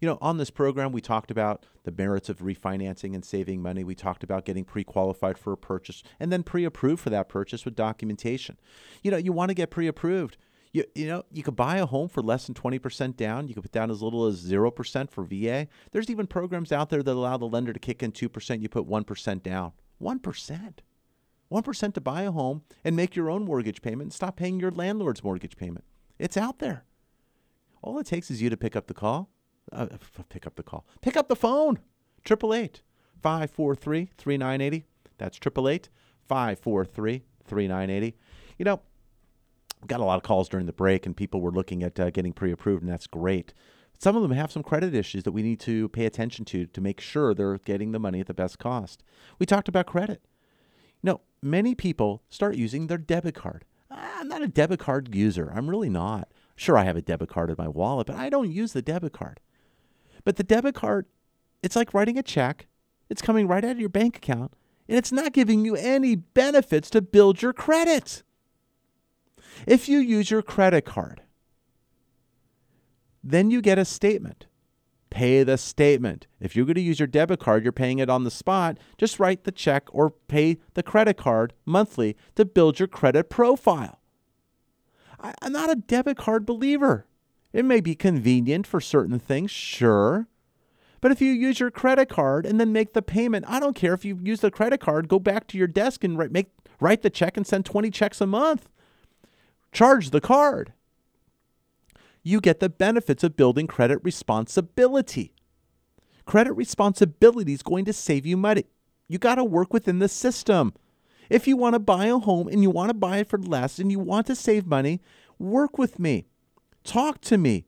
You 0.00 0.06
know, 0.06 0.18
on 0.20 0.36
this 0.36 0.50
program, 0.50 0.92
we 0.92 1.00
talked 1.00 1.32
about 1.32 1.66
the 1.82 1.90
merits 1.90 2.28
of 2.28 2.38
refinancing 2.38 3.12
and 3.12 3.24
saving 3.24 3.60
money. 3.60 3.82
We 3.82 3.96
talked 3.96 4.22
about 4.22 4.44
getting 4.44 4.64
pre 4.64 4.84
qualified 4.84 5.36
for 5.36 5.52
a 5.52 5.56
purchase 5.56 6.04
and 6.20 6.30
then 6.30 6.44
pre 6.44 6.64
approved 6.64 7.02
for 7.02 7.10
that 7.10 7.28
purchase 7.28 7.64
with 7.64 7.74
documentation. 7.74 8.56
You 9.02 9.10
know, 9.10 9.16
you 9.16 9.32
want 9.32 9.48
to 9.48 9.54
get 9.54 9.72
pre 9.72 9.88
approved. 9.88 10.36
You, 10.76 10.84
you 10.94 11.06
know, 11.06 11.24
you 11.32 11.42
could 11.42 11.56
buy 11.56 11.78
a 11.78 11.86
home 11.86 12.06
for 12.06 12.20
less 12.20 12.44
than 12.44 12.54
20% 12.54 13.16
down. 13.16 13.48
You 13.48 13.54
could 13.54 13.62
put 13.62 13.72
down 13.72 13.90
as 13.90 14.02
little 14.02 14.26
as 14.26 14.44
0% 14.44 15.10
for 15.10 15.24
VA. 15.24 15.68
There's 15.92 16.10
even 16.10 16.26
programs 16.26 16.70
out 16.70 16.90
there 16.90 17.02
that 17.02 17.12
allow 17.14 17.38
the 17.38 17.46
lender 17.46 17.72
to 17.72 17.78
kick 17.78 18.02
in 18.02 18.12
2%. 18.12 18.60
You 18.60 18.68
put 18.68 18.86
1% 18.86 19.42
down. 19.42 19.72
1%. 20.02 20.72
1% 21.50 21.94
to 21.94 22.00
buy 22.02 22.22
a 22.24 22.30
home 22.30 22.60
and 22.84 22.94
make 22.94 23.16
your 23.16 23.30
own 23.30 23.46
mortgage 23.46 23.80
payment 23.80 24.02
and 24.02 24.12
stop 24.12 24.36
paying 24.36 24.60
your 24.60 24.70
landlord's 24.70 25.24
mortgage 25.24 25.56
payment. 25.56 25.86
It's 26.18 26.36
out 26.36 26.58
there. 26.58 26.84
All 27.80 27.98
it 27.98 28.04
takes 28.04 28.30
is 28.30 28.42
you 28.42 28.50
to 28.50 28.56
pick 28.58 28.76
up 28.76 28.86
the 28.86 28.92
call. 28.92 29.30
Uh, 29.72 29.86
pick 30.28 30.46
up 30.46 30.56
the 30.56 30.62
call. 30.62 30.84
Pick 31.00 31.16
up 31.16 31.28
the 31.28 31.36
phone. 31.36 31.78
888 32.26 32.82
543 33.22 34.10
3980. 34.18 34.84
That's 35.16 35.38
888 35.38 35.88
543 36.28 37.22
3980. 37.46 38.16
You 38.58 38.64
know, 38.66 38.82
got 39.86 40.00
a 40.00 40.04
lot 40.04 40.16
of 40.16 40.22
calls 40.22 40.48
during 40.48 40.66
the 40.66 40.72
break, 40.72 41.06
and 41.06 41.16
people 41.16 41.40
were 41.40 41.50
looking 41.50 41.82
at 41.82 41.98
uh, 41.98 42.10
getting 42.10 42.32
pre 42.32 42.52
approved, 42.52 42.82
and 42.82 42.90
that's 42.90 43.06
great. 43.06 43.52
Some 43.98 44.16
of 44.16 44.22
them 44.22 44.32
have 44.32 44.52
some 44.52 44.62
credit 44.62 44.94
issues 44.94 45.22
that 45.24 45.32
we 45.32 45.42
need 45.42 45.60
to 45.60 45.88
pay 45.88 46.04
attention 46.04 46.44
to 46.46 46.66
to 46.66 46.80
make 46.80 47.00
sure 47.00 47.34
they're 47.34 47.58
getting 47.58 47.92
the 47.92 47.98
money 47.98 48.20
at 48.20 48.26
the 48.26 48.34
best 48.34 48.58
cost. 48.58 49.02
We 49.38 49.46
talked 49.46 49.68
about 49.68 49.86
credit. 49.86 50.22
You 51.02 51.12
know, 51.12 51.20
many 51.42 51.74
people 51.74 52.22
start 52.28 52.56
using 52.56 52.86
their 52.86 52.98
debit 52.98 53.34
card. 53.34 53.64
I'm 53.90 54.28
not 54.28 54.42
a 54.42 54.48
debit 54.48 54.80
card 54.80 55.14
user. 55.14 55.52
I'm 55.54 55.70
really 55.70 55.88
not. 55.88 56.28
Sure, 56.56 56.76
I 56.76 56.84
have 56.84 56.96
a 56.96 57.02
debit 57.02 57.28
card 57.28 57.50
in 57.50 57.56
my 57.58 57.68
wallet, 57.68 58.08
but 58.08 58.16
I 58.16 58.28
don't 58.28 58.50
use 58.50 58.72
the 58.72 58.82
debit 58.82 59.12
card. 59.12 59.40
But 60.24 60.36
the 60.36 60.42
debit 60.42 60.74
card, 60.74 61.06
it's 61.62 61.76
like 61.76 61.94
writing 61.94 62.18
a 62.18 62.22
check, 62.22 62.66
it's 63.08 63.22
coming 63.22 63.46
right 63.46 63.64
out 63.64 63.72
of 63.72 63.80
your 63.80 63.88
bank 63.88 64.16
account, 64.16 64.52
and 64.88 64.98
it's 64.98 65.12
not 65.12 65.32
giving 65.32 65.64
you 65.64 65.76
any 65.76 66.16
benefits 66.16 66.90
to 66.90 67.02
build 67.02 67.42
your 67.42 67.52
credit. 67.52 68.22
If 69.66 69.88
you 69.88 69.98
use 69.98 70.30
your 70.30 70.42
credit 70.42 70.84
card, 70.84 71.22
then 73.22 73.50
you 73.50 73.60
get 73.60 73.78
a 73.78 73.84
statement. 73.84 74.46
Pay 75.10 75.44
the 75.44 75.56
statement. 75.56 76.26
If 76.40 76.54
you're 76.54 76.66
going 76.66 76.74
to 76.74 76.80
use 76.80 77.00
your 77.00 77.06
debit 77.06 77.40
card, 77.40 77.62
you're 77.62 77.72
paying 77.72 78.00
it 78.00 78.10
on 78.10 78.24
the 78.24 78.30
spot. 78.30 78.76
Just 78.98 79.18
write 79.18 79.44
the 79.44 79.52
check 79.52 79.84
or 79.92 80.10
pay 80.10 80.58
the 80.74 80.82
credit 80.82 81.16
card 81.16 81.54
monthly 81.64 82.16
to 82.34 82.44
build 82.44 82.78
your 82.78 82.88
credit 82.88 83.30
profile. 83.30 84.00
I, 85.18 85.32
I'm 85.42 85.52
not 85.52 85.70
a 85.70 85.76
debit 85.76 86.18
card 86.18 86.44
believer. 86.44 87.06
It 87.52 87.64
may 87.64 87.80
be 87.80 87.94
convenient 87.94 88.66
for 88.66 88.80
certain 88.80 89.18
things, 89.18 89.50
sure. 89.50 90.28
But 91.00 91.12
if 91.12 91.20
you 91.20 91.32
use 91.32 91.60
your 91.60 91.70
credit 91.70 92.08
card 92.08 92.44
and 92.44 92.60
then 92.60 92.72
make 92.72 92.92
the 92.92 93.02
payment, 93.02 93.44
I 93.48 93.60
don't 93.60 93.76
care 93.76 93.94
if 93.94 94.04
you 94.04 94.18
use 94.22 94.40
the 94.40 94.50
credit 94.50 94.80
card, 94.80 95.08
go 95.08 95.18
back 95.18 95.46
to 95.48 95.58
your 95.58 95.66
desk 95.66 96.04
and 96.04 96.18
write, 96.18 96.32
make, 96.32 96.50
write 96.80 97.02
the 97.02 97.10
check 97.10 97.36
and 97.36 97.46
send 97.46 97.64
20 97.64 97.90
checks 97.90 98.20
a 98.20 98.26
month. 98.26 98.68
Charge 99.72 100.10
the 100.10 100.20
card. 100.20 100.72
You 102.22 102.40
get 102.40 102.60
the 102.60 102.68
benefits 102.68 103.22
of 103.22 103.36
building 103.36 103.66
credit 103.66 104.00
responsibility. 104.02 105.32
Credit 106.24 106.52
responsibility 106.54 107.52
is 107.52 107.62
going 107.62 107.84
to 107.84 107.92
save 107.92 108.26
you 108.26 108.36
money. 108.36 108.64
You 109.06 109.18
got 109.18 109.36
to 109.36 109.44
work 109.44 109.72
within 109.72 110.00
the 110.00 110.08
system. 110.08 110.74
If 111.30 111.46
you 111.46 111.56
want 111.56 111.74
to 111.74 111.78
buy 111.78 112.06
a 112.06 112.18
home 112.18 112.48
and 112.48 112.62
you 112.62 112.70
want 112.70 112.90
to 112.90 112.94
buy 112.94 113.18
it 113.18 113.28
for 113.28 113.38
less 113.38 113.78
and 113.78 113.90
you 113.90 113.98
want 113.98 114.26
to 114.26 114.34
save 114.34 114.66
money, 114.66 115.00
work 115.38 115.78
with 115.78 115.98
me. 115.98 116.26
Talk 116.82 117.20
to 117.22 117.38
me. 117.38 117.66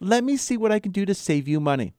Let 0.00 0.24
me 0.24 0.36
see 0.36 0.56
what 0.56 0.72
I 0.72 0.78
can 0.78 0.92
do 0.92 1.04
to 1.04 1.14
save 1.14 1.48
you 1.48 1.60
money. 1.60 1.94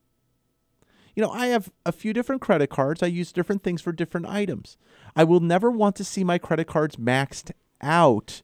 You 1.15 1.23
know, 1.23 1.31
I 1.31 1.47
have 1.47 1.71
a 1.85 1.91
few 1.91 2.13
different 2.13 2.41
credit 2.41 2.69
cards. 2.69 3.03
I 3.03 3.07
use 3.07 3.31
different 3.31 3.61
things 3.61 3.81
for 3.81 3.91
different 3.91 4.27
items. 4.27 4.77
I 5.15 5.25
will 5.25 5.41
never 5.41 5.69
want 5.69 5.95
to 5.97 6.03
see 6.03 6.23
my 6.23 6.37
credit 6.37 6.67
cards 6.67 6.95
maxed 6.95 7.51
out 7.81 8.41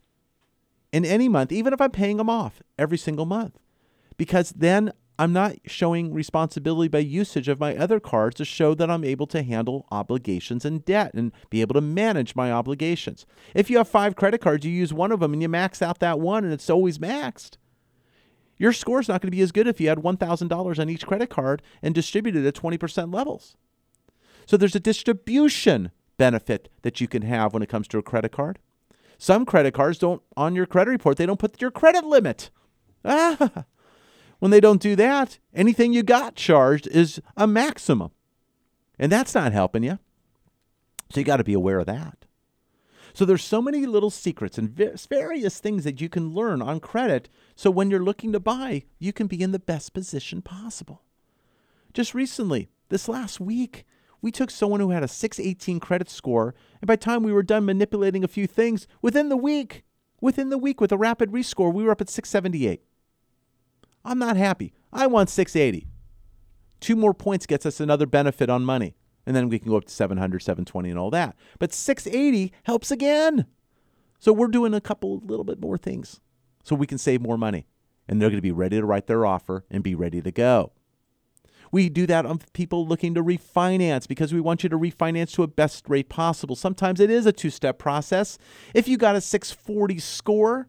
in 0.95 1.03
any 1.03 1.27
month, 1.27 1.51
even 1.51 1.73
if 1.73 1.81
I'm 1.81 1.91
paying 1.91 2.15
them 2.15 2.29
off 2.29 2.63
every 2.79 2.97
single 2.97 3.25
month, 3.25 3.59
because 4.15 4.51
then 4.51 4.93
I'm 5.19 5.33
not 5.33 5.57
showing 5.65 6.13
responsibility 6.13 6.87
by 6.87 6.99
usage 6.99 7.49
of 7.49 7.59
my 7.59 7.75
other 7.75 7.99
cards 7.99 8.37
to 8.37 8.45
show 8.45 8.73
that 8.75 8.89
I'm 8.89 9.03
able 9.03 9.27
to 9.27 9.43
handle 9.43 9.87
obligations 9.91 10.63
and 10.63 10.85
debt 10.85 11.13
and 11.13 11.33
be 11.49 11.59
able 11.59 11.73
to 11.73 11.81
manage 11.81 12.33
my 12.33 12.49
obligations. 12.49 13.25
If 13.53 13.69
you 13.69 13.75
have 13.79 13.89
five 13.89 14.15
credit 14.15 14.39
cards, 14.39 14.65
you 14.65 14.71
use 14.71 14.93
one 14.93 15.11
of 15.11 15.19
them 15.19 15.33
and 15.33 15.41
you 15.41 15.49
max 15.49 15.81
out 15.81 15.99
that 15.99 16.21
one 16.21 16.45
and 16.45 16.53
it's 16.53 16.69
always 16.69 16.97
maxed. 16.97 17.57
Your 18.57 18.71
score's 18.71 19.09
not 19.09 19.19
going 19.19 19.31
to 19.31 19.35
be 19.35 19.43
as 19.43 19.51
good 19.51 19.67
if 19.67 19.81
you 19.81 19.89
had 19.89 19.97
$1,000 19.97 20.79
on 20.79 20.89
each 20.89 21.05
credit 21.05 21.29
card 21.29 21.61
and 21.81 21.93
distributed 21.93 22.45
at 22.45 22.55
20% 22.55 23.13
levels. 23.13 23.57
So 24.45 24.55
there's 24.55 24.77
a 24.77 24.79
distribution 24.79 25.91
benefit 26.17 26.69
that 26.83 27.01
you 27.01 27.09
can 27.09 27.23
have 27.23 27.53
when 27.53 27.63
it 27.63 27.67
comes 27.67 27.89
to 27.89 27.97
a 27.97 28.01
credit 28.01 28.31
card. 28.31 28.59
Some 29.17 29.45
credit 29.45 29.73
cards 29.73 29.97
don't, 29.97 30.21
on 30.35 30.55
your 30.55 30.65
credit 30.65 30.91
report, 30.91 31.17
they 31.17 31.25
don't 31.25 31.39
put 31.39 31.61
your 31.61 31.71
credit 31.71 32.03
limit. 32.03 32.49
Ah, 33.03 33.65
when 34.39 34.51
they 34.51 34.59
don't 34.59 34.81
do 34.81 34.95
that, 34.95 35.37
anything 35.53 35.93
you 35.93 36.03
got 36.03 36.35
charged 36.35 36.87
is 36.87 37.21
a 37.37 37.47
maximum. 37.47 38.11
And 38.97 39.11
that's 39.11 39.35
not 39.35 39.53
helping 39.53 39.83
you. 39.83 39.99
So 41.11 41.19
you 41.19 41.25
got 41.25 41.37
to 41.37 41.43
be 41.43 41.53
aware 41.53 41.79
of 41.79 41.85
that. 41.85 42.25
So 43.13 43.23
there's 43.23 43.43
so 43.43 43.61
many 43.61 43.85
little 43.85 44.09
secrets 44.09 44.57
and 44.57 44.69
various 44.69 45.59
things 45.59 45.85
that 45.85 46.01
you 46.01 46.09
can 46.09 46.33
learn 46.33 46.61
on 46.61 46.81
credit 46.81 47.29
so 47.55 47.71
when 47.71 47.89
you're 47.89 48.03
looking 48.03 48.33
to 48.33 48.39
buy, 48.41 48.83
you 48.99 49.13
can 49.13 49.27
be 49.27 49.41
in 49.41 49.53
the 49.53 49.59
best 49.59 49.93
position 49.93 50.41
possible. 50.41 51.01
Just 51.93 52.13
recently, 52.13 52.67
this 52.89 53.07
last 53.07 53.39
week, 53.39 53.85
we 54.21 54.31
took 54.31 54.49
someone 54.51 54.79
who 54.79 54.91
had 54.91 55.03
a 55.03 55.07
618 55.07 55.79
credit 55.79 56.09
score, 56.09 56.55
and 56.81 56.87
by 56.87 56.95
the 56.95 57.01
time 57.01 57.23
we 57.23 57.33
were 57.33 57.43
done 57.43 57.65
manipulating 57.65 58.23
a 58.23 58.29
few 58.29 58.47
things, 58.47 58.87
within 59.01 59.29
the 59.29 59.37
week, 59.37 59.83
within 60.21 60.49
the 60.49 60.57
week 60.57 60.81
with 60.81 60.91
a 60.91 60.97
rapid 60.97 61.31
rescore, 61.31 61.73
we 61.73 61.83
were 61.83 61.91
up 61.91 62.01
at 62.01 62.09
678. 62.09 62.81
I'm 64.03 64.19
not 64.19 64.37
happy. 64.37 64.73
I 64.93 65.07
want 65.07 65.29
680. 65.29 65.87
Two 66.79 66.95
more 66.95 67.13
points 67.13 67.45
gets 67.45 67.65
us 67.65 67.79
another 67.79 68.05
benefit 68.05 68.49
on 68.49 68.63
money. 68.63 68.95
And 69.25 69.35
then 69.35 69.49
we 69.49 69.57
can 69.57 69.69
go 69.69 69.77
up 69.77 69.85
to 69.85 69.93
700, 69.93 70.41
720, 70.41 70.89
and 70.89 70.99
all 70.99 71.09
that. 71.09 71.35
But 71.57 71.73
680 71.73 72.53
helps 72.63 72.91
again. 72.91 73.47
So 74.19 74.31
we're 74.31 74.47
doing 74.47 74.73
a 74.73 74.81
couple, 74.81 75.19
little 75.25 75.43
bit 75.43 75.59
more 75.59 75.77
things 75.77 76.21
so 76.63 76.75
we 76.75 76.87
can 76.87 76.99
save 76.99 77.21
more 77.21 77.37
money. 77.37 77.67
And 78.07 78.21
they're 78.21 78.29
going 78.29 78.37
to 78.37 78.43
be 78.43 78.51
ready 78.51 78.77
to 78.77 78.85
write 78.85 79.07
their 79.07 79.25
offer 79.25 79.65
and 79.71 79.83
be 79.83 79.95
ready 79.95 80.21
to 80.21 80.31
go. 80.31 80.73
We 81.71 81.89
do 81.89 82.05
that 82.07 82.25
on 82.25 82.39
people 82.53 82.87
looking 82.87 83.13
to 83.15 83.23
refinance 83.23 84.07
because 84.07 84.33
we 84.33 84.41
want 84.41 84.63
you 84.63 84.69
to 84.69 84.77
refinance 84.77 85.33
to 85.33 85.43
a 85.43 85.47
best 85.47 85.89
rate 85.89 86.09
possible. 86.09 86.55
Sometimes 86.55 86.99
it 86.99 87.09
is 87.09 87.25
a 87.25 87.31
two 87.31 87.49
step 87.49 87.77
process. 87.77 88.37
If 88.73 88.87
you 88.87 88.97
got 88.97 89.15
a 89.15 89.21
640 89.21 89.99
score, 89.99 90.67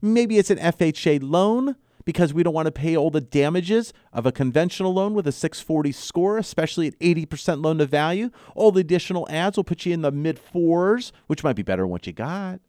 maybe 0.00 0.38
it's 0.38 0.50
an 0.50 0.58
FHA 0.58 1.20
loan 1.22 1.76
because 2.04 2.32
we 2.32 2.42
don't 2.42 2.54
want 2.54 2.64
to 2.64 2.72
pay 2.72 2.96
all 2.96 3.10
the 3.10 3.20
damages 3.20 3.92
of 4.14 4.24
a 4.24 4.32
conventional 4.32 4.94
loan 4.94 5.12
with 5.12 5.26
a 5.26 5.32
640 5.32 5.92
score, 5.92 6.38
especially 6.38 6.86
at 6.86 6.98
80% 7.00 7.62
loan 7.62 7.76
to 7.76 7.86
value. 7.86 8.30
All 8.54 8.72
the 8.72 8.80
additional 8.80 9.26
ads 9.28 9.58
will 9.58 9.64
put 9.64 9.84
you 9.84 9.92
in 9.92 10.00
the 10.00 10.10
mid 10.10 10.38
fours, 10.38 11.12
which 11.26 11.44
might 11.44 11.56
be 11.56 11.62
better 11.62 11.82
than 11.82 11.90
what 11.90 12.06
you 12.06 12.14
got. 12.14 12.60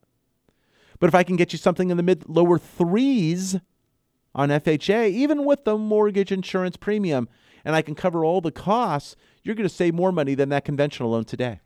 But 1.00 1.08
if 1.08 1.16
I 1.16 1.24
can 1.24 1.38
get 1.38 1.54
you 1.54 1.58
something 1.58 1.90
in 1.90 1.96
the 1.96 2.04
mid 2.04 2.28
lower 2.28 2.60
threes 2.60 3.58
on 4.40 4.48
FHA, 4.48 5.10
even 5.10 5.44
with 5.44 5.66
the 5.66 5.78
mortgage 5.78 6.32
insurance 6.32 6.78
premium, 6.78 7.28
and 7.66 7.76
I 7.76 7.82
can 7.82 7.94
cover 7.94 8.24
all 8.24 8.40
the 8.40 8.54
costs, 8.54 9.18
you're 9.44 9.54
going 9.54 9.68
to 9.68 9.76
save 9.76 9.94
more 9.94 10.14
money 10.14 10.34
than 10.34 10.48
that 10.48 10.64
conventional 10.64 11.10
loan 11.10 11.26
today. 11.26 11.60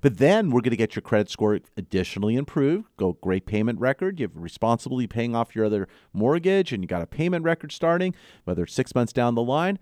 But 0.00 0.16
then 0.16 0.50
we're 0.50 0.62
going 0.62 0.70
to 0.70 0.76
get 0.76 0.96
your 0.96 1.02
credit 1.02 1.28
score 1.28 1.60
additionally 1.76 2.34
improved. 2.34 2.88
Go 2.96 3.18
great 3.20 3.44
payment 3.44 3.78
record. 3.78 4.18
You've 4.18 4.38
responsibly 4.38 5.06
paying 5.06 5.36
off 5.36 5.54
your 5.54 5.66
other 5.66 5.86
mortgage 6.14 6.72
and 6.72 6.82
you 6.82 6.88
got 6.88 7.02
a 7.02 7.06
payment 7.06 7.44
record 7.44 7.72
starting, 7.72 8.14
whether 8.44 8.62
it's 8.62 8.72
six 8.72 8.94
months 8.94 9.12
down 9.12 9.34
the 9.34 9.42
line. 9.42 9.78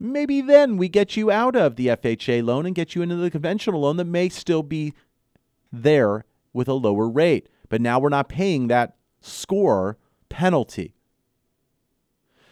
Maybe 0.00 0.40
then 0.40 0.76
we 0.76 0.88
get 0.88 1.16
you 1.16 1.30
out 1.30 1.54
of 1.54 1.76
the 1.76 1.86
FHA 1.86 2.44
loan 2.44 2.66
and 2.66 2.74
get 2.74 2.96
you 2.96 3.02
into 3.02 3.14
the 3.14 3.30
conventional 3.30 3.82
loan 3.82 3.96
that 3.98 4.06
may 4.06 4.28
still 4.28 4.64
be 4.64 4.92
there 5.70 6.24
with 6.52 6.66
a 6.66 6.74
lower 6.74 7.08
rate. 7.08 7.48
But 7.68 7.80
now 7.80 8.00
we're 8.00 8.08
not 8.08 8.28
paying 8.28 8.66
that 8.68 8.96
score 9.20 9.96
penalty. 10.30 10.94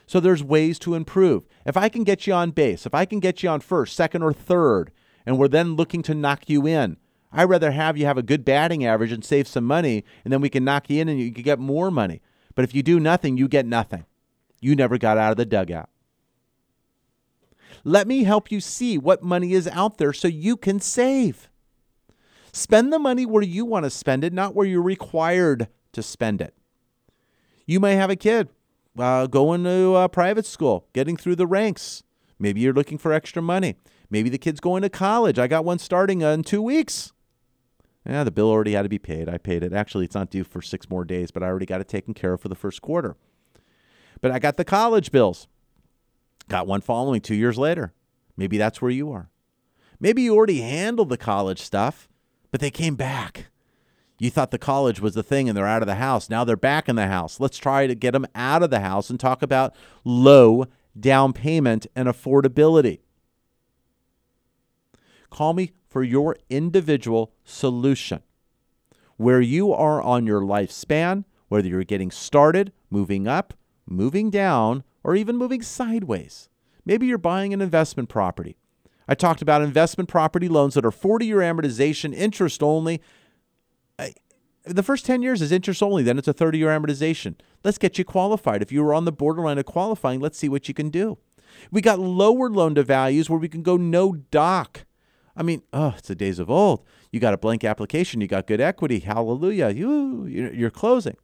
So 0.06 0.20
there's 0.20 0.42
ways 0.42 0.78
to 0.80 0.94
improve. 0.94 1.46
If 1.64 1.76
I 1.76 1.88
can 1.88 2.04
get 2.04 2.26
you 2.26 2.34
on 2.34 2.50
base, 2.50 2.84
if 2.84 2.94
I 2.94 3.06
can 3.06 3.20
get 3.20 3.42
you 3.42 3.48
on 3.48 3.60
first, 3.60 3.96
second, 3.96 4.22
or 4.22 4.32
third, 4.32 4.90
and 5.24 5.38
we're 5.38 5.48
then 5.48 5.76
looking 5.76 6.02
to 6.02 6.14
knock 6.14 6.48
you 6.48 6.66
in. 6.66 6.98
I'd 7.30 7.44
rather 7.44 7.72
have 7.72 7.98
you 7.98 8.06
have 8.06 8.16
a 8.16 8.22
good 8.22 8.44
batting 8.44 8.86
average 8.86 9.12
and 9.12 9.24
save 9.24 9.46
some 9.46 9.64
money, 9.64 10.04
and 10.24 10.32
then 10.32 10.40
we 10.40 10.48
can 10.48 10.64
knock 10.64 10.88
you 10.88 11.00
in 11.00 11.08
and 11.08 11.20
you 11.20 11.30
can 11.30 11.42
get 11.42 11.58
more 11.58 11.90
money. 11.90 12.22
But 12.54 12.64
if 12.64 12.74
you 12.74 12.82
do 12.82 12.98
nothing, 12.98 13.36
you 13.36 13.48
get 13.48 13.66
nothing. 13.66 14.06
You 14.60 14.74
never 14.74 14.98
got 14.98 15.18
out 15.18 15.32
of 15.32 15.36
the 15.36 15.44
dugout. 15.46 15.90
Let 17.84 18.08
me 18.08 18.24
help 18.24 18.50
you 18.50 18.60
see 18.60 18.98
what 18.98 19.22
money 19.22 19.52
is 19.52 19.68
out 19.68 19.98
there 19.98 20.12
so 20.12 20.26
you 20.26 20.56
can 20.56 20.80
save. 20.80 21.48
Spend 22.52 22.92
the 22.92 22.98
money 22.98 23.24
where 23.26 23.42
you 23.42 23.64
want 23.64 23.84
to 23.84 23.90
spend 23.90 24.24
it, 24.24 24.32
not 24.32 24.54
where 24.54 24.66
you're 24.66 24.82
required 24.82 25.68
to 25.92 26.02
spend 26.02 26.40
it. 26.40 26.54
You 27.68 27.80
may 27.80 27.96
have 27.96 28.08
a 28.08 28.16
kid. 28.16 28.48
uh, 28.98 29.26
going 29.26 29.62
to 29.64 29.94
uh, 29.94 30.08
private 30.08 30.46
school, 30.46 30.86
getting 30.94 31.18
through 31.18 31.36
the 31.36 31.46
ranks. 31.46 32.02
Maybe 32.38 32.60
you're 32.62 32.72
looking 32.72 32.96
for 32.96 33.12
extra 33.12 33.42
money. 33.42 33.76
Maybe 34.10 34.30
the 34.30 34.38
kid's 34.38 34.58
going 34.58 34.80
to 34.82 34.88
college. 34.88 35.38
I 35.38 35.48
got 35.48 35.66
one 35.66 35.78
starting 35.78 36.22
in 36.22 36.42
two 36.44 36.62
weeks. 36.62 37.12
Yeah, 38.08 38.24
the 38.24 38.30
bill 38.30 38.48
already 38.48 38.72
had 38.72 38.82
to 38.82 38.88
be 38.88 38.98
paid. 38.98 39.28
I 39.28 39.36
paid 39.36 39.62
it. 39.62 39.74
Actually, 39.74 40.06
it's 40.06 40.14
not 40.14 40.30
due 40.30 40.44
for 40.44 40.62
six 40.62 40.88
more 40.88 41.04
days, 41.04 41.30
but 41.30 41.42
I 41.42 41.46
already 41.46 41.66
got 41.66 41.82
it 41.82 41.88
taken 41.88 42.14
care 42.14 42.32
of 42.32 42.40
for 42.40 42.48
the 42.48 42.54
first 42.54 42.80
quarter. 42.80 43.16
But 44.22 44.30
I 44.30 44.38
got 44.38 44.56
the 44.56 44.64
college 44.64 45.12
bills. 45.12 45.46
Got 46.48 46.66
one 46.66 46.80
following 46.80 47.20
two 47.20 47.34
years 47.34 47.58
later. 47.58 47.92
Maybe 48.34 48.56
that's 48.56 48.80
where 48.80 48.90
you 48.90 49.12
are. 49.12 49.28
Maybe 50.00 50.22
you 50.22 50.34
already 50.34 50.62
handled 50.62 51.10
the 51.10 51.18
college 51.18 51.60
stuff, 51.60 52.08
but 52.50 52.60
they 52.60 52.70
came 52.70 52.94
back. 52.96 53.50
You 54.18 54.30
thought 54.30 54.50
the 54.50 54.58
college 54.58 55.00
was 55.00 55.14
the 55.14 55.22
thing 55.22 55.48
and 55.48 55.56
they're 55.56 55.66
out 55.66 55.82
of 55.82 55.86
the 55.86 55.94
house. 55.94 56.28
Now 56.28 56.44
they're 56.44 56.56
back 56.56 56.88
in 56.88 56.96
the 56.96 57.06
house. 57.06 57.38
Let's 57.38 57.58
try 57.58 57.86
to 57.86 57.94
get 57.94 58.12
them 58.12 58.26
out 58.34 58.62
of 58.62 58.70
the 58.70 58.80
house 58.80 59.10
and 59.10 59.18
talk 59.18 59.42
about 59.42 59.74
low 60.04 60.66
down 60.98 61.32
payment 61.32 61.86
and 61.94 62.08
affordability. 62.08 63.00
Call 65.30 65.52
me 65.52 65.72
for 65.88 66.02
your 66.02 66.36
individual 66.50 67.32
solution. 67.44 68.22
Where 69.16 69.40
you 69.40 69.72
are 69.72 70.00
on 70.02 70.26
your 70.26 70.40
lifespan, 70.40 71.24
whether 71.48 71.68
you're 71.68 71.84
getting 71.84 72.10
started, 72.10 72.72
moving 72.90 73.26
up, 73.26 73.54
moving 73.86 74.30
down, 74.30 74.84
or 75.02 75.14
even 75.14 75.36
moving 75.36 75.62
sideways. 75.62 76.48
Maybe 76.84 77.06
you're 77.06 77.18
buying 77.18 77.52
an 77.52 77.60
investment 77.60 78.08
property. 78.08 78.56
I 79.06 79.14
talked 79.14 79.42
about 79.42 79.62
investment 79.62 80.08
property 80.08 80.48
loans 80.48 80.74
that 80.74 80.84
are 80.84 80.90
40 80.90 81.26
year 81.26 81.38
amortization, 81.38 82.14
interest 82.14 82.62
only. 82.62 83.00
The 84.68 84.82
first 84.82 85.06
10 85.06 85.22
years 85.22 85.40
is 85.40 85.50
interest 85.50 85.82
only, 85.82 86.02
then 86.02 86.18
it's 86.18 86.28
a 86.28 86.32
30 86.32 86.58
year 86.58 86.68
amortization. 86.68 87.36
Let's 87.64 87.78
get 87.78 87.98
you 87.98 88.04
qualified. 88.04 88.62
If 88.62 88.70
you 88.70 88.84
were 88.84 88.92
on 88.92 89.06
the 89.06 89.12
borderline 89.12 89.58
of 89.58 89.64
qualifying, 89.64 90.20
let's 90.20 90.38
see 90.38 90.48
what 90.48 90.68
you 90.68 90.74
can 90.74 90.90
do. 90.90 91.18
We 91.70 91.80
got 91.80 91.98
lower 91.98 92.50
loan 92.50 92.74
to 92.74 92.82
values 92.82 93.30
where 93.30 93.38
we 93.38 93.48
can 93.48 93.62
go 93.62 93.76
no 93.76 94.12
doc. 94.30 94.84
I 95.34 95.42
mean, 95.42 95.62
oh, 95.72 95.94
it's 95.96 96.08
the 96.08 96.14
days 96.14 96.38
of 96.38 96.50
old. 96.50 96.84
You 97.10 97.20
got 97.20 97.32
a 97.32 97.38
blank 97.38 97.64
application, 97.64 98.20
you 98.20 98.26
got 98.26 98.46
good 98.46 98.60
equity. 98.60 98.98
Hallelujah. 98.98 99.70
You, 99.70 100.26
you're 100.26 100.70
closing. 100.70 101.16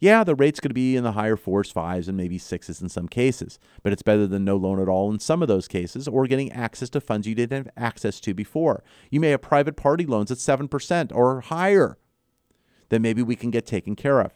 Yeah, 0.00 0.22
the 0.22 0.36
rate's 0.36 0.60
going 0.60 0.70
to 0.70 0.74
be 0.74 0.94
in 0.94 1.02
the 1.02 1.12
higher 1.12 1.36
fours, 1.36 1.72
fives, 1.72 2.06
and 2.06 2.16
maybe 2.16 2.38
sixes 2.38 2.80
in 2.80 2.88
some 2.88 3.08
cases, 3.08 3.58
but 3.82 3.92
it's 3.92 4.02
better 4.02 4.28
than 4.28 4.44
no 4.44 4.56
loan 4.56 4.80
at 4.80 4.88
all 4.88 5.10
in 5.12 5.18
some 5.18 5.42
of 5.42 5.48
those 5.48 5.66
cases, 5.66 6.06
or 6.06 6.28
getting 6.28 6.52
access 6.52 6.88
to 6.90 7.00
funds 7.00 7.26
you 7.26 7.34
didn't 7.34 7.66
have 7.66 7.74
access 7.76 8.20
to 8.20 8.32
before. 8.32 8.84
You 9.10 9.18
may 9.18 9.30
have 9.30 9.42
private 9.42 9.76
party 9.76 10.06
loans 10.06 10.30
at 10.30 10.38
7% 10.38 11.12
or 11.12 11.40
higher 11.40 11.98
that 12.88 13.00
maybe 13.00 13.22
we 13.22 13.36
can 13.36 13.50
get 13.50 13.66
taken 13.66 13.96
care 13.96 14.20
of. 14.20 14.32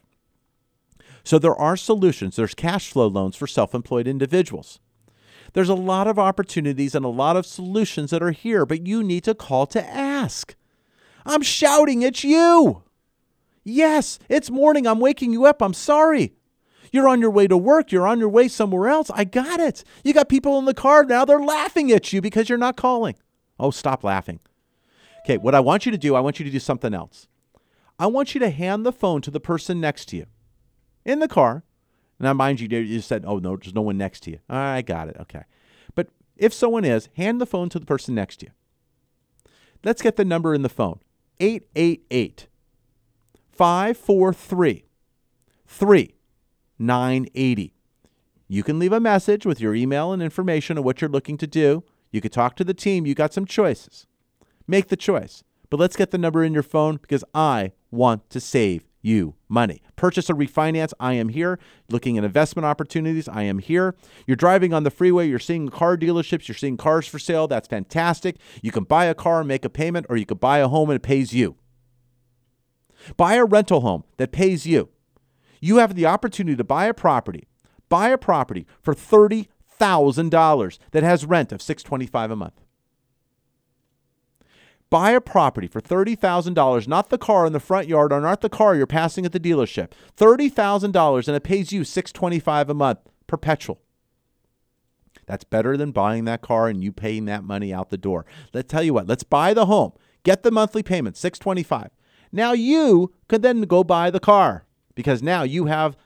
So 1.25 1.39
there 1.39 1.55
are 1.55 1.77
solutions. 1.77 2.37
There's 2.37 2.55
cash 2.55 2.91
flow 2.91 3.07
loans 3.07 3.37
for 3.37 3.47
self 3.47 3.75
employed 3.75 4.09
individuals. 4.09 4.81
There's 5.53 5.69
a 5.69 5.75
lot 5.75 6.07
of 6.07 6.19
opportunities 6.19 6.95
and 6.95 7.05
a 7.05 7.09
lot 7.09 7.37
of 7.37 7.47
solutions 7.47 8.11
that 8.11 8.23
are 8.23 8.31
here, 8.31 8.65
but 8.65 8.87
you 8.87 9.03
need 9.03 9.25
to 9.25 9.35
call 9.35 9.67
to 9.67 9.87
ask. 9.87 10.55
I'm 11.27 11.43
shouting 11.43 12.05
at 12.05 12.25
you. 12.25 12.83
Yes, 13.65 14.19
it's 14.29 14.51
morning. 14.51 14.87
I'm 14.87 14.99
waking 14.99 15.33
you 15.33 15.45
up. 15.45 15.63
I'm 15.63 15.75
sorry. 15.75 16.35
You're 16.91 17.09
on 17.09 17.21
your 17.21 17.31
way 17.31 17.47
to 17.47 17.57
work. 17.57 17.93
You're 17.93 18.07
on 18.07 18.19
your 18.19 18.29
way 18.29 18.49
somewhere 18.49 18.89
else. 18.89 19.11
I 19.15 19.25
got 19.25 19.61
it. 19.61 19.85
You 20.05 20.13
got 20.13 20.29
people 20.29 20.59
in 20.59 20.65
the 20.65 20.75
car 20.75 21.05
now. 21.05 21.25
They're 21.25 21.41
laughing 21.41 21.93
at 21.93 22.13
you 22.13 22.21
because 22.21 22.49
you're 22.49 22.59
not 22.59 22.77
calling. 22.77 23.15
Oh, 23.59 23.71
stop 23.71 24.03
laughing. 24.03 24.41
Okay, 25.25 25.39
what 25.39 25.55
I 25.55 25.61
want 25.61 25.87
you 25.87 25.93
to 25.93 25.99
do, 25.99 26.15
I 26.15 26.21
want 26.21 26.39
you 26.39 26.45
to 26.45 26.51
do 26.51 26.59
something 26.59 26.93
else. 26.93 27.29
I 28.03 28.07
want 28.07 28.35
you 28.35 28.41
to 28.41 28.51
hand 28.51 28.85
the 28.85 28.91
phone 28.91 29.23
to 29.23 29.31
the 29.31 29.39
person 29.39 29.81
next 29.81 30.07
to 30.07 30.17
you 30.17 30.27
in 31.05 31.21
the 31.21 31.29
car. 31.29 31.63
Now, 32.19 32.33
mind 32.33 32.59
you, 32.59 32.67
you 32.67 33.01
said, 33.01 33.23
oh, 33.25 33.39
no, 33.39 33.57
there's 33.57 33.77
no 33.77 33.83
one 33.83 33.97
next 33.97 34.25
to 34.25 34.33
you. 34.33 34.41
All 34.51 34.57
right, 34.57 34.79
I 34.79 34.83
got 34.83 35.07
it. 35.07 35.17
Okay. 35.21 35.45
But 35.95 36.09
if 36.37 36.53
someone 36.53 36.85
is, 36.85 37.09
hand 37.17 37.41
the 37.41 37.47
phone 37.47 37.69
to 37.69 37.79
the 37.79 37.87
person 37.87 38.17
next 38.17 38.39
to 38.39 38.47
you. 38.47 38.53
Let's 39.85 40.03
get 40.03 40.17
the 40.17 40.25
number 40.25 40.53
in 40.53 40.63
the 40.63 40.69
phone 40.69 40.99
888 41.39 42.49
543 43.53 44.85
3980. 45.65 47.75
You 48.49 48.63
can 48.65 48.81
leave 48.81 48.93
a 48.93 48.99
message 48.99 49.47
with 49.47 49.61
your 49.61 49.77
email 49.77 50.13
and 50.13 50.21
information 50.21 50.77
on 50.77 50.83
what 50.83 51.01
you're 51.01 51.09
looking 51.09 51.39
to 51.39 51.47
do. 51.47 51.85
You 52.11 52.21
could 52.21 52.33
talk 52.33 52.57
to 52.57 52.65
the 52.65 52.75
team. 52.75 53.07
You 53.07 53.15
got 53.15 53.33
some 53.33 53.47
choices. 53.47 54.09
Make 54.67 54.89
the 54.89 54.97
choice. 54.97 55.45
But 55.73 55.81
let's 55.81 55.97
get 55.97 56.11
the 56.11 56.19
number 56.19 56.45
in 56.45 56.53
your 56.53 56.63
phone 56.63 56.99
because 56.99 57.25
I 57.35 57.73
want 57.91 58.29
to 58.29 58.41
save 58.41 58.85
you 59.01 59.37
money. 59.49 59.81
Purchase 59.97 60.29
or 60.29 60.35
refinance, 60.35 60.93
I 61.01 61.15
am 61.15 61.31
here. 61.31 61.59
Looking 61.89 62.19
at 62.19 62.25
investment 62.25 62.67
opportunities, 62.67 63.27
I 63.27 63.45
am 63.45 63.59
here. 63.59 63.97
You're 64.27 64.37
driving 64.37 64.75
on 64.75 64.83
the 64.83 64.91
freeway, 64.91 65.31
you're 65.31 65.39
seeing 65.39 65.71
car 65.71 65.97
dealerships, 65.97 66.47
you're 66.47 66.57
seeing 66.57 66.77
cars 66.77 67.07
for 67.07 67.19
sale. 67.19 67.49
That's 67.49 67.69
fantastic. 67.69 68.37
You 68.61 68.71
can 68.71 68.85
buy 68.85 69.07
a 69.07 69.15
car 69.15 69.39
and 69.39 69.49
make 69.49 69.65
a 69.65 69.71
payment, 69.71 70.05
or 70.11 70.19
you 70.19 70.27
could 70.27 70.41
buy 70.41 70.59
a 70.59 70.69
home 70.69 70.91
and 70.91 70.97
it 70.97 71.03
pays 71.03 71.33
you. 71.33 71.57
Buy 73.17 73.37
a 73.37 73.47
rental 73.47 73.81
home 73.81 74.05
that 74.19 74.31
pays 74.31 74.67
you. 74.67 74.91
You 75.59 75.79
have 75.79 75.95
the 75.95 76.05
opportunity 76.05 76.59
to 76.59 76.65
buy 76.65 76.85
a 76.85 76.93
property, 76.93 77.49
buy 77.89 78.11
a 78.11 78.19
property 78.19 78.67
for 78.83 78.95
$30,000 78.95 80.79
that 80.91 81.03
has 81.03 81.25
rent 81.25 81.51
of 81.51 81.63
625 81.63 82.31
a 82.31 82.37
month. 82.37 82.62
Buy 84.93 85.13
a 85.13 85.23
property 85.23 85.69
for 85.69 85.81
$30,000, 85.81 86.87
not 86.87 87.09
the 87.09 87.17
car 87.17 87.47
in 87.47 87.55
the 87.55 87.61
front 87.61 87.89
yard 87.89 88.13
or 88.13 88.21
not 88.21 88.43
the 88.43 88.51
car 88.51 88.77
you're 88.77 88.87
passing 88.87 89.25
at 89.25 89.33
the 89.33 89.41
dealership. 89.41 89.93
$30,000 90.19 91.29
and 91.29 91.35
it 91.35 91.43
pays 91.43 91.73
you 91.73 91.83
625 91.83 92.69
a 92.69 92.75
month 92.75 92.99
perpetual. 93.27 93.81
That's 95.25 95.45
better 95.45 95.79
than 95.79 95.93
buying 95.93 96.27
that 96.27 96.43
car 96.43 96.69
and 96.69 96.85
you 96.85 96.93
paying 96.93 97.25
that 97.25 97.43
money 97.43 97.73
out 97.73 97.89
the 97.89 97.97
door. 97.97 98.27
Let's 98.53 98.71
tell 98.71 98.83
you 98.83 98.93
what, 98.93 99.07
let's 99.07 99.23
buy 99.23 99.55
the 99.55 99.65
home. 99.65 99.93
Get 100.25 100.43
the 100.43 100.51
monthly 100.51 100.83
payment, 100.83 101.17
625. 101.17 101.89
Now 102.31 102.53
you 102.53 103.15
could 103.29 103.41
then 103.41 103.63
go 103.63 103.83
buy 103.83 104.11
the 104.11 104.21
car 104.21 104.67
because 104.95 105.23
now 105.23 105.43
you 105.43 105.65
have 105.65 105.97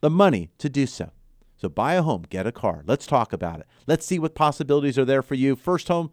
the 0.00 0.08
money 0.08 0.48
to 0.56 0.70
do 0.70 0.86
so. 0.86 1.10
So 1.58 1.68
buy 1.68 1.92
a 1.92 2.02
home, 2.02 2.24
get 2.30 2.46
a 2.46 2.52
car. 2.52 2.84
Let's 2.86 3.06
talk 3.06 3.34
about 3.34 3.60
it. 3.60 3.66
Let's 3.86 4.06
see 4.06 4.18
what 4.18 4.34
possibilities 4.34 4.96
are 4.96 5.04
there 5.04 5.22
for 5.22 5.34
you. 5.34 5.56
First 5.56 5.88
home 5.88 6.10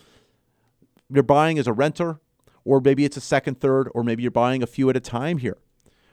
you're 1.12 1.24
buying 1.24 1.60
as 1.60 1.68
a 1.68 1.74
renter, 1.74 2.20
or 2.64 2.80
maybe 2.80 3.06
it's 3.06 3.18
a 3.18 3.22
second, 3.22 3.60
third, 3.60 3.90
or 3.94 4.04
maybe 4.04 4.24
you're 4.24 4.32
buying 4.32 4.64
a 4.64 4.68
few 4.68 4.90
at 4.90 4.98
a 4.98 5.02
time 5.02 5.40
here. 5.40 5.58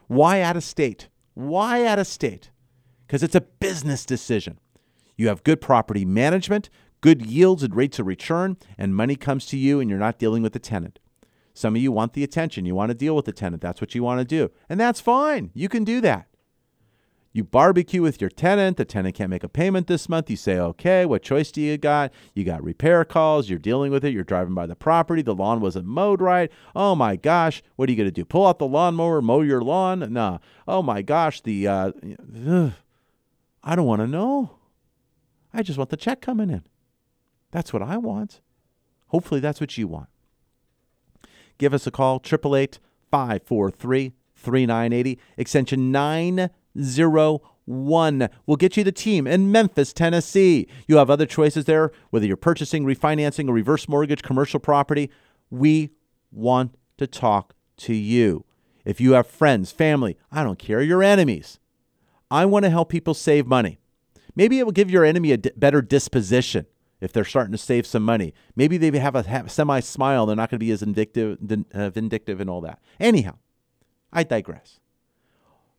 Why 0.07 0.41
out 0.41 0.57
of 0.57 0.65
state? 0.65 1.09
Why 1.35 1.85
out 1.87 1.99
of 1.99 2.07
state? 2.07 2.51
Because 3.07 3.23
it's 3.23 3.35
a 3.35 3.43
business 3.43 4.05
decision. 4.05 4.59
You 5.17 5.29
have 5.29 5.45
good 5.45 5.61
property 5.61 6.05
management, 6.05 6.71
good 7.01 7.25
yields 7.27 7.63
and 7.63 7.75
rates 7.75 7.99
of 7.99 8.07
return, 8.07 8.57
and 8.77 8.95
money 8.95 9.17
comes 9.17 9.47
to 9.47 9.57
you 9.57 9.81
and 9.81 9.91
you're 9.91 9.99
not 9.99 10.19
dealing 10.19 10.43
with 10.43 10.53
the 10.53 10.59
tenant. 10.59 10.99
Some 11.55 11.75
of 11.75 11.83
you 11.83 11.91
want 11.91 12.13
the 12.13 12.23
attention. 12.23 12.67
You 12.67 12.75
want 12.75 12.91
to 12.91 12.95
deal 12.95 13.17
with 13.17 13.25
the 13.25 13.33
tenant. 13.33 13.63
That's 13.63 13.81
what 13.81 13.95
you 13.95 14.03
want 14.03 14.21
to 14.21 14.25
do. 14.25 14.51
And 14.69 14.79
that's 14.79 15.01
fine. 15.01 15.51
You 15.55 15.69
can 15.69 15.83
do 15.83 16.01
that. 16.03 16.29
You 17.33 17.45
barbecue 17.45 18.03
with 18.03 18.21
your 18.21 18.31
tenant. 18.31 18.79
The 18.79 18.85
tenant 18.85 19.15
can't 19.15 19.31
make 19.31 19.45
a 19.45 19.49
payment 19.49 19.87
this 19.87 20.09
month. 20.09 20.31
You 20.31 20.37
say, 20.37 20.59
okay, 20.59 21.05
what 21.05 21.23
choice 21.23 21.53
do 21.53 21.61
you 21.61 21.77
got? 21.77 22.13
You 22.35 22.45
got 22.45 22.65
repair 22.65 23.05
calls. 23.05 23.51
You're 23.51 23.59
dealing 23.59 23.93
with 23.93 24.05
it. 24.05 24.13
You're 24.13 24.25
driving 24.25 24.55
by 24.55 24.67
the 24.67 24.75
property. 24.75 25.23
The 25.23 25.35
lawn 25.35 25.61
wasn't 25.61 25.87
mowed 25.87 26.21
right. 26.21 26.51
Oh 26.75 26.95
my 26.95 27.17
gosh, 27.17 27.63
what 27.77 27.89
are 27.89 27.93
you 27.93 27.97
going 27.97 28.09
to 28.09 28.13
do? 28.13 28.25
Pull 28.25 28.47
out 28.47 28.59
the 28.59 28.67
lawnmower, 28.67 29.21
mow 29.21 29.43
your 29.43 29.61
lawn? 29.61 30.13
Nah. 30.13 30.39
Oh 30.67 30.83
my 30.83 31.03
gosh, 31.03 31.41
the, 31.43 31.69
uh, 31.69 31.93
ugh. 32.47 32.73
I 33.63 33.77
don't 33.77 33.87
want 33.87 34.01
to 34.01 34.07
know. 34.07 34.59
I 35.53 35.63
just 35.63 35.79
want 35.79 35.91
the 35.91 35.97
check 35.97 36.21
coming 36.21 36.51
in. 36.51 36.63
That's 37.51 37.73
what 37.73 37.83
I 37.83 37.99
want. 37.99 38.41
Hopefully, 39.09 39.41
that's 39.41 39.61
what 39.61 39.77
you 39.77 39.89
want. 39.89 40.09
Give 41.59 41.75
us 41.75 41.87
a 41.87 41.91
call, 41.91 42.17
888 42.17 42.79
543 43.11 44.13
3980, 44.37 45.19
extension 45.37 45.91
9 45.91 46.51
Zero 46.81 47.43
one 47.69 48.31
will 48.47 48.57
get 48.57 48.77
you 48.79 48.85
the 48.85 48.93
team 48.93 49.27
in 49.27 49.53
Memphis, 49.53 49.93
Tennessee. 49.93 50.67
You 50.87 50.97
have 50.97 51.11
other 51.11 51.27
choices 51.27 51.67
there, 51.67 51.93
whether 52.11 52.25
you're 52.25 52.37
purchasing, 52.37 52.85
refinancing, 52.85 53.49
a 53.49 53.53
reverse 53.53 53.89
mortgage, 53.89 54.23
commercial 54.23 54.59
property. 54.59 55.11
We 55.51 55.91
want 56.33 56.75
to 56.97 57.07
talk 57.07 57.55
to 57.79 57.95
you. 57.95 58.45
If 58.87 59.03
you 59.03 59.13
have 59.13 59.27
friends, 59.27 59.71
family, 59.71 60.17
I 60.33 60.43
don't 60.43 60.59
care, 60.59 60.81
your 60.81 61.03
enemies. 61.03 61.59
I 62.31 62.47
want 62.47 62.65
to 62.65 62.71
help 62.71 62.89
people 62.89 63.13
save 63.13 63.47
money. 63.47 63.79
Maybe 64.35 64.59
it 64.59 64.65
will 64.65 64.73
give 64.73 64.91
your 64.91 65.05
enemy 65.05 65.33
a 65.33 65.37
d- 65.37 65.51
better 65.57 65.83
disposition 65.83 66.67
if 67.01 67.13
they're 67.13 67.25
starting 67.25 67.53
to 67.53 67.59
save 67.59 67.87
some 67.87 68.03
money. 68.03 68.33
Maybe 68.57 68.79
they 68.79 68.97
have 68.99 69.15
a 69.15 69.49
semi 69.49 69.81
smile. 69.81 70.27
They're 70.27 70.37
not 70.37 70.51
going 70.51 70.59
to 70.59 70.65
be 70.65 70.71
as 70.71 70.81
vindictive, 70.81 71.39
uh, 71.75 71.91
vindictive 71.91 72.41
and 72.41 72.49
all 72.49 72.61
that. 72.63 72.81
Anyhow, 72.99 73.37
I 74.13 74.23
digress. 74.23 74.81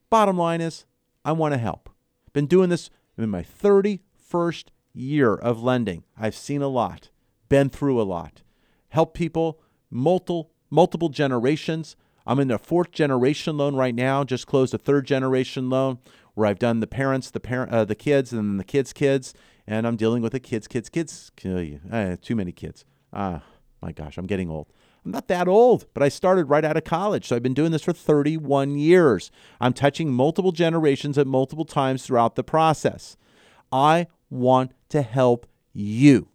Bottom 0.09 0.37
line 0.37 0.61
is, 0.61 0.85
I 1.23 1.31
want 1.31 1.53
to 1.53 1.57
help. 1.57 1.89
Been 2.33 2.47
doing 2.47 2.69
this 2.69 2.89
in 3.17 3.29
my 3.29 3.43
31st 3.43 4.65
year 4.93 5.35
of 5.35 5.61
lending. 5.61 6.03
I've 6.17 6.35
seen 6.35 6.61
a 6.61 6.67
lot, 6.67 7.09
been 7.47 7.69
through 7.69 8.01
a 8.01 8.03
lot, 8.03 8.41
helped 8.89 9.15
people 9.15 9.59
multiple 9.91 10.51
multiple 10.69 11.09
generations. 11.09 11.95
I'm 12.27 12.39
in 12.39 12.51
a 12.51 12.59
fourth 12.59 12.91
generation 12.91 13.57
loan 13.57 13.75
right 13.75 13.95
now, 13.95 14.23
just 14.23 14.45
closed 14.45 14.73
a 14.73 14.77
third 14.77 15.05
generation 15.05 15.69
loan. 15.69 15.99
where 16.35 16.47
I've 16.47 16.59
done 16.59 16.79
the 16.79 16.87
parents, 16.87 17.31
the 17.31 17.39
parent, 17.41 17.71
uh, 17.71 17.83
the 17.83 17.95
kids, 17.95 18.31
and 18.31 18.39
then 18.39 18.57
the 18.57 18.63
kids' 18.63 18.93
kids, 18.93 19.33
and 19.67 19.85
I'm 19.85 19.97
dealing 19.97 20.21
with 20.21 20.31
the 20.31 20.39
kids, 20.39 20.69
kids, 20.69 20.87
kids. 20.87 21.31
Uh, 21.91 22.15
too 22.21 22.35
many 22.35 22.53
kids. 22.53 22.85
Ah, 23.11 23.43
my 23.81 23.91
gosh, 23.91 24.17
I'm 24.17 24.27
getting 24.27 24.49
old. 24.49 24.67
I'm 25.03 25.11
not 25.11 25.27
that 25.27 25.47
old, 25.47 25.85
but 25.93 26.03
I 26.03 26.09
started 26.09 26.45
right 26.45 26.65
out 26.65 26.77
of 26.77 26.83
college. 26.83 27.27
So 27.27 27.35
I've 27.35 27.43
been 27.43 27.53
doing 27.53 27.71
this 27.71 27.83
for 27.83 27.93
31 27.93 28.77
years. 28.77 29.31
I'm 29.61 29.73
touching 29.73 30.11
multiple 30.11 30.51
generations 30.51 31.17
at 31.17 31.27
multiple 31.27 31.65
times 31.65 32.05
throughout 32.05 32.35
the 32.35 32.43
process. 32.43 33.15
I 33.71 34.07
want 34.29 34.73
to 34.89 35.01
help 35.01 35.47
you. 35.73 36.29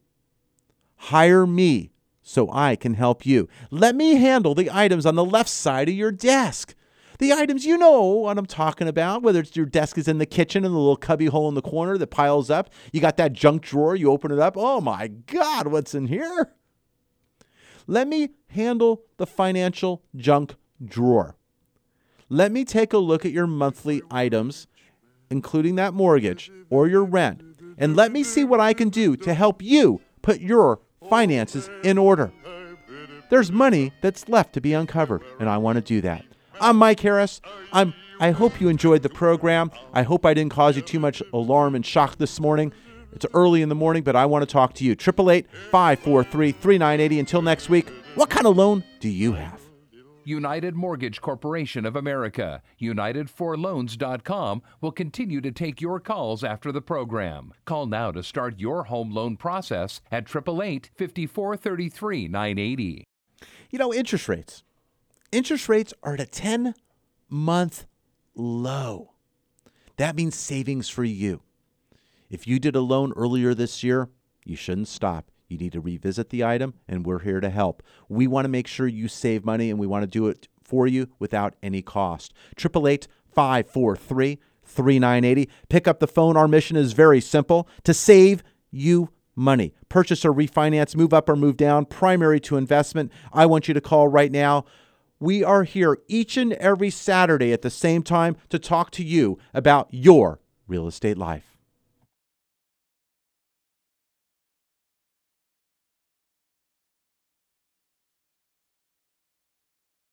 Hire 0.96 1.46
me 1.46 1.90
so 2.22 2.50
I 2.50 2.76
can 2.76 2.94
help 2.94 3.26
you. 3.26 3.48
Let 3.70 3.94
me 3.94 4.14
handle 4.16 4.54
the 4.54 4.70
items 4.72 5.04
on 5.04 5.14
the 5.14 5.24
left 5.24 5.50
side 5.50 5.88
of 5.88 5.94
your 5.94 6.12
desk. 6.12 6.74
The 7.18 7.32
items 7.32 7.64
you 7.64 7.78
know 7.78 8.02
what 8.02 8.38
I'm 8.38 8.46
talking 8.46 8.88
about, 8.88 9.22
whether 9.22 9.40
it's 9.40 9.54
your 9.54 9.66
desk 9.66 9.98
is 9.98 10.08
in 10.08 10.18
the 10.18 10.26
kitchen 10.26 10.64
and 10.64 10.74
the 10.74 10.78
little 10.78 10.96
cubby 10.96 11.26
hole 11.26 11.48
in 11.48 11.54
the 11.54 11.62
corner 11.62 11.96
that 11.96 12.08
piles 12.08 12.50
up. 12.50 12.70
You 12.92 13.00
got 13.00 13.18
that 13.18 13.34
junk 13.34 13.62
drawer, 13.62 13.94
you 13.94 14.10
open 14.10 14.32
it 14.32 14.40
up. 14.40 14.54
Oh 14.56 14.80
my 14.80 15.08
God, 15.08 15.68
what's 15.68 15.94
in 15.94 16.08
here? 16.08 16.52
Let 17.86 18.08
me 18.08 18.30
handle 18.48 19.02
the 19.18 19.26
financial 19.26 20.02
junk 20.16 20.54
drawer. 20.84 21.36
Let 22.28 22.50
me 22.50 22.64
take 22.64 22.92
a 22.92 22.98
look 22.98 23.26
at 23.26 23.32
your 23.32 23.46
monthly 23.46 24.02
items, 24.10 24.66
including 25.30 25.74
that 25.76 25.92
mortgage 25.92 26.50
or 26.70 26.88
your 26.88 27.04
rent, 27.04 27.42
and 27.76 27.94
let 27.94 28.10
me 28.12 28.22
see 28.22 28.44
what 28.44 28.60
I 28.60 28.72
can 28.72 28.88
do 28.88 29.16
to 29.16 29.34
help 29.34 29.60
you 29.62 30.00
put 30.22 30.40
your 30.40 30.80
finances 31.08 31.68
in 31.82 31.98
order. 31.98 32.32
There's 33.30 33.52
money 33.52 33.92
that's 34.00 34.28
left 34.28 34.54
to 34.54 34.60
be 34.60 34.72
uncovered, 34.72 35.22
and 35.38 35.48
I 35.48 35.58
want 35.58 35.76
to 35.76 35.82
do 35.82 36.00
that. 36.02 36.24
I'm 36.60 36.76
Mike 36.76 37.00
Harris. 37.00 37.40
I'm 37.72 37.94
I 38.20 38.30
hope 38.30 38.60
you 38.60 38.68
enjoyed 38.68 39.02
the 39.02 39.08
program. 39.08 39.72
I 39.92 40.04
hope 40.04 40.24
I 40.24 40.34
didn't 40.34 40.52
cause 40.52 40.76
you 40.76 40.82
too 40.82 41.00
much 41.00 41.22
alarm 41.32 41.74
and 41.74 41.84
shock 41.84 42.16
this 42.16 42.38
morning. 42.38 42.72
It's 43.14 43.26
early 43.32 43.62
in 43.62 43.68
the 43.68 43.74
morning, 43.74 44.02
but 44.02 44.16
I 44.16 44.26
want 44.26 44.42
to 44.42 44.52
talk 44.52 44.74
to 44.74 44.84
you. 44.84 44.92
888 44.92 45.46
543 45.70 46.52
3980. 46.52 47.20
Until 47.20 47.42
next 47.42 47.68
week, 47.68 47.88
what 48.14 48.30
kind 48.30 48.46
of 48.46 48.56
loan 48.56 48.84
do 49.00 49.08
you 49.08 49.32
have? 49.34 49.60
United 50.26 50.74
Mortgage 50.74 51.20
Corporation 51.20 51.84
of 51.84 51.96
America, 51.96 52.62
UnitedForLoans.com 52.80 54.62
will 54.80 54.92
continue 54.92 55.40
to 55.40 55.52
take 55.52 55.80
your 55.80 56.00
calls 56.00 56.42
after 56.42 56.72
the 56.72 56.80
program. 56.80 57.52
Call 57.64 57.86
now 57.86 58.10
to 58.10 58.22
start 58.22 58.58
your 58.58 58.84
home 58.84 59.12
loan 59.12 59.36
process 59.36 60.00
at 60.10 60.24
888 60.24 60.90
5433 60.96 62.28
980. 62.28 63.04
You 63.70 63.78
know, 63.78 63.92
interest 63.92 64.28
rates. 64.28 64.62
Interest 65.30 65.68
rates 65.68 65.92
are 66.02 66.14
at 66.14 66.20
a 66.20 66.26
10 66.26 66.74
month 67.28 67.86
low. 68.34 69.12
That 69.96 70.16
means 70.16 70.34
savings 70.34 70.88
for 70.88 71.04
you. 71.04 71.42
If 72.34 72.48
you 72.48 72.58
did 72.58 72.74
a 72.74 72.80
loan 72.80 73.12
earlier 73.12 73.54
this 73.54 73.84
year, 73.84 74.08
you 74.44 74.56
shouldn't 74.56 74.88
stop. 74.88 75.30
You 75.46 75.56
need 75.56 75.70
to 75.70 75.80
revisit 75.80 76.30
the 76.30 76.42
item, 76.42 76.74
and 76.88 77.06
we're 77.06 77.20
here 77.20 77.38
to 77.38 77.48
help. 77.48 77.80
We 78.08 78.26
want 78.26 78.44
to 78.44 78.48
make 78.48 78.66
sure 78.66 78.88
you 78.88 79.06
save 79.06 79.44
money, 79.44 79.70
and 79.70 79.78
we 79.78 79.86
want 79.86 80.02
to 80.02 80.08
do 80.08 80.26
it 80.26 80.48
for 80.64 80.88
you 80.88 81.06
without 81.20 81.54
any 81.62 81.80
cost. 81.80 82.34
888 82.58 83.06
543 83.32 84.40
3980. 84.64 85.48
Pick 85.68 85.86
up 85.86 86.00
the 86.00 86.08
phone. 86.08 86.36
Our 86.36 86.48
mission 86.48 86.76
is 86.76 86.92
very 86.92 87.20
simple 87.20 87.68
to 87.84 87.94
save 87.94 88.42
you 88.72 89.10
money. 89.36 89.72
Purchase 89.88 90.24
or 90.24 90.34
refinance, 90.34 90.96
move 90.96 91.14
up 91.14 91.28
or 91.28 91.36
move 91.36 91.56
down, 91.56 91.84
primary 91.84 92.40
to 92.40 92.56
investment. 92.56 93.12
I 93.32 93.46
want 93.46 93.68
you 93.68 93.74
to 93.74 93.80
call 93.80 94.08
right 94.08 94.32
now. 94.32 94.64
We 95.20 95.44
are 95.44 95.62
here 95.62 95.98
each 96.08 96.36
and 96.36 96.54
every 96.54 96.90
Saturday 96.90 97.52
at 97.52 97.62
the 97.62 97.70
same 97.70 98.02
time 98.02 98.36
to 98.48 98.58
talk 98.58 98.90
to 98.90 99.04
you 99.04 99.38
about 99.54 99.86
your 99.92 100.40
real 100.66 100.88
estate 100.88 101.16
life. 101.16 101.53